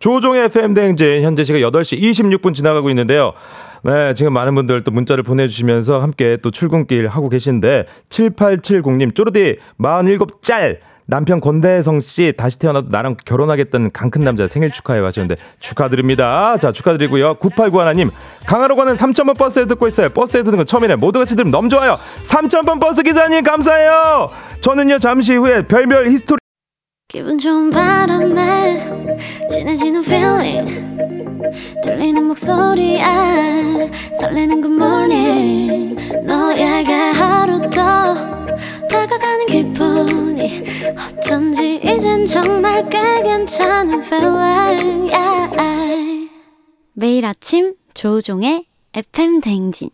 조우종의 0.00 0.44
FM 0.44 0.74
대행진 0.74 1.22
현재 1.22 1.44
시각 1.44 1.58
8시 1.60 2.00
26분 2.00 2.54
지나가고 2.54 2.90
있는데요. 2.90 3.32
네, 3.82 4.12
지금 4.14 4.32
많은 4.32 4.54
분들 4.54 4.84
또 4.84 4.90
문자를 4.90 5.22
보내주시면서 5.22 6.00
함께 6.00 6.36
또 6.42 6.50
출근길 6.50 7.08
하고 7.08 7.28
계신데 7.28 7.86
7870님 8.10 9.14
쪼르디 9.14 9.56
47짤 9.80 10.78
남편 11.10 11.40
권대성 11.40 12.00
씨 12.00 12.34
다시 12.36 12.58
태어나도 12.58 12.88
나랑 12.90 13.16
결혼하겠다는 13.24 13.92
간 13.92 14.06
큰 14.06 14.24
남자 14.24 14.46
생일 14.46 14.70
축하해 14.70 15.00
하셨는데 15.00 15.36
축하드립니다. 15.58 16.58
자 16.58 16.70
축하드리고요. 16.70 17.36
9891 17.36 17.80
하나님 17.80 18.10
강화로 18.46 18.76
가는 18.76 18.94
3,000번 18.94 19.38
버스에 19.38 19.64
듣고 19.64 19.88
있어요. 19.88 20.10
버스에 20.10 20.42
듣는 20.42 20.58
거 20.58 20.64
처음이네. 20.64 20.96
모두 20.96 21.18
같이 21.18 21.34
들으면 21.34 21.50
너무 21.50 21.70
좋아요. 21.70 21.98
3,000번 22.24 22.78
버스 22.78 23.02
기사님 23.02 23.42
감사해요. 23.42 24.28
저는요 24.60 24.98
잠시 24.98 25.34
후에 25.34 25.66
별별 25.66 26.10
히스토리 26.10 26.38
기분 27.08 27.38
좋은 27.38 27.70
바람에 27.70 28.76
진해지는 29.48 30.04
feeling 30.04 30.88
들리는 31.82 32.22
목소리에 32.22 33.02
설레는 34.20 34.60
good 34.60 34.74
morning 34.76 35.96
너에게 36.26 36.92
하루 36.92 37.70
더 37.70 38.14
어쩐지 40.98 41.76
이젠 41.76 42.26
정말 42.26 42.88
꽤 42.88 43.22
괜찮은 43.22 44.02
feeling 44.02 45.12
yeah. 45.14 46.30
매일 46.94 47.24
아침 47.24 47.74
조우종의 47.94 48.66
FM 48.94 49.40
댕진 49.40 49.90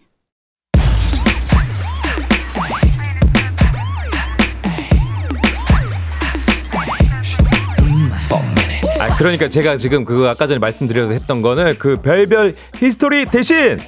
아 9.00 9.16
그러니까 9.18 9.48
제가 9.48 9.76
지금 9.76 10.04
그거 10.04 10.28
아까 10.28 10.46
전에 10.46 10.58
말씀드려서 10.58 11.12
했던 11.12 11.42
거는 11.42 11.76
그 11.78 12.00
별별 12.00 12.54
히스토리 12.76 13.26
대신 13.26 13.78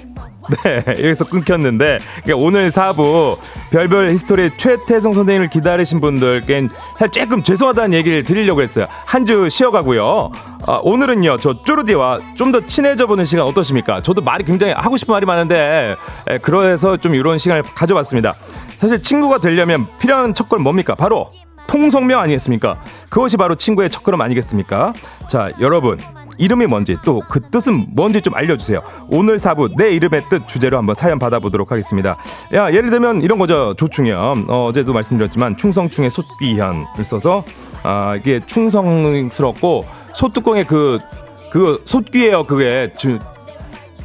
네 0.65 0.85
여기서 0.89 1.25
끊겼는데 1.27 1.99
그러니까 2.23 2.45
오늘 2.47 2.71
4부 2.71 3.39
별별 3.71 4.11
히스토리 4.11 4.51
최태성 4.57 5.13
선생님을 5.13 5.49
기다리신 5.49 6.01
분들께 6.01 6.69
살 6.97 7.09
조금 7.11 7.43
죄송하다는 7.43 7.93
얘기를 7.95 8.23
드리려고 8.25 8.63
했어요 8.63 8.87
한 9.05 9.27
주 9.27 9.49
쉬어가고요 9.49 10.31
아, 10.67 10.81
오늘은요 10.83 11.39
저 11.39 11.63
쪼르디와 11.63 12.21
좀 12.37 12.53
더 12.53 12.65
친해져 12.65 13.07
보는 13.09 13.25
시간 13.25 13.45
어떠십니까 13.47 14.03
저도 14.03 14.23
말이 14.23 14.45
굉장히 14.45 14.73
하고 14.73 14.97
싶은 14.97 15.13
말이 15.13 15.27
많은데 15.27 15.97
에, 16.29 16.39
그래서 16.39 16.97
좀 16.97 17.15
이런 17.17 17.39
시간을 17.39 17.63
가져봤습니다 17.63 18.35
사실 18.77 19.03
친구가 19.03 19.39
되려면 19.39 19.87
필요한 19.99 20.33
첫걸 20.33 20.61
뭡니까 20.61 20.95
바로 20.95 21.33
통성명 21.67 22.21
아니겠습니까? 22.21 22.79
그것이 23.09 23.37
바로 23.37 23.57
친구의 23.57 23.91
첫걸음 23.91 24.21
아니겠습니까? 24.21 24.93
자, 25.29 25.51
여러분. 25.61 25.99
이름이 26.39 26.67
뭔지 26.67 26.97
또 27.05 27.21
그 27.29 27.41
뜻은 27.41 27.89
뭔지 27.91 28.21
좀 28.21 28.35
알려주세요. 28.35 28.81
오늘 29.09 29.39
사부 29.39 29.71
내 29.77 29.91
이름의 29.91 30.25
뜻 30.31 30.47
주제로 30.49 30.79
한번 30.79 30.95
사연 30.95 31.19
받아보도록 31.19 31.71
하겠습니다. 31.73 32.17
야 32.55 32.73
예를 32.73 32.91
들면 32.91 33.23
이런 33.23 33.39
거죠. 33.39 33.75
조충현 33.75 34.47
어, 34.49 34.67
어제도 34.67 34.93
말씀드렸지만 34.93 35.57
충성충의 35.57 36.11
솥귀현을 36.11 37.05
써서 37.05 37.45
아 37.83 38.17
이게 38.17 38.41
충성스럽고 38.47 39.85
소뚜껑에 40.15 40.65
그그 40.65 41.83
솥귀예요. 41.85 42.45
그게 42.45 42.93
주, 42.97 43.19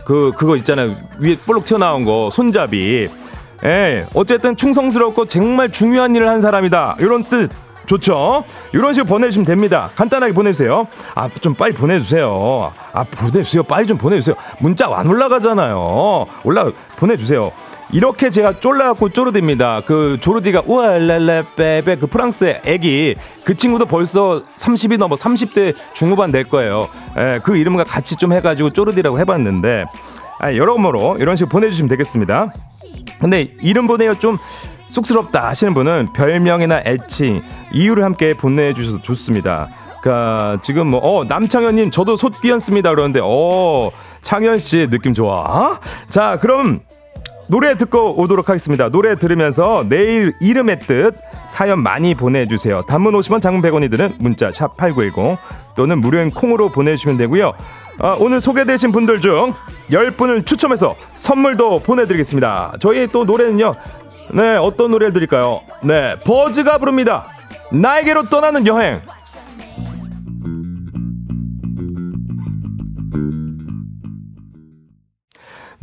그 0.06 0.32
그거 0.36 0.56
있잖아요 0.58 0.96
위에 1.20 1.38
볼록 1.38 1.66
튀어나온 1.66 2.06
거 2.06 2.30
손잡이 2.32 3.08
예 3.64 4.06
어쨌든 4.14 4.56
충성스럽고 4.58 5.26
정말 5.26 5.70
중요한 5.70 6.16
일을 6.16 6.28
한 6.28 6.42
사람이다 6.42 6.98
이런 7.00 7.24
뜻 7.24 7.50
좋죠? 7.92 8.46
이런 8.72 8.94
식으로 8.94 9.08
보내주시면 9.10 9.46
됩니다. 9.46 9.90
간단하게 9.96 10.34
보내주세요. 10.34 10.88
아 11.14 11.30
좀 11.42 11.54
빨리 11.56 11.74
보내주세요. 11.74 12.72
아 12.94 13.04
보내주세요. 13.04 13.64
빨리 13.64 13.88
좀 13.88 13.98
보내주세요. 13.98 14.36
문자 14.60 14.88
안 14.96 15.08
올라가잖아요. 15.08 16.26
올라 16.44 16.72
보내주세요. 16.98 17.52
이렇게 17.92 18.30
제가 18.30 18.60
쫄라갖고 18.62 19.10
쪼르디입니다. 19.10 19.82
그 19.86 20.18
조르디가 20.22 20.64
우알랄라 20.68 21.44
빼빼 21.58 21.98
그 21.98 22.08
프랑스의 22.08 22.62
애기. 22.66 23.16
그 23.44 23.58
친구도 23.58 23.86
벌써 23.88 24.42
30이 24.58 24.98
넘어 24.98 25.16
30대 25.16 25.76
중후반 25.94 26.32
될 26.32 26.46
거예요. 26.46 26.88
예, 27.18 27.40
그 27.44 27.58
이름과 27.58 27.84
같이 27.84 28.16
좀 28.16 28.32
해가지고 28.32 28.70
쪼르디라고 28.70 29.20
해봤는데 29.20 29.86
아, 30.40 30.54
여러모로 30.56 31.18
이런 31.20 31.36
식으로 31.36 31.50
보내주시면 31.50 31.90
되겠습니다. 31.90 32.54
근데 33.20 33.48
이름 33.62 33.88
보내요 33.88 34.16
좀 34.16 34.38
쑥스럽다 34.92 35.48
하시는 35.48 35.74
분은 35.74 36.10
별명이나 36.14 36.82
애칭 36.86 37.42
이유를 37.74 38.04
함께 38.04 38.34
보내주셔서 38.34 39.02
좋습니다. 39.02 39.70
그니까 40.02 40.58
지금 40.62 40.88
뭐 40.88 41.00
어 41.04 41.24
남창현님 41.24 41.92
저도 41.92 42.18
솥비었습니다 42.18 42.90
그러는데 42.90 43.20
어 43.24 43.92
창현 44.22 44.60
씨 44.60 44.88
느낌 44.90 45.14
좋아. 45.14 45.80
자 46.10 46.38
그럼 46.42 46.82
노래 47.48 47.78
듣고 47.78 48.20
오도록 48.20 48.50
하겠습니다. 48.50 48.90
노래 48.90 49.16
들으면서 49.16 49.86
내일 49.88 50.34
이름의 50.42 50.80
뜻 50.82 51.16
사연 51.50 51.82
많이 51.84 52.16
보내주세요. 52.16 52.82
단문 52.88 53.14
50원 53.14 53.42
장문 53.42 53.62
100원이 53.62 53.92
드는 53.92 54.16
문자 54.20 54.52
샵 54.52 54.76
8910 54.78 55.38
또는 55.76 56.00
무료인 56.00 56.32
콩으로 56.32 56.70
보내주시면 56.70 57.18
되고요. 57.18 57.54
아, 58.00 58.16
오늘 58.20 58.42
소개되신 58.42 58.92
분들 58.92 59.22
중 59.22 59.54
10분을 59.90 60.46
추첨해서 60.46 60.96
선물도 61.16 61.80
보내드리겠습니다. 61.80 62.76
저희 62.80 63.06
또 63.08 63.26
노래는요. 63.26 63.76
네 64.30 64.56
어떤 64.56 64.92
노래 64.92 65.12
드릴까요? 65.12 65.62
네 65.84 66.16
버즈가 66.20 66.78
부릅니다. 66.78 67.26
나에게로 67.72 68.24
떠나는 68.24 68.68
여행 68.68 69.02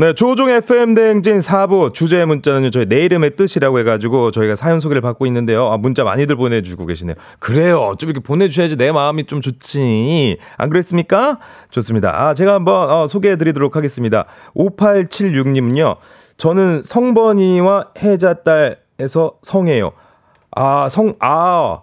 네, 0.00 0.12
조종 0.12 0.48
FM 0.48 0.94
대행진 0.94 1.40
4부 1.40 1.92
주제 1.92 2.24
문자는 2.24 2.70
저희 2.70 2.86
내 2.86 3.04
이름의 3.04 3.32
뜻이라고 3.32 3.80
해가지고 3.80 4.30
저희가 4.30 4.54
사연 4.54 4.78
소개를 4.78 5.02
받고 5.02 5.26
있는데요. 5.26 5.72
아, 5.72 5.76
문자 5.76 6.04
많이들 6.04 6.36
보내주고 6.36 6.86
계시네요. 6.86 7.16
그래요. 7.40 7.94
좀 7.98 8.08
이렇게 8.08 8.22
보내주셔야지 8.22 8.76
내 8.76 8.92
마음이 8.92 9.26
좀 9.26 9.40
좋지. 9.40 10.36
안 10.56 10.70
그랬습니까? 10.70 11.40
좋습니다. 11.72 12.14
아, 12.14 12.34
제가 12.34 12.54
한번 12.54 12.88
어, 12.88 13.08
소개해드리도록 13.08 13.74
하겠습니다. 13.74 14.26
5876님은요. 14.54 15.96
저는 16.38 16.82
성번이와 16.82 17.88
해자딸에서 17.98 19.38
성이에요. 19.42 19.92
아, 20.52 20.88
성, 20.88 21.14
아, 21.18 21.80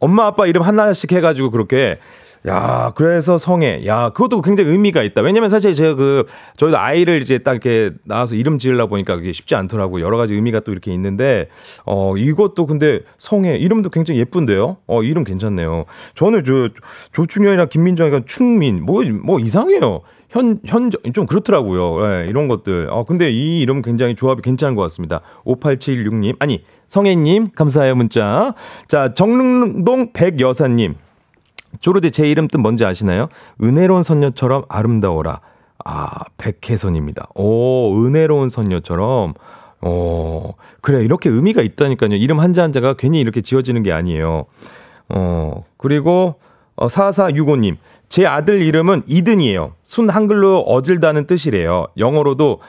엄마 0.00 0.26
아빠 0.26 0.46
이름 0.46 0.62
하나씩 0.62 1.12
해가지고 1.12 1.50
그렇게 1.50 1.98
야, 2.46 2.92
그래서 2.94 3.38
성애. 3.38 3.86
야, 3.86 4.10
그것도 4.10 4.42
굉장히 4.42 4.70
의미가 4.70 5.02
있다. 5.02 5.22
왜냐면 5.22 5.48
사실 5.48 5.72
제가 5.72 5.94
그, 5.94 6.26
저희도 6.58 6.76
아이를 6.76 7.22
이제 7.22 7.38
딱 7.38 7.52
이렇게 7.52 7.92
나와서 8.04 8.34
이름 8.34 8.58
지으려 8.58 8.86
보니까 8.86 9.16
그게 9.16 9.32
쉽지 9.32 9.54
않더라고. 9.54 10.02
여러 10.02 10.18
가지 10.18 10.34
의미가 10.34 10.60
또 10.60 10.72
이렇게 10.72 10.92
있는데, 10.92 11.48
어, 11.86 12.18
이것도 12.18 12.66
근데 12.66 13.00
성애. 13.16 13.56
이름도 13.56 13.88
굉장히 13.88 14.20
예쁜데요? 14.20 14.76
어, 14.86 15.02
이름 15.02 15.24
괜찮네요. 15.24 15.86
저는 16.16 16.44
저, 16.44 16.68
조충현이랑 17.12 17.68
김민정이랑 17.70 18.24
충민. 18.26 18.84
뭐, 18.84 19.02
뭐 19.22 19.40
이상해요. 19.40 20.02
현, 20.34 20.58
현, 20.66 20.90
좀 21.14 21.26
그렇더라고요. 21.26 22.04
예, 22.06 22.26
이런 22.28 22.48
것들. 22.48 22.88
어, 22.90 23.04
근데 23.04 23.30
이 23.30 23.60
이름 23.60 23.82
굉장히 23.82 24.16
조합이 24.16 24.42
괜찮은 24.42 24.74
것 24.74 24.82
같습니다. 24.82 25.20
5876님. 25.44 26.34
아니, 26.40 26.64
성애님, 26.88 27.52
감사해요, 27.54 27.94
문자. 27.94 28.52
자, 28.88 29.14
정릉동 29.14 30.12
백여사님. 30.12 30.96
쪼르디 31.80 32.10
제 32.10 32.28
이름 32.28 32.48
뜻 32.48 32.58
뭔지 32.58 32.84
아시나요? 32.84 33.28
은혜로운 33.62 34.02
선녀처럼 34.02 34.64
아름다워라. 34.68 35.40
아, 35.84 36.24
백혜선입니다. 36.36 37.28
오, 37.36 38.04
은혜로운 38.04 38.48
선녀처럼. 38.48 39.34
어, 39.82 40.54
그래, 40.80 41.04
이렇게 41.04 41.30
의미가 41.30 41.62
있다니까요. 41.62 42.16
이름 42.16 42.40
한자 42.40 42.64
한자가 42.64 42.94
괜히 42.94 43.20
이렇게 43.20 43.40
지어지는 43.40 43.84
게 43.84 43.92
아니에요. 43.92 44.46
어, 45.10 45.64
그리고, 45.76 46.40
어, 46.74 46.88
4465님. 46.88 47.76
제 48.14 48.26
아들 48.26 48.62
이름은 48.62 49.02
이든이에요. 49.08 49.72
순 49.82 50.08
한글로 50.08 50.60
어질다는 50.60 51.26
뜻이래요. 51.26 51.88
영어로도 51.98 52.60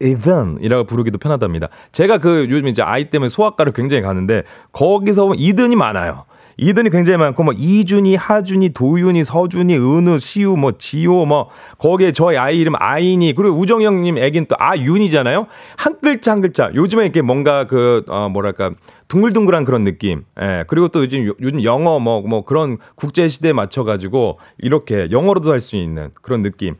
이든이라고 0.00 0.84
부르기도 0.84 1.18
편하답니다. 1.18 1.68
제가 1.92 2.16
그 2.16 2.46
요즘 2.48 2.66
이제 2.66 2.80
아이 2.80 3.10
때문에 3.10 3.28
소아과를 3.28 3.74
굉장히 3.74 4.02
가는데 4.02 4.44
거기서 4.72 5.34
이든이 5.36 5.76
많아요. 5.76 6.24
이든이 6.58 6.90
굉장히 6.90 7.18
많고 7.18 7.42
뭐 7.42 7.52
이준이, 7.56 8.16
하준이, 8.16 8.70
도윤이, 8.70 9.24
서준이, 9.24 9.76
은우, 9.76 10.18
시우, 10.18 10.56
뭐 10.56 10.72
지호, 10.78 11.26
뭐 11.26 11.50
거기에 11.78 12.12
저희 12.12 12.36
아이 12.36 12.58
이름 12.58 12.74
아인이 12.76 13.34
그리고 13.34 13.56
우정 13.56 13.82
형님 13.82 14.16
애긴 14.18 14.46
또 14.46 14.56
아윤이잖아요. 14.58 15.46
한 15.76 15.96
글자 16.02 16.32
한 16.32 16.40
글자. 16.40 16.70
요즘에 16.74 17.04
이렇게 17.04 17.20
뭔가 17.20 17.64
그 17.64 18.04
어, 18.08 18.28
뭐랄까 18.30 18.70
둥글둥글한 19.08 19.64
그런 19.64 19.84
느낌. 19.84 20.24
예. 20.40 20.64
그리고 20.66 20.88
또 20.88 21.02
요즘 21.02 21.30
요즘 21.40 21.62
영어 21.62 21.98
뭐뭐 21.98 22.44
그런 22.44 22.78
국제 22.94 23.28
시대에 23.28 23.52
맞춰 23.52 23.84
가지고 23.84 24.38
이렇게 24.58 25.08
영어로도 25.10 25.52
할 25.52 25.60
수 25.60 25.76
있는 25.76 26.10
그런 26.22 26.42
느낌. 26.42 26.74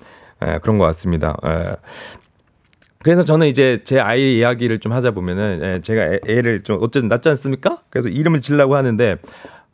예, 0.46 0.58
그런 0.62 0.78
것 0.78 0.84
같습니다. 0.86 1.36
예. 1.46 1.76
그래서 3.02 3.22
저는 3.22 3.46
이제 3.46 3.82
제 3.84 4.00
아이 4.00 4.38
이야기를 4.38 4.80
좀 4.80 4.92
하자 4.92 5.12
보면은 5.12 5.60
예, 5.62 5.80
제가 5.80 6.02
애, 6.02 6.20
애를 6.26 6.62
좀 6.62 6.78
어쨌든 6.80 7.08
낳지 7.08 7.28
않습니까? 7.28 7.78
그래서 7.88 8.08
이름을 8.08 8.40
지려고 8.40 8.74
하는데 8.74 9.16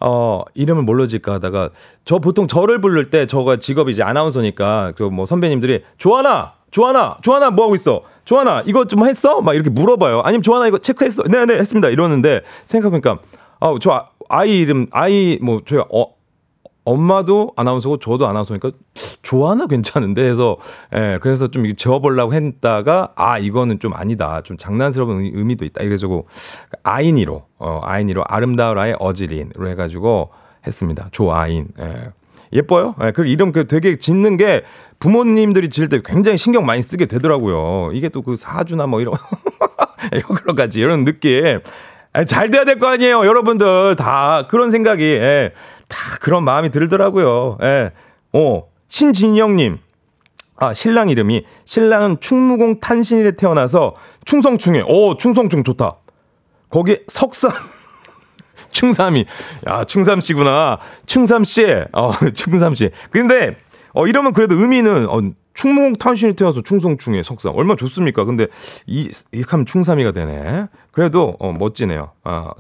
어 0.05 0.43
이름을 0.55 0.83
뭘로 0.83 1.07
질까 1.07 1.35
하다가 1.35 1.71
저 2.05 2.19
보통 2.19 2.47
저를 2.49 2.81
부를 2.81 3.11
때 3.11 3.27
저가 3.27 3.57
직업이 3.57 3.93
이제 3.93 4.03
아나운서니까 4.03 4.93
그 4.97 5.05
뭐 5.13 5.27
선배님들이 5.27 5.83
조하나 5.99 6.55
조하나 6.71 7.19
조하나 7.23 7.51
뭐 7.51 7.67
하고 7.67 7.75
있어? 7.75 8.01
조하나 8.25 8.63
이거 8.67 8.87
좀 8.87 9.07
했어? 9.07 9.41
막 9.43 9.55
이렇게 9.55 9.69
물어봐요. 9.71 10.21
아니면 10.25 10.43
조하나 10.43 10.67
이거 10.69 10.79
체크했어? 10.79 11.25
네네 11.25 11.55
했습니다. 11.55 11.89
이러는데 11.89 12.41
생각해보니까 12.65 13.19
아저 13.61 14.07
아이 14.29 14.59
이름 14.61 14.87
아이 14.91 15.39
뭐 15.43 15.61
저희 15.67 15.81
어 15.93 16.07
엄마도 16.85 17.53
아나운서고 17.57 17.99
저도 17.99 18.27
아나운서니까 18.27 18.71
조하나 19.23 19.67
괜찮은데 19.67 20.23
해서 20.29 20.57
예 20.95 21.19
그래서 21.23 21.47
좀 21.47 21.69
지워보려고 21.75 22.35
했다가 22.35 23.13
아 23.15 23.39
이거는 23.39 23.79
좀 23.79 23.93
아니다. 23.95 24.41
좀 24.43 24.57
장난스러운 24.57 25.21
의- 25.23 25.31
의미도 25.35 25.65
있다. 25.65 25.83
이래가지고 25.83 26.27
아인이로 26.83 27.45
어 27.59 27.81
아인이로 27.83 28.25
아름다워라의 28.27 28.97
어지린으로 28.99 29.69
해가지고 29.69 30.31
했습니다. 30.67 31.09
조아인. 31.13 31.69
예. 31.81 32.11
예뻐요. 32.53 32.95
예 33.03 33.13
그리고 33.13 33.25
이름 33.33 33.53
그 33.53 33.67
되게 33.69 33.97
짓는 33.97 34.37
게 34.37 34.63
부모님들이 34.99 35.69
지을 35.71 35.89
때 35.89 36.01
굉장히 36.05 36.37
신경 36.37 36.67
많이 36.67 36.83
쓰게 36.83 37.07
되더라고요. 37.07 37.91
이게 37.93 38.09
또 38.09 38.23
그 38.23 38.37
사주나 38.37 38.87
뭐 38.87 39.01
이런 39.01 39.15
여러 40.13 40.55
가지 40.55 40.81
이런 40.81 41.05
느낌. 41.05 41.61
아, 42.15 42.25
잘 42.25 42.51
돼야 42.51 42.65
될 42.67 42.79
거 42.79 42.89
아니에요 42.89 43.25
여러분들. 43.25 43.97
다 43.97 44.47
그런 44.49 44.71
생각이. 44.71 45.03
예. 45.03 45.53
다 45.93 46.17
그런 46.21 46.43
마음이 46.45 46.71
들더라고요. 46.71 47.59
예. 47.63 47.91
어, 48.33 48.65
신진영님. 48.89 49.79
아, 50.57 50.73
신랑 50.73 51.09
이름이, 51.09 51.45
신랑은 51.65 52.19
충무공 52.21 52.81
탄신일에 52.81 53.33
태어나서 53.33 53.95
충성충해. 54.25 54.83
오, 54.87 55.17
충성충 55.17 55.65
좋다. 55.65 55.97
거기 56.71 57.01
석삼. 57.09 57.51
충삼이. 58.71 59.27
야, 59.69 59.85
충삼씨구나. 59.85 60.79
충삼씨. 61.05 61.67
어, 61.93 62.13
충삼씨. 62.33 62.91
근데, 63.11 63.57
어, 63.93 64.07
이러면 64.07 64.33
그래도 64.33 64.55
의미는, 64.55 65.09
어, 65.09 65.21
충무공 65.55 65.95
탄신일 65.95 66.37
태어나서 66.37 66.63
충성충해, 66.63 67.23
석삼. 67.25 67.55
얼마나 67.57 67.77
좋습니까? 67.77 68.25
근데, 68.25 68.47
이, 68.87 69.11
이렇게 69.33 69.51
하면 69.51 69.67
충삼이가 69.67 70.13
되네. 70.13 70.69
그래도, 70.93 71.37
어, 71.41 71.53
멋지네요. 71.53 72.13
아, 72.25 72.53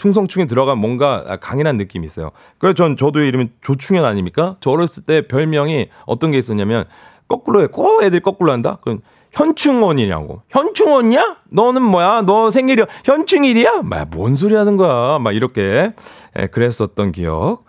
충성충에 0.00 0.46
들어간 0.46 0.78
뭔가 0.78 1.36
강인한 1.42 1.76
느낌이 1.76 2.06
있어요. 2.06 2.30
그래서 2.58 2.72
전 2.72 2.96
저도 2.96 3.20
이름이 3.20 3.50
조충현 3.60 4.02
아닙니까? 4.02 4.56
저 4.60 4.70
어렸을 4.70 5.02
때 5.04 5.28
별명이 5.28 5.90
어떤 6.06 6.30
게 6.30 6.38
있었냐면 6.38 6.86
거꾸로 7.28 7.60
해. 7.62 7.66
꼭 7.66 8.02
애들 8.02 8.20
거꾸로 8.20 8.50
한다? 8.50 8.78
그럼 8.80 9.00
현충원이냐고. 9.32 10.40
현충원이야? 10.48 11.36
너는 11.50 11.82
뭐야? 11.82 12.22
너 12.22 12.50
생일이 12.50 12.82
현충일이야? 13.04 13.82
막 13.84 14.10
뭔 14.10 14.36
소리 14.36 14.54
하는 14.54 14.78
거야? 14.78 15.18
막 15.18 15.36
이렇게 15.36 15.92
예, 16.38 16.46
그랬었던 16.46 17.12
기억. 17.12 17.64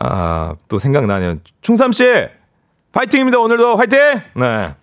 아, 0.00 0.56
또 0.68 0.80
생각나네요. 0.80 1.36
충삼 1.62 1.92
씨! 1.92 2.04
파이팅입니다. 2.90 3.38
오늘도 3.38 3.76
화이팅! 3.76 3.98
네. 4.34 4.74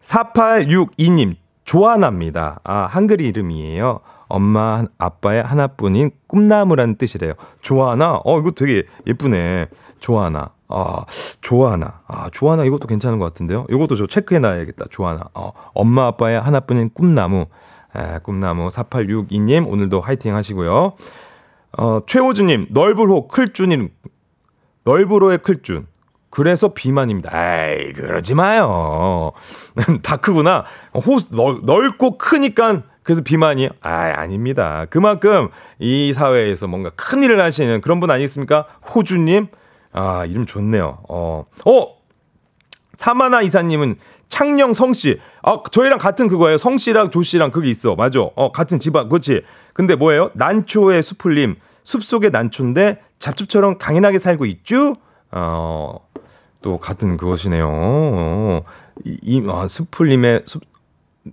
4862님, 0.00 1.34
조아나입니다. 1.64 2.60
아, 2.62 2.86
한글 2.88 3.20
이름이에요. 3.20 4.00
엄마, 4.32 4.84
아빠의 4.96 5.42
하나뿐인 5.42 6.10
꿈나무라는 6.26 6.96
뜻이래요. 6.96 7.34
조아나? 7.60 8.22
어, 8.24 8.40
이거 8.40 8.50
되게 8.52 8.84
예쁘네. 9.06 9.66
조아나. 10.00 10.52
아, 10.68 11.04
조아나. 11.42 12.00
아, 12.06 12.30
조아나 12.32 12.64
이것도 12.64 12.88
괜찮은 12.88 13.18
것 13.18 13.26
같은데요. 13.26 13.66
이것도 13.68 13.94
저 13.94 14.06
체크해 14.06 14.40
놔야겠다. 14.40 14.86
조아나. 14.90 15.24
어, 15.34 15.52
엄마, 15.74 16.06
아빠의 16.06 16.40
하나뿐인 16.40 16.90
꿈나무. 16.94 17.44
에, 17.94 18.20
꿈나무 18.22 18.68
4862님, 18.68 19.70
오늘도 19.70 20.00
화이팅 20.00 20.34
하시고요. 20.34 20.94
어, 21.76 21.98
최호주님, 22.06 22.68
넓을호 22.70 23.28
클준님, 23.28 23.90
넓으로의 24.84 25.38
클준. 25.42 25.88
그래서 26.30 26.72
비만입니다. 26.72 27.30
에이, 27.34 27.92
그러지 27.92 28.34
마요. 28.34 29.32
다 30.02 30.16
크구나. 30.16 30.64
호, 30.94 31.18
넓, 31.30 31.66
넓고 31.66 32.16
크니까 32.16 32.84
그래서 33.02 33.22
비만이에요? 33.22 33.70
아, 33.82 34.12
아닙니다. 34.16 34.86
그만큼 34.90 35.48
이 35.78 36.12
사회에서 36.12 36.66
뭔가 36.66 36.90
큰 36.90 37.22
일을 37.22 37.42
하시는 37.42 37.80
그런 37.80 38.00
분 38.00 38.10
아니겠습니까? 38.10 38.66
호주님? 38.94 39.48
아, 39.92 40.24
이름 40.24 40.46
좋네요. 40.46 40.98
어, 41.08 41.44
어! 41.66 42.02
사마나 42.94 43.42
이사님은 43.42 43.96
창녕 44.28 44.72
성씨. 44.72 45.20
아, 45.42 45.62
저희랑 45.70 45.98
같은 45.98 46.28
그거예요. 46.28 46.56
성씨랑 46.56 47.10
조씨랑 47.10 47.50
그게 47.50 47.68
있어. 47.68 47.96
맞아. 47.96 48.20
어, 48.20 48.52
같은 48.52 48.78
집안. 48.78 49.08
그렇지. 49.08 49.42
근데 49.74 49.96
뭐예요? 49.96 50.30
난초의 50.34 51.02
수풀님. 51.02 51.56
숲속의 51.84 52.30
난초인데 52.30 53.00
잡초처럼 53.18 53.78
강인하게 53.78 54.18
살고 54.18 54.46
있죠? 54.46 54.94
어, 55.32 55.96
또 56.62 56.78
같은 56.78 57.16
그것이네요. 57.16 57.68
어, 57.68 58.62
이, 59.04 59.18
이 59.22 59.46
아, 59.48 59.66
수풀님의 59.68 60.42
숲, 60.46 60.62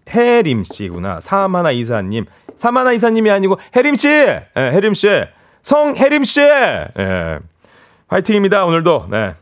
해림 0.10 0.64
씨구나. 0.64 1.20
사마나 1.22 1.72
이사님. 1.72 2.26
사마나 2.56 2.92
이사님이 2.92 3.32
아니고 3.32 3.58
해림 3.76 3.96
씨. 3.96 4.08
예, 4.10 4.46
해림 4.56 4.94
씨. 4.94 5.08
성 5.62 5.96
해림 5.96 6.24
씨. 6.26 6.42
예. 6.42 7.40
화이팅입니다. 8.08 8.66
오늘도. 8.66 9.08
네. 9.10 9.34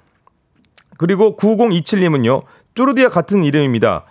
그리고 0.98 1.38
9027님은요. 1.38 2.44
쪼르디와 2.76 3.10
같은 3.10 3.44
이름입니다. 3.44 4.06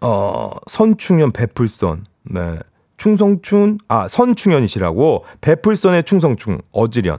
어, 0.00 0.50
선충현 0.66 1.32
베풀선. 1.32 2.06
네. 2.24 2.58
충성춘, 2.96 3.78
아, 3.88 4.08
선충현이시라고. 4.08 5.24
베풀선의 5.40 6.04
충성충, 6.04 6.60
어지련. 6.72 7.18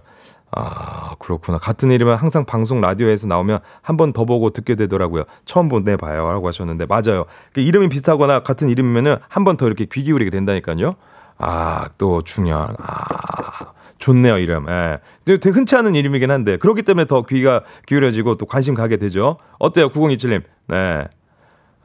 아, 0.58 1.16
그렇구나. 1.20 1.58
같은 1.58 1.92
이름은 1.92 2.16
항상 2.16 2.46
방송 2.46 2.80
라디오에서 2.80 3.28
나오면 3.28 3.60
한 3.82 3.98
번 3.98 4.14
더 4.14 4.24
보고 4.24 4.50
듣게 4.52 4.76
되더라고요. 4.76 5.24
처음 5.44 5.68
보내 5.68 5.98
봐요. 5.98 6.32
라고 6.32 6.48
하셨는데, 6.48 6.86
맞아요. 6.86 7.26
그 7.54 7.60
이름이 7.62 7.90
비슷하거나 7.90 8.40
같은 8.40 8.70
이름이면은 8.70 9.18
한 9.28 9.44
번 9.44 9.58
더 9.58 9.68
이렇게 9.68 9.86
귀 9.86 10.04
기울이게 10.04 10.32
된다니까요. 10.32 10.94
아, 11.38 11.90
또 11.98 12.22
충현. 12.24 12.74
아, 12.80 13.74
좋네요, 14.00 14.38
이름. 14.38 14.68
예. 14.70 15.00
되게 15.26 15.50
흔치 15.50 15.76
않은 15.76 15.94
이름이긴 15.96 16.32
한데, 16.32 16.56
그렇기 16.58 16.84
때문에 16.84 17.06
더 17.06 17.24
귀가 17.24 17.62
기울여지고 17.86 18.36
또 18.38 18.46
관심 18.46 18.76
가게 18.76 18.96
되죠. 18.96 19.38
어때요, 19.60 19.90
9027님? 19.90 20.44
네. 20.68 21.04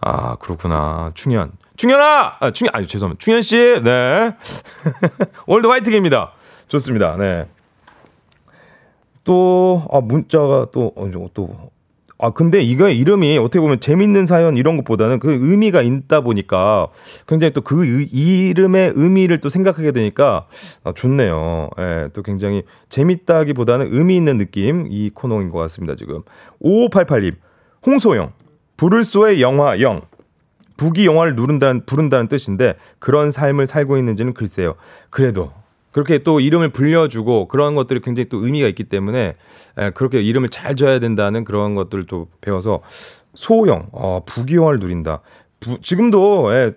아, 0.01 0.37
그렇구나. 0.37 1.11
충현. 1.14 1.51
충현아! 1.77 2.37
아, 2.39 2.51
충현, 2.53 2.73
아니, 2.75 2.87
죄송합니다. 2.87 3.18
충현씨, 3.21 3.81
네. 3.83 4.37
오늘도 5.47 5.71
화이팅입니다. 5.73 6.33
좋습니다. 6.68 7.16
네. 7.16 7.49
또, 9.25 9.83
아, 9.93 10.01
문자가 10.01 10.66
또, 10.73 10.93
어, 10.97 11.11
또, 11.35 11.71
아, 12.23 12.31
근데 12.31 12.61
이거 12.61 12.91
이름이 12.91 13.39
어떻게 13.39 13.61
보면 13.61 13.81
재밌는 13.81 14.27
사연 14.27 14.57
이런 14.59 14.77
것보다는 14.77 15.21
그 15.21 15.33
의미가 15.33 15.81
있다 15.81 16.21
보니까 16.21 16.89
굉장히 17.27 17.55
또 17.55 17.62
그 17.62 17.85
이름의 17.87 18.93
의미를 18.95 19.41
또 19.41 19.49
생각하게 19.49 19.93
되니까 19.93 20.47
아, 20.85 20.93
좋네요. 20.93 21.71
예, 21.79 22.09
또 22.12 22.23
굉장히 22.23 22.62
재밌다기 22.91 23.55
보다는 23.55 23.89
의미 23.93 24.16
있는 24.16 24.37
느낌 24.37 24.87
이 24.91 25.11
코너인 25.11 25.49
것 25.49 25.59
같습니다, 25.61 25.95
지금. 25.95 26.23
5588님, 26.62 27.37
홍소영, 27.87 28.33
부를소의 28.77 29.41
영화 29.41 29.81
영. 29.81 30.03
북이 30.77 31.05
영화를 31.05 31.37
누른다는, 31.37 31.85
부른다는 31.85 32.29
뜻인데 32.29 32.75
그런 32.99 33.31
삶을 33.31 33.66
살고 33.66 33.99
있는지는 33.99 34.33
글쎄요. 34.33 34.77
그래도 35.11 35.53
그렇게 35.93 36.18
또 36.18 36.41
이름을 36.41 36.70
불려주고 36.70 37.49
그런 37.49 37.74
것들이 37.74 38.01
굉장히 38.01 38.28
또 38.28 38.45
의미가 38.45 38.68
있기 38.68 38.84
때문에 38.84 39.34
에, 39.78 39.91
그렇게 39.91 40.20
이름을 40.20 40.49
잘 40.49 40.76
줘야 40.76 40.99
된다는 40.99 41.45
그런 41.45 41.74
것들도 41.74 42.28
배워서 42.41 42.80
소형, 43.34 43.88
어, 43.93 44.20
부귀영화를 44.24 44.78
누린다. 44.78 45.20
부, 45.61 45.80
지금도 45.80 46.53
예, 46.53 46.72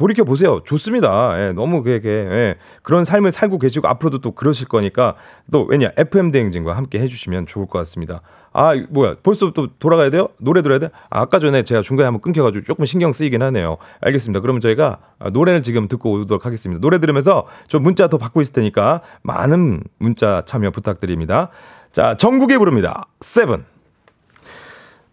돌이켜 0.00 0.24
보세요. 0.24 0.62
좋습니다. 0.64 1.34
예, 1.36 1.52
너무 1.52 1.82
그게 1.82 2.08
예, 2.10 2.54
그런 2.82 3.04
삶을 3.04 3.32
살고 3.32 3.58
계시고 3.58 3.86
앞으로도 3.86 4.22
또 4.22 4.30
그러실 4.30 4.66
거니까 4.66 5.14
또 5.52 5.64
왜냐 5.64 5.90
FM 5.98 6.30
대행진과 6.30 6.74
함께 6.74 6.98
해주시면 7.00 7.44
좋을 7.44 7.66
것 7.66 7.80
같습니다. 7.80 8.22
아 8.54 8.72
뭐야 8.88 9.16
벌써 9.22 9.52
또 9.52 9.68
돌아가야 9.78 10.08
돼요? 10.08 10.30
노래 10.38 10.62
들어야 10.62 10.78
돼? 10.78 10.88
아, 11.10 11.20
아까 11.20 11.38
전에 11.38 11.64
제가 11.64 11.82
중간에 11.82 12.06
한번 12.06 12.22
끊겨가지고 12.22 12.64
조금 12.64 12.86
신경 12.86 13.12
쓰이긴 13.12 13.42
하네요. 13.42 13.76
알겠습니다. 14.00 14.40
그러면 14.40 14.62
저희가 14.62 15.00
노래를 15.34 15.62
지금 15.62 15.86
듣고 15.86 16.12
오도록 16.12 16.46
하겠습니다. 16.46 16.80
노래 16.80 16.98
들으면서 16.98 17.44
저 17.68 17.78
문자 17.78 18.08
더 18.08 18.16
받고 18.16 18.40
있을 18.40 18.54
테니까 18.54 19.02
많은 19.22 19.82
문자 19.98 20.42
참여 20.46 20.70
부탁드립니다. 20.70 21.50
자 21.92 22.16
정국이 22.16 22.56
부릅니다. 22.56 23.06
Seven. 23.20 23.66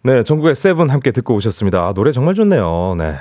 네, 0.04 0.24
정국의 0.24 0.56
Seven 0.56 0.90
함께 0.90 1.12
듣고 1.12 1.36
오셨습니다. 1.36 1.88
아, 1.88 1.94
노래 1.94 2.14
정말 2.14 2.36
좋네요. 2.36 2.96
네. 2.98 3.16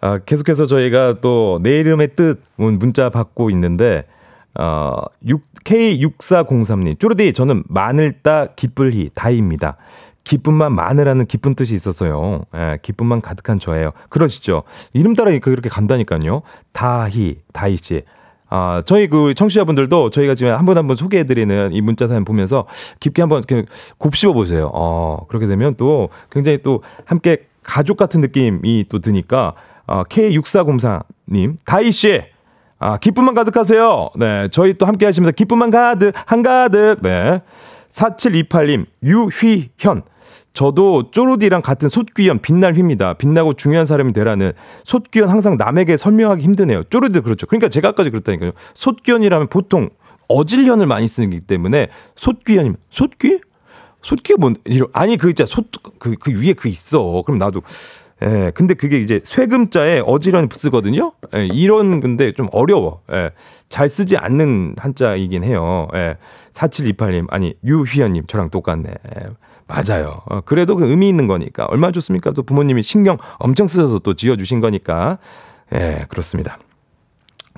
아, 0.00 0.18
계속해서 0.18 0.66
저희가 0.66 1.16
또 1.20 1.58
내 1.62 1.78
이름의 1.80 2.14
뜻 2.14 2.40
문자 2.56 3.10
받고 3.10 3.50
있는데 3.50 4.04
어, 4.54 5.02
6, 5.26 5.42
K6403님. 5.64 6.98
쪼르디, 6.98 7.32
저는 7.32 7.62
마늘 7.68 8.12
따 8.22 8.46
기쁠히 8.56 9.10
다입니다. 9.14 9.76
기쁨만 10.24 10.74
마늘하는 10.74 11.26
기쁜 11.26 11.54
뜻이 11.54 11.74
있었어요. 11.74 12.44
예, 12.54 12.78
기쁨만 12.82 13.20
가득한 13.20 13.60
저예요. 13.60 13.92
그러시죠. 14.08 14.64
이름 14.92 15.14
따라 15.14 15.30
그렇게 15.38 15.68
간다니까요. 15.68 16.42
다희, 16.72 17.38
다희 17.52 17.76
씨. 17.80 18.02
아, 18.50 18.80
저희 18.84 19.06
그 19.08 19.34
청취자분들도 19.34 20.10
저희가 20.10 20.34
지금 20.34 20.54
한번한번 20.54 20.96
소개해드리는 20.96 21.72
이 21.72 21.80
문자 21.80 22.06
사연 22.08 22.24
보면서 22.24 22.66
깊게 23.00 23.22
한번 23.22 23.38
이렇게 23.48 23.64
곱씹어 23.98 24.32
보세요. 24.32 24.70
어, 24.74 25.24
그렇게 25.28 25.46
되면 25.46 25.74
또 25.76 26.08
굉장히 26.30 26.62
또 26.62 26.82
함께 27.04 27.46
가족 27.62 27.96
같은 27.96 28.20
느낌이 28.22 28.86
또 28.88 28.98
드니까, 29.00 29.54
어, 29.88 30.04
K6404님, 30.04 31.56
다희 31.64 31.90
씨! 31.90 32.22
아, 32.78 32.96
기쁨만 32.98 33.34
가득하세요. 33.34 34.10
네. 34.16 34.48
저희 34.52 34.74
또 34.74 34.86
함께 34.86 35.04
하시면서 35.04 35.32
기쁨만 35.32 35.70
가득, 35.70 36.12
한가득. 36.26 37.00
네. 37.02 37.42
4728님, 37.88 38.86
유휘현. 39.02 40.02
저도 40.52 41.10
쪼르디랑 41.10 41.62
같은 41.62 41.88
솥귀연 41.88 42.40
빛날 42.40 42.74
휘입니다. 42.74 43.14
빛나고 43.14 43.54
중요한 43.54 43.86
사람이 43.86 44.12
되라는 44.12 44.52
솥귀연 44.84 45.28
항상 45.28 45.56
남에게 45.56 45.96
설명하기 45.96 46.42
힘드네요. 46.42 46.84
쪼르디 46.84 47.20
그렇죠. 47.20 47.46
그러니까 47.46 47.68
제가 47.68 47.88
아까 47.88 48.02
그랬다니까요. 48.04 48.52
솥귀연이라면 48.74 49.48
보통 49.48 49.90
어질련을 50.28 50.86
많이 50.86 51.06
쓰기 51.06 51.40
때문에 51.40 51.88
솥귀연이면 52.16 52.76
솥귀? 52.90 53.38
솥귀가 54.02 54.36
뭔 54.38 54.56
아니 54.92 55.16
그 55.16 55.28
진짜 55.32 55.46
솥그 55.46 56.16
그 56.18 56.32
위에 56.32 56.54
그 56.54 56.68
있어. 56.68 57.22
그럼 57.24 57.38
나도 57.38 57.62
예, 58.22 58.50
근데 58.54 58.74
그게 58.74 58.98
이제 58.98 59.20
쇠금자에 59.22 60.02
어지간히 60.04 60.48
쓰거든요. 60.50 61.12
예, 61.34 61.46
이런 61.46 62.00
근데 62.00 62.32
좀 62.32 62.48
어려워. 62.52 63.02
예, 63.12 63.30
잘 63.68 63.88
쓰지 63.88 64.16
않는 64.16 64.74
한자이긴 64.76 65.44
해요. 65.44 65.88
예, 65.94 66.16
4728님, 66.52 67.26
아니, 67.30 67.54
유휘연님, 67.64 68.26
저랑 68.26 68.50
똑같네. 68.50 68.90
예, 68.90 69.26
맞아요. 69.68 70.22
어, 70.26 70.40
그래도 70.40 70.74
그 70.74 70.88
의미 70.88 71.08
있는 71.08 71.26
거니까. 71.28 71.66
얼마나 71.66 71.92
좋습니까? 71.92 72.32
또 72.32 72.42
부모님이 72.42 72.82
신경 72.82 73.18
엄청 73.38 73.68
쓰셔서 73.68 74.00
또 74.00 74.14
지어주신 74.14 74.60
거니까. 74.60 75.18
예, 75.72 76.06
그렇습니다. 76.08 76.58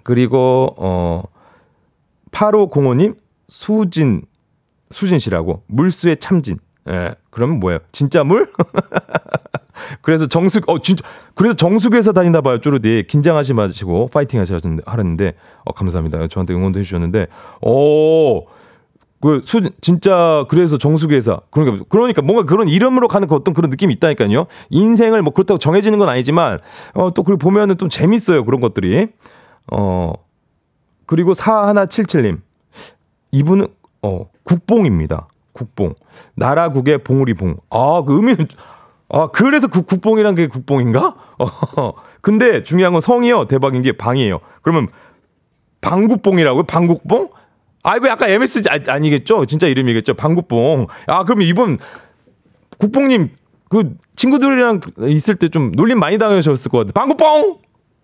그리고, 0.02 0.74
어, 0.76 1.22
8505님, 2.32 3.16
수진, 3.48 4.22
수진 4.90 5.18
씨라고, 5.18 5.62
물수의 5.68 6.18
참진. 6.18 6.58
예, 6.88 7.14
그러면 7.30 7.61
뭐예요? 7.61 7.78
진짜 7.92 8.24
물? 8.24 8.50
그래서 10.11 10.26
정숙, 10.26 10.68
어, 10.68 10.80
진짜, 10.80 11.04
그래서 11.36 11.54
정숙에서 11.54 12.12
다니나 12.12 12.40
봐요, 12.40 12.58
쪼르디. 12.58 13.04
긴장하지 13.06 13.54
마시고, 13.54 14.08
파이팅 14.08 14.40
하셨는데, 14.40 15.34
어, 15.64 15.70
감사합니다. 15.70 16.26
저한테 16.26 16.52
응원도 16.52 16.80
해주셨는데, 16.80 17.28
오, 17.62 18.46
그, 19.20 19.40
수, 19.44 19.61
진짜, 19.80 20.44
그래서 20.48 20.78
정수기회사. 20.78 21.42
그러니까, 21.52 21.84
그러니까 21.88 22.22
뭔가 22.22 22.42
그런 22.42 22.66
이름으로 22.66 23.06
가는 23.06 23.28
그 23.28 23.36
어떤 23.36 23.54
그런 23.54 23.70
느낌이 23.70 23.94
있다니까요. 23.94 24.46
인생을 24.70 25.22
뭐 25.22 25.32
그렇다고 25.32 25.58
정해지는 25.58 26.00
건 26.00 26.08
아니지만, 26.08 26.58
어, 26.94 27.12
또 27.14 27.22
그리고 27.22 27.38
보면은 27.38 27.78
좀 27.78 27.88
재밌어요. 27.88 28.44
그런 28.44 28.61
것들이. 28.61 29.11
어, 29.70 30.12
그리고 31.06 31.34
4177님. 31.34 32.40
이분은, 33.30 33.68
어, 34.02 34.26
국뽕입니다. 34.42 35.28
국뽕. 35.52 35.94
나라국의 36.34 37.04
봉우리 37.04 37.34
봉. 37.34 37.54
아, 37.70 38.02
그 38.04 38.16
의미는, 38.16 38.48
아, 39.12 39.26
그래서 39.28 39.66
그 39.68 39.82
국뽕이란 39.82 40.34
게 40.34 40.46
국뽕인가? 40.46 41.14
어, 41.38 41.92
근데 42.20 42.62
중요한 42.64 42.92
건 42.92 43.00
성이요. 43.00 43.46
대박인 43.46 43.82
게 43.82 43.92
방이에요. 43.92 44.40
그러면 44.62 44.88
방국뽕이라고요? 45.80 46.64
방국뽕? 46.64 47.30
아, 47.82 47.96
이거 47.96 48.08
약간 48.08 48.28
MSG 48.28 48.68
아, 48.88 48.98
니겠죠 48.98 49.46
진짜 49.46 49.66
이름이겠죠? 49.66 50.14
방국뽕. 50.14 50.86
아, 51.06 51.24
그럼 51.24 51.42
이분 51.42 51.78
국뽕님 52.78 53.30
그 53.68 53.94
친구들이랑 54.16 54.80
있을 55.08 55.36
때 55.36 55.48
좀 55.48 55.72
놀림 55.72 55.98
많이 55.98 56.18
당하셨을 56.18 56.70
것 56.70 56.78
같아요. 56.78 56.92
방국뽕! 56.92 57.58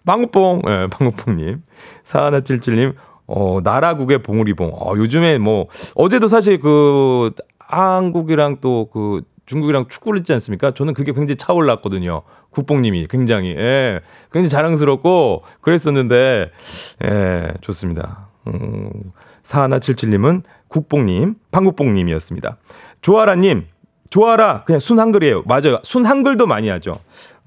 방국뽕. 0.07 0.63
예, 0.67 0.71
네, 0.71 0.87
방국뽕님. 0.87 1.63
사하나칠칠님. 2.05 2.95
어, 3.27 3.59
나라국의 3.63 4.23
봉우리봉. 4.23 4.71
어, 4.73 4.95
요즘에 4.97 5.39
뭐, 5.39 5.67
어제도 5.97 6.29
사실 6.29 6.61
그, 6.61 7.33
한국이랑 7.59 8.59
또 8.61 8.89
그, 8.93 9.23
중국이랑 9.47 9.87
축구를 9.89 10.21
했지 10.21 10.33
않습니까? 10.35 10.73
저는 10.75 10.93
그게 10.95 11.13
굉장히 11.13 11.37
차올랐거든요. 11.37 12.23
국뽕님이 12.51 13.07
굉장히, 13.09 13.51
예, 13.57 14.01
굉장히 14.33 14.49
자랑스럽고 14.49 15.43
그랬었는데, 15.61 16.51
예, 17.05 17.53
좋습니다. 17.61 18.29
음, 18.49 18.91
사하나칠칠님은 19.43 20.43
국뽕님, 20.69 21.37
방국뽕님이었습니다. 21.53 22.57
조아라님, 23.01 23.67
조아라, 24.11 24.65
그냥 24.65 24.81
순 24.81 24.99
한글이에요. 24.99 25.45
맞아요. 25.47 25.81
순 25.83 26.07
한글도 26.07 26.47
많이 26.47 26.69
하죠. 26.69 26.99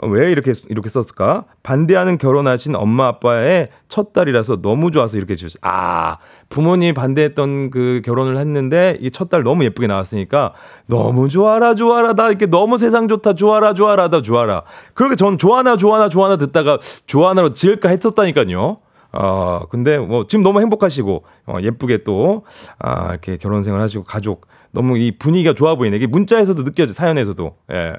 왜 0.03 0.31
이렇게 0.31 0.53
이렇게 0.69 0.87
썼을까? 0.89 1.45
반대하는 1.61 2.17
결혼하신 2.17 2.75
엄마 2.75 3.07
아빠의 3.07 3.69
첫 3.89 4.13
딸이라서 4.13 4.61
너무 4.61 4.91
좋아서 4.91 5.17
이렇게 5.17 5.35
주셨어요. 5.35 5.59
아 5.61 6.17
부모님이 6.49 6.93
반대했던 6.93 7.69
그 7.69 8.01
결혼을 8.05 8.37
했는데 8.37 8.97
이 9.01 9.09
첫 9.11 9.29
딸 9.29 9.43
너무 9.43 9.63
예쁘게 9.65 9.87
나왔으니까 9.87 10.53
너무 10.87 11.27
좋아라 11.29 11.75
좋아라 11.75 12.13
나 12.13 12.29
이렇게 12.29 12.45
너무 12.45 12.77
세상 12.77 13.07
좋다 13.07 13.33
좋아라 13.33 13.73
좋아라 13.73 14.09
다 14.09 14.21
좋아라. 14.21 14.63
그렇게 14.93 15.15
전 15.15 15.37
좋아나 15.37 15.75
좋아나 15.75 16.07
좋아나 16.07 16.37
듣다가 16.37 16.77
좋아나로 17.05 17.53
지을까 17.53 17.89
했었다니까요. 17.89 18.77
어, 19.11 19.61
근데 19.69 19.97
뭐 19.97 20.27
지금 20.27 20.43
너무 20.43 20.61
행복하시고 20.61 21.23
어, 21.47 21.57
예쁘게 21.61 22.03
또 22.03 22.45
아, 22.77 23.09
이렇게 23.09 23.37
결혼 23.37 23.63
생활 23.63 23.81
하시고 23.81 24.03
가족 24.03 24.45
너무 24.71 24.97
이 24.97 25.17
분위기가 25.17 25.53
좋아 25.53 25.75
보이네. 25.75 25.97
이게 25.97 26.05
문자에서도 26.07 26.63
느껴져 26.63 26.93
사연에서도. 26.93 27.55
예. 27.73 27.93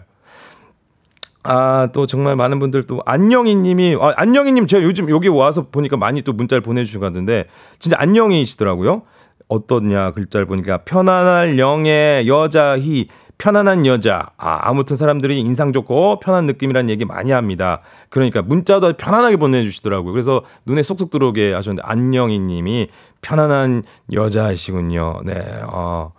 아, 1.43 1.89
또 1.93 2.07
정말 2.07 2.37
많은 2.37 2.59
분들 2.59 2.87
또 2.87 3.01
안녕이 3.07 3.55
님이 3.57 3.97
아, 4.01 4.13
안녕이 4.17 4.53
님 4.53 4.67
제가 4.67 4.83
요즘 4.83 5.09
여기 5.11 5.29
와서 5.29 5.67
보니까 5.71 5.97
많이 5.97 6.23
또 6.23 6.33
문자를 6.33 6.61
보내 6.61 6.85
것 6.85 7.01
같은데 7.01 7.47
진짜 7.79 7.97
안녕이시더라고요. 7.99 9.03
어떻냐 9.49 10.13
글자를 10.13 10.47
보니까 10.47 10.79
편안할 10.79 11.59
영의 11.59 12.29
여자희 12.29 13.09
편안한 13.39 13.87
여자. 13.87 14.31
아, 14.37 14.59
아무튼 14.69 14.97
사람들이 14.97 15.41
인상 15.41 15.73
좋고 15.73 16.21
편한 16.21 16.45
느낌이라는 16.45 16.91
얘기 16.91 17.07
많이 17.07 17.31
합니다. 17.31 17.81
그러니까 18.11 18.43
문자도 18.43 18.93
편안하게 18.99 19.37
보내주시더라고요. 19.37 20.13
그래서 20.13 20.43
눈에 20.67 20.83
쏙쏙 20.83 21.11
들어오게 21.11 21.55
하셨는데 21.55 21.83
안녕이 21.87 22.39
님이 22.39 22.89
편안한 23.23 23.83
여자이시군요. 24.13 25.23
네. 25.25 25.43
어. 25.73 26.13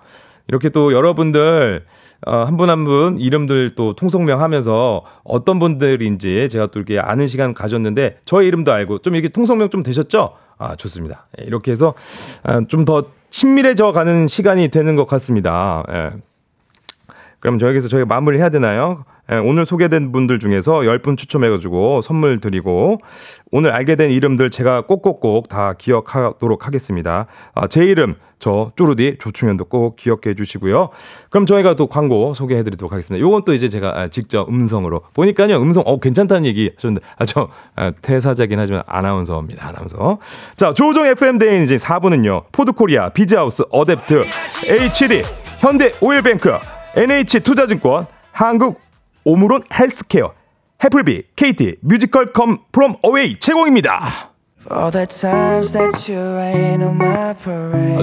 이렇게 0.47 0.69
또 0.69 0.91
여러분들 0.93 1.85
어, 2.27 2.43
한 2.43 2.55
분 2.57 2.69
한 2.69 2.85
분 2.85 3.17
이름들 3.19 3.71
또 3.71 3.93
통성명 3.95 4.41
하면서 4.41 5.03
어떤 5.23 5.57
분들인지 5.59 6.49
제가 6.49 6.67
또 6.67 6.79
이렇게 6.79 6.99
아는 6.99 7.25
시간 7.27 7.53
가졌는데 7.53 8.19
저의 8.25 8.47
이름도 8.47 8.71
알고 8.71 8.99
좀 8.99 9.15
이렇게 9.15 9.29
통성명 9.29 9.69
좀 9.69 9.81
되셨죠? 9.83 10.33
아, 10.57 10.75
좋습니다. 10.75 11.25
예, 11.39 11.45
이렇게 11.45 11.71
해서 11.71 11.95
아, 12.43 12.61
좀더 12.67 13.05
친밀해져 13.31 13.91
가는 13.91 14.27
시간이 14.27 14.67
되는 14.67 14.95
것 14.95 15.05
같습니다. 15.05 15.83
예. 15.91 16.11
그럼 17.39 17.57
저에게서 17.57 17.87
저희가 17.87 18.05
마무리 18.05 18.37
해야 18.37 18.49
되나요? 18.49 19.03
예, 19.31 19.35
오늘 19.37 19.65
소개된 19.65 20.11
분들 20.11 20.39
중에서 20.39 20.79
10분 20.79 21.17
추첨해가지고 21.17 22.01
선물 22.01 22.39
드리고 22.41 22.97
오늘 23.51 23.71
알게 23.71 23.95
된 23.95 24.09
이름들 24.11 24.49
제가 24.49 24.81
꼭꼭꼭 24.81 25.47
다 25.47 25.73
기억하도록 25.77 26.65
하겠습니다. 26.65 27.27
아, 27.53 27.67
제 27.67 27.85
이름 27.85 28.15
저 28.39 28.71
쪼르디 28.75 29.17
조충현도 29.19 29.65
꼭 29.65 29.95
기억해 29.95 30.33
주시고요. 30.35 30.89
그럼 31.29 31.45
저희가 31.45 31.75
또 31.75 31.85
광고 31.85 32.33
소개해 32.33 32.63
드리도록 32.63 32.91
하겠습니다. 32.91 33.21
요건 33.23 33.43
또 33.45 33.53
이제 33.53 33.69
제가 33.69 33.93
아, 33.95 34.07
직접 34.07 34.49
음성으로 34.49 35.01
보니까요. 35.13 35.57
음성 35.57 35.83
어 35.85 35.99
괜찮다는 35.99 36.45
얘기 36.45 36.71
하셨는데 36.75 37.05
아 37.17 37.25
저 37.25 37.49
아, 37.75 37.91
퇴사자긴 38.01 38.59
하지만 38.59 38.81
아나운서입니다. 38.87 39.67
아나운서. 39.67 40.17
자, 40.55 40.73
조우종 40.73 41.05
FM 41.05 41.37
대행진 41.37 41.63
이제 41.63 41.75
4부는요. 41.75 42.45
포드코리아, 42.51 43.09
비즈하우스, 43.09 43.63
어댑트, 43.65 44.25
HD, 44.67 45.21
현대 45.59 45.91
오일뱅크, 46.01 46.51
NH 46.95 47.41
투자증권, 47.41 48.07
한국 48.31 48.81
오므론 49.23 49.63
헬스케어, 49.73 50.31
해플비, 50.83 51.23
KT, 51.35 51.77
뮤지컬 51.81 52.27
Come 52.27 52.59
From 52.71 52.95
Away 53.01 53.39
제공입니다. 53.39 54.29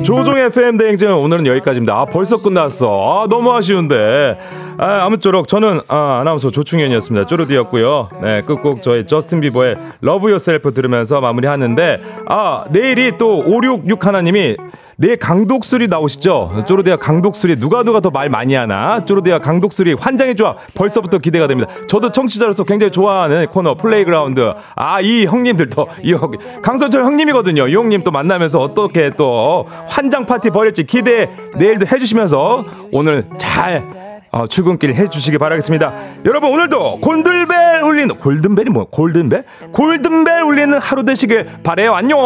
조우종의 0.02 0.46
FM 0.46 0.76
대행진 0.76 1.10
오늘은 1.10 1.46
여기까지입니다. 1.46 1.94
아, 1.94 2.04
벌써 2.04 2.36
끝났어. 2.40 3.22
아, 3.24 3.28
너무 3.28 3.52
아쉬운데. 3.52 4.38
아, 4.78 5.04
아무쪼록 5.06 5.48
저는 5.48 5.80
아, 5.88 6.18
아나운서 6.20 6.50
조충현이었습니다. 6.52 7.26
쪼르디였고요. 7.26 8.08
네, 8.22 8.42
끝곡 8.42 8.82
저희 8.82 9.06
저스틴 9.06 9.40
비버의 9.40 9.76
Love 10.04 10.26
Yourself 10.30 10.72
들으면서 10.72 11.20
마무리하는데 11.20 12.00
아, 12.28 12.64
내일이 12.70 13.18
또 13.18 13.38
566 13.40 14.06
하나님이 14.06 14.56
내 15.00 15.14
강독술이 15.16 15.86
나오시죠? 15.86 16.64
쪼르디아 16.66 16.96
강독술이 16.96 17.56
누가 17.60 17.84
누가 17.84 18.00
더 18.00 18.10
말 18.10 18.28
많이 18.28 18.54
하나? 18.54 19.04
쪼르디아 19.04 19.38
강독술이 19.38 19.92
환장의 19.94 20.34
조합 20.34 20.56
벌써부터 20.74 21.18
기대가 21.18 21.46
됩니다. 21.46 21.70
저도 21.88 22.10
청취자로서 22.10 22.64
굉장히 22.64 22.90
좋아하는 22.92 23.46
코너 23.46 23.74
playground. 23.74 24.54
아, 24.74 25.00
이 25.00 25.24
형님들도 25.26 25.86
이 26.02 26.12
형, 26.14 26.32
강선철 26.62 27.04
형님이거든요. 27.04 27.68
이 27.68 27.74
형님 27.76 28.02
또 28.02 28.10
만나면서 28.10 28.58
어떻게 28.60 29.10
또 29.10 29.66
환장 29.86 30.26
파티 30.26 30.50
벌일지 30.50 30.84
기대 30.84 31.30
내일도 31.56 31.86
해주시면서 31.86 32.64
오늘 32.92 33.26
잘 33.38 34.07
어, 34.30 34.46
출근길 34.46 34.94
해주시기 34.94 35.38
바라겠습니다. 35.38 35.92
여러분 36.24 36.50
오늘도 36.52 37.00
골든벨 37.00 37.82
울리는 37.82 38.14
골든벨이 38.18 38.70
뭐야? 38.70 38.86
골든벨? 38.90 39.44
골든벨 39.72 40.42
울리는 40.42 40.78
하루 40.78 41.04
되시길 41.04 41.62
바래요. 41.62 41.94
안녕. 41.94 42.18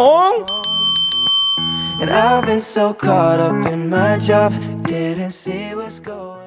And 2.01 2.11
I've 2.11 2.45
been 2.45 2.59
so 2.59 2.93
caught 2.93 3.39
up 3.39 3.65
in 3.65 3.87
my 3.87 4.19
job, 4.19 4.51
didn't 4.83 5.31
see 5.31 5.73
what's 5.73 6.03
going 6.03 6.42